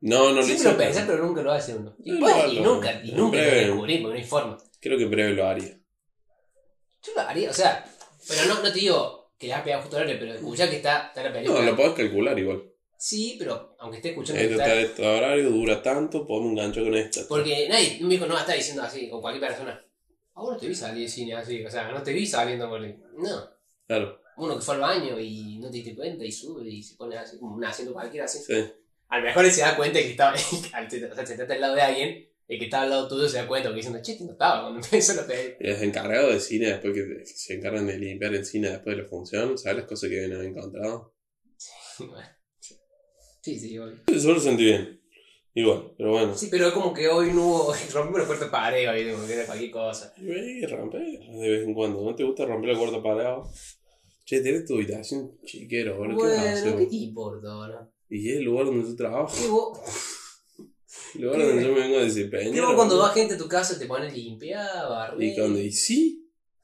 no, 0.00 0.30
no 0.30 0.36
lo 0.36 0.42
Siempre 0.42 0.54
hice. 0.64 0.72
lo 0.72 0.78
pensás, 0.78 1.04
pero 1.06 1.24
nunca 1.24 1.42
lo 1.42 1.52
hace 1.52 1.76
uno. 1.76 1.94
Y, 2.02 2.12
No, 2.12 2.20
bueno, 2.20 2.46
no, 2.46 2.52
y 2.52 2.60
no. 2.60 2.74
nunca, 2.74 3.02
y 3.04 3.12
nunca 3.12 3.36
breve. 3.36 3.56
descubrí 3.66 3.98
porque 3.98 4.14
no 4.16 4.22
hay 4.22 4.28
forma. 4.28 4.58
Creo 4.80 4.98
que 4.98 5.04
breve 5.04 5.34
lo 5.34 5.46
haría. 5.46 5.78
Yo 7.04 7.12
lo 7.14 7.20
haría, 7.22 7.50
o 7.50 7.54
sea, 7.54 7.84
pero 8.28 8.44
no, 8.46 8.62
no 8.62 8.72
te 8.72 8.78
digo 8.78 9.32
que 9.38 9.46
le 9.48 9.52
vas 9.52 9.62
a 9.62 9.64
pegar 9.64 9.80
justo 9.80 9.96
al 9.96 10.02
horario, 10.04 10.20
pero 10.20 10.34
escuchá 10.34 10.70
que 10.70 10.76
está, 10.76 11.08
está 11.08 11.22
la 11.22 11.28
No, 11.30 11.34
película. 11.34 11.62
lo 11.62 11.76
podés 11.76 11.92
calcular 11.94 12.38
igual. 12.38 12.62
Sí, 12.96 13.34
pero 13.38 13.74
aunque 13.80 13.96
esté 13.96 14.10
escuchando 14.10 14.40
que 14.40 14.50
está 14.54 14.74
este 14.80 15.04
horario, 15.06 15.50
dura 15.50 15.82
tanto, 15.82 16.24
podemos 16.26 16.52
enganchar 16.52 16.84
con 16.84 16.94
esta. 16.94 17.22
Porque 17.28 17.68
nadie, 17.68 17.98
un 18.00 18.08
viejo 18.08 18.26
no 18.26 18.34
va 18.34 18.40
a 18.40 18.42
estar 18.42 18.56
diciendo 18.56 18.82
así 18.82 19.08
con 19.08 19.20
cualquier 19.20 19.48
persona. 19.50 19.84
Ah, 20.34 20.40
vos 20.42 20.52
no 20.52 20.58
te 20.58 20.68
vi 20.68 20.74
salir 20.74 21.02
de 21.02 21.08
cine 21.08 21.34
así, 21.34 21.64
o 21.64 21.70
sea, 21.70 21.90
no 21.90 22.02
te 22.02 22.12
vi 22.12 22.24
saliendo 22.26 22.68
con 22.70 22.84
el. 22.84 22.96
No. 23.18 23.50
Claro, 23.88 24.20
Uno 24.36 24.54
que 24.56 24.62
fue 24.62 24.76
al 24.76 24.80
baño 24.80 25.18
y 25.18 25.58
no 25.58 25.68
te 25.68 25.78
diste 25.78 25.96
cuenta 25.96 26.24
y 26.24 26.30
sube 26.32 26.66
y 26.70 26.82
se 26.82 26.94
pone 26.94 27.16
así 27.18 27.38
como 27.38 27.56
un 27.56 27.64
asiento 27.64 27.92
cualquiera 27.92 28.24
así. 28.26 28.38
sí. 28.38 28.64
A 29.08 29.18
lo 29.18 29.24
mejor 29.24 29.44
él 29.44 29.52
se 29.52 29.60
da 29.60 29.76
cuenta 29.76 29.98
que 29.98 30.10
estaba. 30.12 30.34
se- 30.38 31.04
o 31.04 31.14
sea, 31.14 31.26
sentarte 31.26 31.52
al 31.54 31.60
lado 31.60 31.74
de 31.74 31.82
alguien, 31.82 32.28
el 32.48 32.58
que 32.58 32.64
estaba 32.64 32.84
al 32.84 32.90
lado 32.90 33.08
tuyo 33.08 33.28
se 33.28 33.38
da 33.38 33.46
cuenta 33.46 33.68
porque 33.68 33.78
diciendo, 33.78 34.02
che, 34.02 34.18
no 34.24 34.32
estaba 34.32 34.62
cuando 34.62 34.80
empezó 34.84 35.14
la 35.14 35.26
peli. 35.26 35.54
Es 35.60 35.82
encargado 35.82 36.30
de 36.30 36.40
cine 36.40 36.66
después 36.66 36.94
que 36.94 37.18
que 37.18 37.26
se 37.26 37.54
encargan 37.54 37.86
de 37.86 37.98
limpiar 37.98 38.34
el 38.34 38.44
cine 38.44 38.70
después 38.70 38.96
de 38.96 39.02
la 39.02 39.08
función. 39.08 39.56
¿Sabes 39.56 39.78
las 39.78 39.86
cosas 39.86 40.10
que 40.10 40.16
deben 40.16 40.34
haber 40.34 40.48
encontrado? 40.48 41.14
Bueno. 41.98 42.28
Sí, 43.42 43.58
sí, 43.58 43.78
obvio. 43.78 44.00
Eso 44.06 44.32
lo 44.32 44.40
sentí 44.40 44.64
bien. 44.64 45.00
Igual, 45.54 45.92
pero 45.98 46.12
bueno. 46.12 46.34
Sí, 46.34 46.48
pero 46.50 46.72
como 46.72 46.94
que 46.94 47.08
hoy 47.08 47.32
no 47.32 47.46
hubo. 47.46 47.74
Rompimos 47.92 48.20
la 48.20 48.26
puerta 48.26 48.50
pared 48.50 48.88
hoy, 48.88 49.12
como 49.12 49.26
que 49.26 49.34
era 49.34 49.46
cualquier 49.46 49.70
cosa. 49.70 50.14
Y 50.16 50.24
ve, 50.24 50.66
rompe 50.66 50.98
de 50.98 51.50
vez 51.50 51.66
en 51.66 51.74
cuando. 51.74 52.02
¿No 52.02 52.14
te 52.14 52.24
gusta 52.24 52.46
romper 52.46 52.70
la 52.72 52.78
cuarta 52.78 53.02
parada? 53.02 53.42
Che, 54.24 54.40
tienes 54.40 54.64
tu 54.64 54.74
habitación 54.74 55.38
chiquero, 55.44 55.98
boludo. 55.98 56.18
¿Qué 56.18 56.24
vas 56.24 56.38
a 56.38 56.52
hacer? 56.52 56.62
Bueno, 56.72 56.78
¿qué 56.78 56.86
te 56.86 56.96
importa 56.96 57.48
ahora? 57.50 57.90
Y 58.08 58.30
es 58.30 58.36
el 58.36 58.44
lugar 58.44 58.66
donde 58.66 58.88
yo 58.88 58.96
trabajo. 58.96 59.82
¿Qué 61.12 61.24
vos, 61.26 61.34
El 61.36 61.40
lugar 61.40 61.40
¿Qué? 61.40 61.46
donde 61.46 61.64
yo 61.64 61.72
me 61.72 61.80
vengo 61.80 61.98
a 61.98 62.02
desempeñar. 62.04 62.74
cuando 62.74 62.98
va 62.98 63.10
gente 63.10 63.34
a 63.34 63.38
tu 63.38 63.48
casa 63.48 63.78
te 63.78 63.86
pones 63.86 64.12
limpiar, 64.14 64.88
barrer? 64.88 65.22
Y 65.22 65.34
cuando, 65.34 65.58
y 65.60 65.70
sí. 65.72 66.18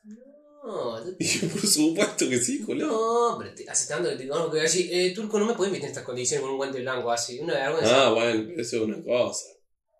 No, 0.04 1.04
yo- 1.04 1.12
Y 1.18 1.24
yo, 1.24 1.48
por 1.48 1.66
supuesto 1.66 2.28
que 2.28 2.38
sí, 2.38 2.58
boludo. 2.58 3.32
no, 3.32 3.38
pero 3.38 3.54
te, 3.54 3.68
hace 3.68 3.88
tanto 3.88 4.08
que 4.10 4.16
te 4.16 4.28
conozco 4.28 4.50
que 4.50 4.56
voy 4.56 4.60
a 4.60 4.62
decir, 4.62 4.88
eh, 4.92 5.12
Turco, 5.14 5.38
no 5.38 5.46
me 5.46 5.54
puedes 5.54 5.72
meter 5.72 5.84
en 5.84 5.90
estas 5.90 6.04
condiciones 6.04 6.42
con 6.42 6.50
un 6.50 6.56
guante 6.56 6.80
blanco 6.80 7.10
así. 7.10 7.38
Una 7.40 7.54
vergüenza. 7.54 8.06
Ah, 8.06 8.12
bueno, 8.12 8.50
eso 8.56 8.76
es 8.76 8.82
una 8.82 9.02
cosa. 9.02 9.46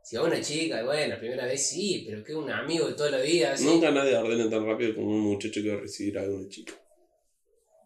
Si 0.03 0.17
va 0.17 0.23
una 0.25 0.41
chica, 0.41 0.83
bueno, 0.85 1.15
la 1.15 1.19
primera 1.21 1.45
vez 1.45 1.69
sí, 1.69 2.05
pero 2.09 2.25
que 2.25 2.35
un 2.35 2.51
amigo 2.51 2.87
de 2.89 2.95
toda 2.95 3.11
la 3.11 3.19
vida, 3.21 3.53
así. 3.53 3.65
Nunca 3.67 3.91
nadie 3.91 4.17
ordena 4.17 4.49
tan 4.49 4.65
rápido 4.65 4.95
como 4.95 5.09
un 5.09 5.21
muchacho 5.21 5.61
que 5.63 5.69
va 5.69 5.75
a 5.77 5.81
recibir 5.83 6.19
a 6.19 6.23
una 6.23 6.49
chica. 6.49 6.73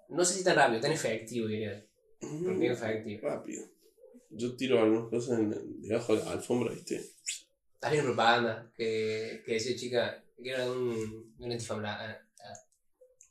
No 0.09 0.25
sé 0.25 0.35
si 0.35 0.44
tan 0.44 0.55
rápido, 0.57 0.81
tan 0.81 0.92
efectivo, 0.92 1.48
diría. 1.48 1.85
Es 2.20 2.70
efectivo. 2.81 3.20
Rápido. 3.29 3.64
Yo 4.35 4.57
tiro 4.57 4.81
algunas 4.81 5.09
cosas 5.11 5.38
en- 5.38 5.83
debajo 5.83 6.16
de 6.16 6.25
la 6.25 6.33
alfombra, 6.33 6.73
¿viste? 6.73 7.05
Había 7.81 8.01
una 8.01 8.09
propaganda 8.11 8.73
que, 8.75 9.42
que 9.45 9.53
decía 9.55 9.77
chica 9.77 10.25
que 10.42 10.51
era 10.51 10.71
un, 10.71 11.35
un 11.38 11.51
antiinflama- 11.53 12.18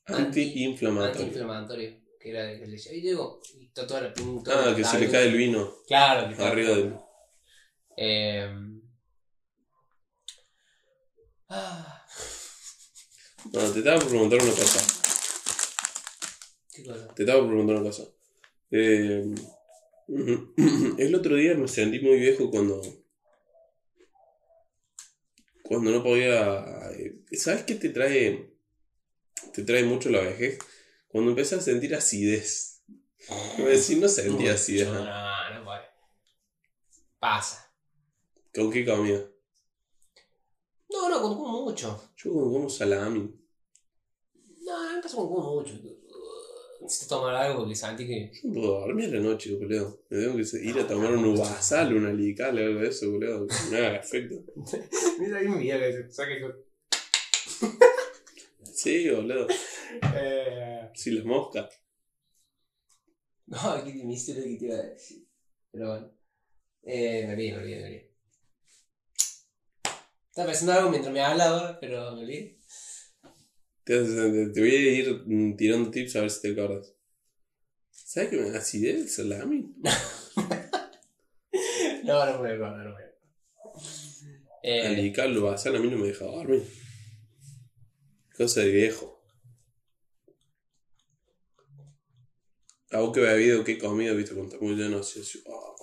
Anti- 0.05 0.21
Anti-inflamatorio. 0.23 1.21
antiinflamatorio. 1.25 2.01
Que 2.19 2.29
era 2.29 2.47
que 2.59 2.65
le 2.67 2.73
decía, 2.73 2.93
y 2.93 3.01
toda 3.73 4.01
la 4.01 4.13
toda 4.13 4.71
Ah, 4.71 4.75
que 4.75 4.83
se 4.83 4.99
le 4.99 5.09
cae 5.09 5.25
el 5.27 5.35
vino 5.37 5.73
Claro, 5.87 6.27
que 6.27 6.33
está 6.33 6.49
arriba 6.49 6.69
del. 6.75 6.95
Eh, 7.97 8.47
ah, 11.49 12.05
No, 13.51 13.59
te 13.71 13.79
estaba 13.79 13.99
por 13.99 14.09
preguntar 14.09 14.39
una 14.41 14.51
cosa. 14.51 14.79
¿Qué 16.73 16.83
cosa? 16.83 17.07
Te 17.15 17.23
estaba 17.23 17.39
por 17.39 17.49
preguntar 17.49 17.75
una 17.77 17.85
cosa. 17.89 18.03
Eh, 18.69 19.33
el 20.97 21.15
otro 21.15 21.35
día 21.35 21.55
me 21.55 21.67
sentí 21.67 21.99
muy 21.99 22.19
viejo 22.19 22.49
cuando. 22.49 22.81
Cuando 25.63 25.91
no 25.91 26.03
podía. 26.03 26.65
¿Sabes 27.33 27.63
qué 27.63 27.75
te 27.75 27.89
trae? 27.89 28.53
Te 29.53 29.63
trae 29.63 29.83
mucho 29.83 30.09
la 30.09 30.21
vejez. 30.21 30.59
Cuando 31.07 31.31
empecé 31.31 31.55
a 31.55 31.61
sentir 31.61 31.95
acidez. 31.95 32.83
Iba 33.57 33.67
a 33.67 33.71
decir, 33.71 33.97
no 33.99 34.07
sentía 34.07 34.53
acidez. 34.53 34.87
No, 34.87 34.93
¿no? 34.95 35.05
no, 35.05 35.53
no 35.59 35.63
puede. 35.63 35.81
Pasa. 37.19 37.73
¿Con 38.53 38.71
qué 38.71 38.85
comía? 38.85 39.25
No, 40.89 41.09
no, 41.09 41.21
con 41.21 41.35
como 41.35 41.63
mucho. 41.63 42.11
Yo 42.17 42.33
como, 42.33 42.51
como 42.51 42.69
salami. 42.69 43.33
No, 44.63 44.91
no 44.91 44.95
me 44.95 45.01
con 45.01 45.27
como 45.29 45.55
mucho. 45.55 45.73
Necesito 46.81 47.17
tomar 47.17 47.35
algo 47.35 47.59
porque 47.59 47.75
sentí 47.75 48.07
que. 48.07 48.31
Yo 48.33 48.49
no 48.49 48.53
puedo 48.53 48.79
dormir 48.79 49.13
la 49.13 49.19
noche, 49.19 49.53
boludo. 49.53 50.03
Me 50.09 50.17
tengo 50.17 50.35
que 50.35 50.57
ir 50.63 50.79
a 50.79 50.87
tomar 50.87 51.13
un 51.13 51.25
uvasal, 51.25 51.95
una 51.95 52.11
lical, 52.11 52.57
algo 52.57 52.79
de 52.79 52.87
eso, 52.87 53.11
boludo. 53.11 53.45
Me 53.69 53.77
haga 53.77 53.97
efecto. 53.97 54.35
Mira, 55.19 55.39
un 55.41 55.59
video 55.59 55.79
que 55.79 56.11
saca 56.11 56.31
que. 56.35 56.51
Sí, 58.63 59.09
boludo. 59.11 59.47
Eh. 60.15 60.89
Sí, 60.95 61.11
las 61.11 61.25
moscas. 61.25 61.69
No, 63.45 63.83
qué 63.83 63.93
misterio 64.03 64.43
que 64.43 64.57
te 64.57 64.65
iba 64.65 64.75
a 64.75 64.83
decir. 64.83 65.27
Pero 65.71 65.87
bueno. 65.89 66.11
Eh, 66.83 67.25
me 67.27 67.33
olvidé, 67.33 67.51
me 67.51 67.57
olvidé, 67.57 67.75
me 67.77 67.85
olvidé. 67.85 68.11
Estaba 70.29 70.47
pensando 70.47 70.73
algo 70.73 70.89
mientras 70.89 71.13
me 71.13 71.21
hablaba, 71.21 71.77
pero 71.79 72.15
me 72.15 72.21
olvidé. 72.21 72.60
Te, 73.83 73.99
voy 73.99 74.69
a 74.69 74.91
ir 74.93 75.23
mm, 75.25 75.55
tirando 75.55 75.89
tips 75.91 76.15
a 76.15 76.21
ver 76.21 76.29
si 76.29 76.41
te 76.41 76.51
acuerdas. 76.51 76.93
¿Sabes 77.89 78.29
que 78.29 78.37
me 78.37 78.49
da 78.51 78.59
acidez 78.59 79.01
el 79.01 79.09
salami? 79.09 79.73
No, 82.03 82.25
no 82.25 82.41
me 82.41 82.49
acuerdo, 82.49 82.77
no 82.77 82.83
me 82.83 82.89
acuerdo. 82.89 83.11
El 84.63 84.93
Eh, 84.97 85.01
lical, 85.03 85.31
el 85.31 85.37
uvasal 85.37 85.75
a 85.75 85.79
mí 85.79 85.89
no 85.89 85.97
me 85.97 86.07
deja 86.07 86.25
dormir. 86.25 86.63
Cosa 88.35 88.61
de 88.61 88.71
viejo. 88.71 89.23
¿A 92.91 92.99
vos 92.99 93.13
qué 93.13 93.21
bebido, 93.21 93.63
qué 93.63 93.77
comido, 93.77 94.15
viste, 94.15 94.39
estás 94.39 94.59
muy 94.59 94.75
lleno 94.75 94.97
así, 94.97 95.21
así, 95.21 95.43
ah. 95.47 95.75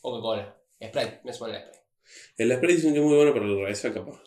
Coca-Cola. 0.00 0.56
Sprite, 0.82 1.20
me 1.24 1.32
suena 1.32 1.58
el 1.58 1.64
Sprite. 1.64 1.84
El 2.38 2.56
spray 2.56 2.76
dicen 2.76 2.92
que 2.92 3.00
es 3.00 3.04
muy 3.04 3.16
bueno 3.16 3.34
para 3.34 3.46
la 3.46 3.66
resaca, 3.66 4.04
capaz. 4.04 4.22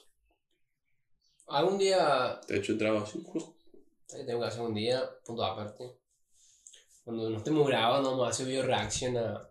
Algún 1.47 1.77
día. 1.77 2.39
Te 2.47 2.57
echo 2.57 2.73
un 2.73 2.79
trago 2.79 2.99
así. 2.99 3.23
eh, 4.13 4.23
Tengo 4.25 4.41
que 4.41 4.47
hacer 4.47 4.61
un 4.61 4.73
día, 4.73 5.03
punto 5.25 5.43
aparte. 5.43 5.97
Cuando 7.03 7.29
nos 7.29 7.37
estemos 7.39 7.65
grabando, 7.67 8.11
vamos 8.11 8.27
a 8.27 8.29
hacer 8.31 8.47
video 8.47 8.63
reacción 8.65 9.17
a, 9.17 9.49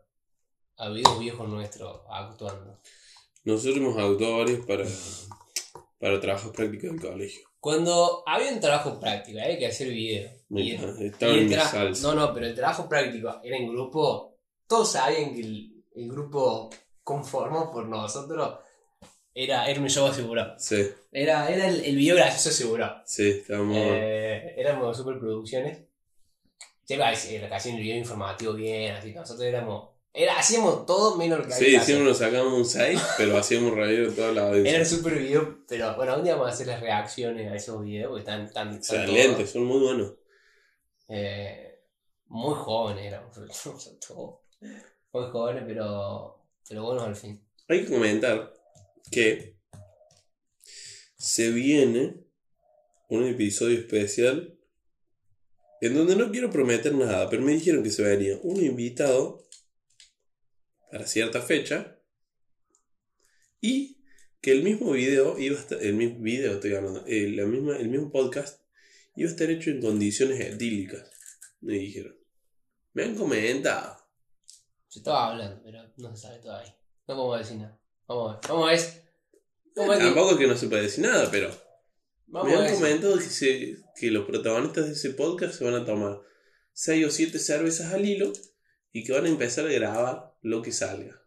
a 0.76 0.88
videos 0.90 1.18
viejos 1.18 1.49
nuestros 1.49 2.03
actuando. 2.11 2.78
Nosotros 3.44 3.76
hemos 3.78 3.97
actuado 3.97 4.38
varios 4.38 4.66
para, 4.66 4.84
para 5.99 6.20
trabajos 6.20 6.53
prácticos 6.53 6.90
del 6.90 7.01
colegio. 7.01 7.49
Cuando 7.61 8.22
había 8.26 8.53
un 8.53 8.61
trabajo 8.61 9.01
práctico, 9.01 9.40
había 9.40 9.59
que 9.59 9.66
hacer 9.66 9.88
video. 9.88 10.30
Y- 10.51 10.72
y 10.72 10.74
Estaba 11.07 11.32
el 11.32 11.38
en 11.40 11.49
mi 11.49 11.55
salsa. 11.55 12.03
No, 12.09 12.14
no, 12.14 12.34
pero 12.34 12.47
el 12.47 12.55
trabajo 12.55 12.88
práctico 12.88 13.40
era 13.42 13.57
en 13.57 13.68
grupo. 13.72 14.36
Todos 14.66 14.92
sabían 14.92 15.32
que 15.34 15.40
el, 15.40 15.84
el 15.94 16.09
grupo 16.11 16.68
conformado 17.03 17.70
por 17.72 17.86
nosotros 17.86 18.59
era, 19.39 19.66
era 19.68 19.80
un 19.82 19.91
show 19.91 20.07
asegurado. 20.07 20.59
Sí, 20.59 20.89
Era, 21.12 21.51
era 21.51 21.68
el, 21.68 21.84
el 21.84 21.95
video 21.95 22.16
gracioso 22.16 22.49
asegurado. 22.49 23.03
sí, 23.05 23.28
estábamos. 23.28 23.76
Eh, 23.78 24.55
éramos 24.57 24.97
superproducciones. 24.97 25.80
Que 26.89 26.97
hacían 27.03 27.76
el 27.76 27.82
video 27.82 27.99
informativo 27.99 28.55
bien, 28.55 28.95
así. 28.95 29.12
Nosotros 29.12 29.45
éramos 29.45 29.91
Era, 30.14 30.39
hacíamos 30.39 30.87
todo 30.87 31.16
menos 31.16 31.41
lo 31.41 31.45
que 31.45 31.53
Sí, 31.53 31.72
que 31.72 31.80
siempre 31.80 32.07
nos 32.07 32.16
sacábamos 32.16 32.55
un 32.55 32.64
6, 32.64 32.99
pero 33.18 33.37
hacíamos 33.37 33.74
reír 33.74 34.14
toda 34.16 34.32
la 34.32 34.43
hacer. 34.43 34.47
Era 34.47 34.59
audiencia. 34.61 34.78
el 34.78 34.87
super 34.87 35.18
video, 35.18 35.59
pero 35.68 35.95
bueno, 35.97 36.16
un 36.16 36.24
día 36.24 36.32
vamos 36.34 36.49
a 36.49 36.55
hacer 36.55 36.68
las 36.68 36.80
reacciones 36.80 37.53
a 37.53 37.57
esos 37.57 37.84
videos 37.84 38.09
porque 38.09 38.20
están 38.20 38.51
tan. 38.51 38.74
Excelentes, 38.74 39.51
son 39.51 39.64
muy 39.64 39.80
buenos. 39.80 40.14
Eh, 41.09 41.80
muy 42.28 42.55
jóvenes 42.55 43.05
éramos. 43.05 43.37
todos 44.07 44.41
Muy 45.12 45.30
jóvenes, 45.30 45.64
pero. 45.66 46.43
Pero 46.66 46.84
buenos 46.84 47.05
al 47.05 47.16
fin. 47.16 47.39
Hay 47.68 47.84
que 47.84 47.93
comentar 47.93 48.56
que 49.11 49.57
se 51.17 51.51
viene 51.51 52.25
un 53.09 53.25
episodio 53.25 53.79
especial 53.79 54.59
en 55.81 55.95
donde 55.95 56.17
no 56.17 56.31
quiero 56.31 56.51
prometer 56.51 56.95
nada, 56.95 57.29
pero 57.29 57.43
me 57.43 57.53
dijeron 57.53 57.83
que 57.83 57.91
se 57.91 58.03
venía 58.03 58.39
un 58.43 58.63
invitado 58.65 59.47
para 60.91 61.07
cierta 61.07 61.43
fecha 61.43 61.99
y 63.61 64.03
que 64.41 64.53
el 64.53 64.63
mismo 64.63 64.93
video 64.93 65.39
iba 65.39 65.57
a 65.57 65.61
estar, 65.61 65.83
el 65.83 65.95
mismo 65.95 66.21
video 66.21 66.55
estoy 66.55 66.75
hablando, 66.75 67.05
eh, 67.07 67.31
la 67.31 67.45
misma, 67.47 67.77
el 67.77 67.89
mismo 67.89 68.11
podcast 68.11 68.61
iba 69.17 69.29
a 69.29 69.33
estar 69.33 69.51
hecho 69.51 69.71
en 69.71 69.81
condiciones 69.81 70.41
etílicas, 70.41 71.11
me 71.61 71.75
dijeron. 71.75 72.17
Me 72.93 73.05
han 73.05 73.15
comentado. 73.15 73.99
Se 74.89 75.01
estaba 75.01 75.33
hablando, 75.33 75.61
pero 75.63 75.93
no 75.97 76.17
se 76.17 76.23
sabe 76.23 76.39
todavía. 76.39 76.75
No 77.07 77.15
podemos 77.15 77.39
decir 77.41 77.59
nada. 77.59 77.79
Vamos. 78.09 78.39
Vamos 78.49 78.69
a 78.69 78.73
ver. 78.73 78.81
Vamos 79.75 79.95
a 79.95 79.99
ver. 79.99 80.07
Tampoco 80.07 80.31
es 80.33 80.39
que 80.39 80.47
no 80.47 80.57
se 80.57 80.69
puede 80.69 80.83
decir 80.83 81.05
nada, 81.05 81.29
pero 81.31 81.51
Vamos 82.29 82.51
Me 82.51 82.57
han 82.57 82.75
comentado 82.75 83.17
que, 83.19 83.25
se- 83.25 83.77
que 83.95 84.11
los 84.11 84.27
protagonistas 84.27 84.87
de 84.87 84.93
ese 84.93 85.11
podcast 85.11 85.55
se 85.55 85.65
van 85.65 85.75
a 85.75 85.85
tomar 85.85 86.21
6 86.73 87.07
o 87.07 87.11
7 87.11 87.39
cervezas 87.39 87.93
al 87.93 88.05
hilo 88.05 88.33
y 88.93 89.05
que 89.05 89.13
van 89.13 89.27
a 89.27 89.29
empezar 89.29 89.67
a 89.67 89.71
grabar 89.73 90.35
lo 90.43 90.61
que 90.63 90.73
salga. 90.73 91.23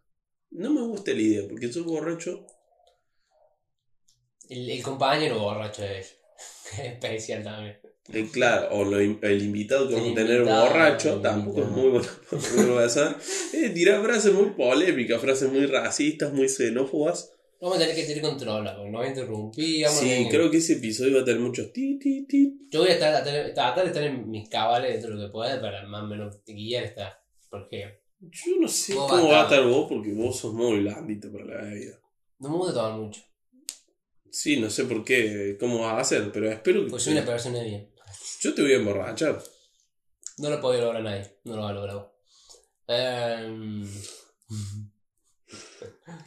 No 0.50 0.70
me 0.70 0.82
gusta 0.82 1.12
la 1.12 1.20
idea, 1.20 1.48
porque 1.48 1.72
soy 1.72 1.82
borracho. 1.82 2.44
El, 4.48 4.68
el 4.70 4.82
compañero 4.82 5.38
borracho 5.38 5.84
es 5.84 6.18
especial 6.78 7.42
también. 7.44 7.79
Eh, 8.12 8.28
claro, 8.32 8.68
o 8.72 8.84
lo 8.84 8.98
el 8.98 9.42
invitado 9.42 9.88
que 9.88 9.94
vamos 9.94 10.12
a 10.12 10.14
tener 10.14 10.42
borracho 10.44 11.20
tampoco 11.20 11.62
es 11.62 11.68
muy 11.68 11.88
bueno. 11.90 12.08
Eh, 13.52 13.70
tirar 13.70 14.02
frases 14.02 14.32
muy 14.32 14.50
polémicas, 14.50 15.20
frases 15.20 15.50
muy 15.52 15.66
racistas, 15.66 16.32
muy 16.32 16.48
xenófobas. 16.48 17.32
Vamos 17.60 17.76
a 17.76 17.80
tener 17.80 17.94
que 17.94 18.04
tener 18.04 18.22
control, 18.22 18.64
a 19.04 19.08
interrumpir. 19.08 19.84
vamos 19.84 19.98
a 19.98 20.02
Sí, 20.02 20.08
tener- 20.08 20.28
creo 20.30 20.50
que 20.50 20.56
ese 20.56 20.72
episodio 20.74 21.16
va 21.16 21.22
a 21.22 21.24
tener 21.26 21.40
muchos 21.40 21.72
ti, 21.72 21.98
ti, 21.98 22.26
ti. 22.26 22.58
Yo 22.70 22.80
voy 22.80 22.88
a 22.88 22.92
estar, 22.94 23.14
a 23.14 23.22
tener- 23.22 23.52
tratar 23.52 23.82
de 23.84 23.90
estar 23.90 24.02
en 24.02 24.30
mis 24.30 24.48
cabales 24.48 24.92
dentro 24.94 25.10
de 25.10 25.16
lo 25.22 25.28
que 25.28 25.32
pueda 25.32 25.60
para 25.60 25.86
más 25.86 26.02
o 26.02 26.06
menos 26.06 26.36
guiar 26.46 26.84
esta. 26.84 27.22
Porque 27.50 28.00
Yo 28.20 28.52
no 28.60 28.66
sé 28.68 28.94
cómo 28.94 29.28
va 29.28 29.40
a 29.40 29.42
estar- 29.44 29.58
estar 29.60 29.64
vos, 29.70 29.86
porque 29.90 30.12
vos 30.12 30.38
sos 30.38 30.54
muy 30.54 30.80
blandito 30.80 31.30
para 31.32 31.44
la 31.44 31.74
vida. 31.74 32.00
no 32.38 32.48
me 32.48 32.56
gusta 32.56 32.72
tomar 32.74 32.98
mucho. 32.98 33.20
Sí, 34.32 34.58
no 34.60 34.70
sé 34.70 34.84
por 34.84 35.04
qué, 35.04 35.56
cómo 35.58 35.80
vas 35.80 35.94
a 35.94 36.00
hacer, 36.00 36.30
pero 36.32 36.50
espero 36.50 36.84
que. 36.84 36.90
Porque 36.90 37.04
soy 37.04 37.12
una 37.14 37.24
persona 37.26 37.58
de 37.58 37.64
bien. 37.64 37.90
Yo 38.40 38.54
te 38.54 38.62
voy 38.62 38.72
a 38.72 38.76
emborrachar. 38.76 39.42
No 40.38 40.50
lo 40.50 40.60
puede 40.60 40.80
lograr 40.80 41.02
nadie. 41.02 41.36
No 41.44 41.56
lo 41.56 41.62
va 41.62 41.70
a 41.70 41.72
lograr 41.72 41.96
vos. 41.96 42.06
Em, 42.88 43.86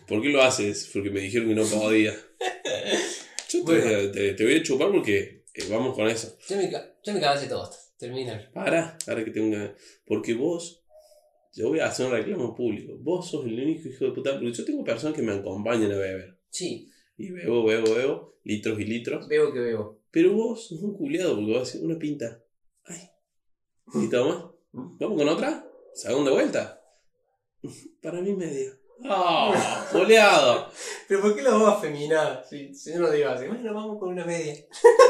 ¿Por 0.07 0.21
qué 0.21 0.29
lo 0.29 0.41
haces? 0.41 0.89
Porque 0.93 1.09
me 1.09 1.21
dijeron 1.21 1.47
que 1.49 1.55
no 1.55 1.65
podía. 1.65 2.13
Yo 3.49 3.59
te, 3.63 3.71
Bueno. 3.79 4.11
te- 4.11 4.33
te 4.33 4.43
voy 4.43 4.55
a 4.55 4.63
chupar 4.63 4.91
porque 4.91 5.45
eh, 5.53 5.65
vamos 5.69 5.95
con 5.95 6.07
eso. 6.07 6.35
yo, 6.49 6.57
me, 6.57 6.71
yo 6.71 7.13
me 7.13 7.19
de 7.19 7.47
todo 7.47 7.63
esto. 7.65 7.77
Termina. 7.97 8.49
Para, 8.53 8.97
ahora 9.07 9.23
que 9.23 9.31
tengo 9.31 9.47
una. 9.47 9.73
Porque 10.05 10.33
vos. 10.33 10.81
Yo 11.55 11.69
voy 11.69 11.79
a 11.79 11.85
hacer 11.87 12.07
un 12.07 12.13
reclamo 12.13 12.55
público. 12.55 12.97
Vos 12.99 13.29
sos 13.29 13.45
el 13.45 13.53
único 13.59 13.87
hijo 13.87 14.05
de 14.05 14.11
puta. 14.11 14.33
Porque 14.33 14.51
yo 14.53 14.65
tengo 14.65 14.83
personas 14.83 15.15
que 15.15 15.21
me 15.21 15.33
acompañan 15.33 15.91
a 15.91 15.97
beber. 15.97 16.39
Sí, 16.49 16.89
Y 17.17 17.31
bebo, 17.31 17.65
bebo, 17.65 17.93
bebo. 17.93 18.39
Litros 18.43 18.79
y 18.79 18.85
litros. 18.85 19.27
veo 19.27 19.53
que 19.53 19.59
veo. 19.59 20.01
Pero 20.11 20.33
vos 20.33 20.67
sos 20.67 20.81
un 20.81 20.95
culiado 20.95 21.35
porque 21.35 21.53
vas 21.53 21.75
a 21.75 21.79
una 21.79 21.97
pinta. 21.97 22.43
Ay. 22.85 23.09
Y 23.93 24.09
toma. 24.09 24.53
¿Vamos 24.71 25.17
con 25.17 25.29
otra? 25.29 25.65
Segunda 25.93 26.31
vuelta. 26.31 26.81
Para 28.01 28.21
mí 28.21 28.33
media. 28.33 28.71
¡Ah! 29.05 29.87
¡Boleado! 29.91 30.69
Pero 31.07 31.21
¿por 31.21 31.35
qué 31.35 31.41
lo 31.41 31.51
vamos 31.51 31.77
a 31.77 31.81
feminar? 31.81 32.45
Si, 32.49 32.73
si 32.73 32.93
no 32.93 33.01
lo 33.01 33.11
digo 33.11 33.29
así, 33.29 33.47
bueno, 33.47 33.73
vamos 33.73 33.99
con 33.99 34.09
una 34.09 34.25
media. 34.25 34.55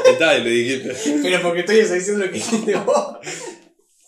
Está, 0.06 0.38
y 0.38 0.44
le 0.44 0.50
dijiste. 0.50 1.20
Pero 1.22 1.42
porque 1.42 1.60
estoy 1.60 1.80
diciendo 1.80 2.24
lo 2.24 2.30
que 2.30 2.38
dijiste 2.38 2.74
vos. 2.76 3.18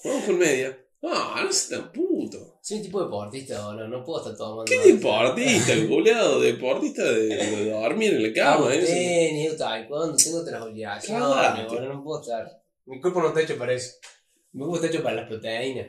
Vamos 0.05 0.25
con 0.25 0.39
media. 0.39 0.79
Ah, 1.03 1.43
no 1.45 1.53
seas 1.53 1.81
tan 1.81 1.93
puto. 1.93 2.56
Soy 2.67 2.79
un 2.79 2.83
tipo 2.83 3.01
deportista 3.01 3.63
ahora, 3.63 3.87
no 3.87 4.03
puedo 4.03 4.19
estar 4.19 4.37
tomando. 4.37 4.65
¿Qué 4.65 4.95
deportista, 4.95 5.73
el 5.73 5.89
culeado? 5.89 6.41
Deportista 6.41 7.05
de, 7.05 7.29
de 7.29 7.71
dormir 7.71 8.15
en 8.15 8.23
la 8.25 8.33
cama, 8.33 8.75
¿eh? 8.75 8.81
tenis, 8.81 9.57
taekwondo, 9.57 10.17
tengo 10.17 10.41
otras 10.41 10.63
obligaciones, 10.63 11.69
boludo, 11.69 11.95
no 11.95 12.03
puedo 12.03 12.21
estar. 12.21 12.61
Mi 12.87 13.01
cuerpo 13.01 13.23
no 13.23 13.29
está 13.29 13.43
hecho 13.43 13.57
para 13.57 13.73
eso. 13.73 13.93
Mi 14.51 14.63
cuerpo 14.63 14.75
está 14.75 14.89
hecho 14.89 15.01
para 15.05 15.15
las 15.15 15.29
proteínas. 15.29 15.87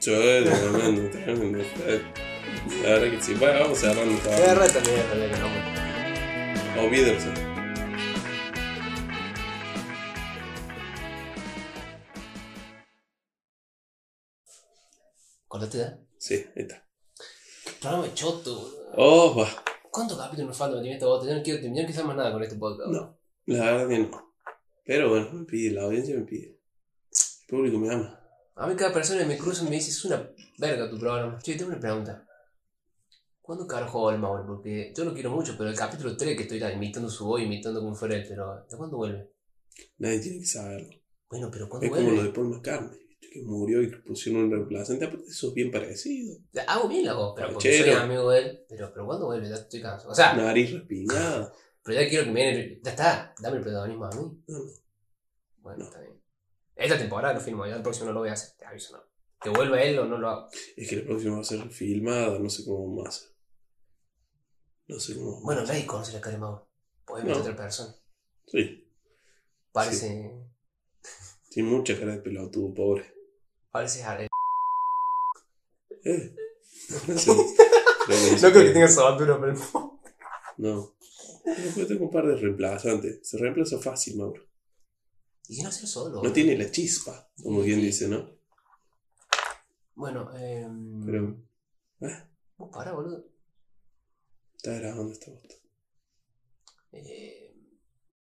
Yo, 0.00 0.12
tremendo, 0.20 1.10
tremendo. 1.10 1.58
La 2.84 2.90
verdad 2.90 3.10
que 3.10 3.20
sí. 3.20 3.34
Bueno, 3.34 3.60
vamos 3.62 3.78
cerrando 3.78 4.20
Qué 4.22 4.54
rata 4.54 4.80
mierda 4.82 5.34
que 5.34 6.80
no. 6.80 6.86
O 6.86 6.90
Biedersen. 6.90 7.34
¿Cortaste 15.48 15.78
ya? 15.78 16.09
Sí, 16.20 16.34
ahí 16.34 16.62
está. 16.62 16.86
Programa 17.80 18.04
de 18.04 18.12
choto, 18.12 18.54
boludo. 18.54 18.92
Oh, 18.94 19.34
va. 19.38 19.48
¿Cuántos 19.90 20.18
capítulos 20.18 20.48
nos 20.48 20.56
faltan 20.58 20.80
para 20.80 20.92
esta 20.92 21.06
bota? 21.06 21.26
Yo 21.26 21.34
no 21.34 21.42
quiero 21.42 21.60
terminar 21.62 21.86
que 21.90 22.02
más 22.04 22.14
nada 22.16 22.30
con 22.30 22.42
este 22.42 22.56
podcast. 22.56 22.90
No. 22.90 23.18
La 23.46 23.64
verdad 23.64 23.88
que 23.88 23.98
no. 24.00 24.34
Pero 24.84 25.08
bueno, 25.08 25.32
me 25.32 25.44
pide, 25.46 25.72
la 25.72 25.84
audiencia 25.84 26.14
me 26.14 26.26
pide. 26.26 26.60
El 27.10 27.46
público 27.48 27.78
me 27.78 27.90
ama. 27.94 28.20
A 28.54 28.66
mí 28.66 28.76
cada 28.76 28.92
persona 28.92 29.20
que 29.20 29.26
me 29.28 29.38
cruza 29.38 29.64
me 29.64 29.70
dice, 29.70 29.90
es 29.90 30.04
una 30.04 30.30
verga 30.58 30.90
tu 30.90 30.98
programa. 30.98 31.38
Che, 31.42 31.54
tengo 31.54 31.70
una 31.70 31.80
pregunta. 31.80 32.26
¿Cuándo 33.40 33.66
carajo 33.66 34.00
vuelve 34.00 34.20
Mauro? 34.20 34.46
Porque 34.46 34.92
yo 34.94 35.04
lo 35.06 35.14
quiero 35.14 35.30
mucho, 35.30 35.54
pero 35.56 35.70
el 35.70 35.76
capítulo 35.76 36.18
3 36.18 36.36
que 36.36 36.42
estoy 36.42 36.62
imitando 36.74 37.08
su 37.08 37.24
voz, 37.24 37.40
imitando 37.40 37.80
como 37.80 37.94
fuera 37.94 38.16
él, 38.16 38.26
pero 38.28 38.66
¿de 38.70 38.76
cuándo 38.76 38.98
vuelve? 38.98 39.32
Nadie 39.96 40.20
tiene 40.20 40.40
que 40.40 40.46
saberlo. 40.46 40.90
Bueno, 41.30 41.48
pero 41.50 41.66
¿cuándo 41.66 41.86
Es 41.86 41.90
como 41.92 42.02
vuelve? 42.02 42.16
lo 42.18 42.24
de 42.24 42.34
Paul 42.34 42.48
McCartney. 42.50 43.09
Que 43.20 43.42
murió 43.42 43.82
y 43.82 43.88
pusieron 44.00 44.44
un 44.44 44.50
reemplazante. 44.50 45.04
Aparte, 45.04 45.30
sos 45.30 45.52
bien 45.54 45.70
parecido. 45.70 46.36
Hago 46.66 46.88
bien 46.88 47.04
la 47.04 47.14
voz, 47.14 47.34
pero 47.36 47.52
porque 47.52 47.78
soy 47.82 47.90
amigo 47.90 48.30
de 48.30 48.38
él. 48.40 48.64
Pero, 48.68 48.90
pero 48.92 49.06
¿cuándo 49.06 49.26
vuelve? 49.26 49.48
Ya 49.48 49.54
estoy 49.56 49.80
cansado. 49.82 50.10
O 50.12 50.14
sea, 50.14 50.34
Nariz 50.34 50.72
respiñada. 50.72 51.52
pero 51.82 52.00
ya 52.00 52.08
quiero 52.08 52.24
que 52.24 52.30
me 52.32 52.44
den 52.46 52.56
el- 52.56 52.80
Ya 52.82 52.90
está, 52.90 53.34
dame 53.40 53.58
el 53.58 53.62
protagonismo 53.62 54.04
a 54.06 54.10
mí. 54.10 54.16
No, 54.48 54.58
no. 54.58 54.70
Bueno, 55.58 55.78
No. 55.78 55.84
está 55.84 56.00
bien. 56.00 56.20
Esta 56.76 56.96
temporada 56.98 57.34
lo 57.34 57.40
filmo, 57.40 57.66
ya 57.66 57.76
el 57.76 57.82
próximo 57.82 58.06
no 58.06 58.12
lo 58.14 58.20
voy 58.20 58.30
a 58.30 58.32
hacer, 58.32 58.56
te 58.58 58.64
aviso, 58.64 58.96
no. 58.96 59.02
Que 59.42 59.50
vuelva 59.50 59.82
él 59.82 59.98
o 59.98 60.06
no 60.06 60.16
lo 60.18 60.28
hago. 60.28 60.48
Es 60.76 60.88
que 60.88 60.96
la 60.96 61.04
próxima 61.04 61.34
va 61.36 61.40
a 61.40 61.44
ser 61.44 61.68
filmada, 61.70 62.38
no 62.38 62.48
sé 62.48 62.64
cómo 62.64 63.02
más. 63.02 63.32
No 64.88 64.98
sé 64.98 65.14
cómo 65.14 65.40
Bueno, 65.42 65.62
nadie 65.64 65.86
conoce 65.86 66.12
la 66.14 66.20
cara 66.20 66.34
de 66.36 66.40
Mauro. 66.40 66.68
Podés 67.06 67.24
No. 67.26 67.36
otra 67.38 67.54
persona. 67.54 67.94
Sí, 68.46 68.86
Parece. 69.72 70.32
Tiene 71.50 71.68
mucha 71.68 71.98
cara 71.98 72.12
de 72.12 72.22
pelotudo, 72.22 72.72
pobre. 72.72 73.12
Parece 73.70 74.02
Jared. 74.02 74.28
Eh. 76.04 76.34
No, 77.06 77.16
sé. 77.16 77.30
No 78.42 78.50
creo 78.50 78.64
que 78.64 78.70
tenga 78.72 78.86
esa 78.86 79.06
altura, 79.06 79.38
pero. 79.40 79.54
No. 80.56 80.94
Puede 81.44 81.86
tener 81.86 82.02
un 82.02 82.10
par 82.10 82.26
de 82.26 82.34
reemplazantes. 82.34 83.20
Se 83.22 83.38
reemplaza 83.38 83.78
fácil, 83.78 84.16
Mauro. 84.16 84.42
Y 85.46 85.56
que 85.56 85.62
no 85.62 85.68
hacer 85.68 85.86
solo. 85.86 86.20
No 86.20 86.32
tiene 86.32 86.56
la 86.56 86.70
chispa, 86.70 87.30
como 87.40 87.62
quien 87.62 87.80
dice, 87.80 88.08
¿no? 88.08 88.28
Bueno, 89.94 90.30
eh. 90.36 90.66
Pero. 91.04 91.36
¿Eh? 92.00 92.24
Vos 92.56 92.70
pará, 92.72 92.92
boludo. 92.92 93.24
Está 94.56 94.72
grabando 94.74 95.12
esta 95.12 95.30
bota. 95.30 95.54
Eh. 96.92 97.39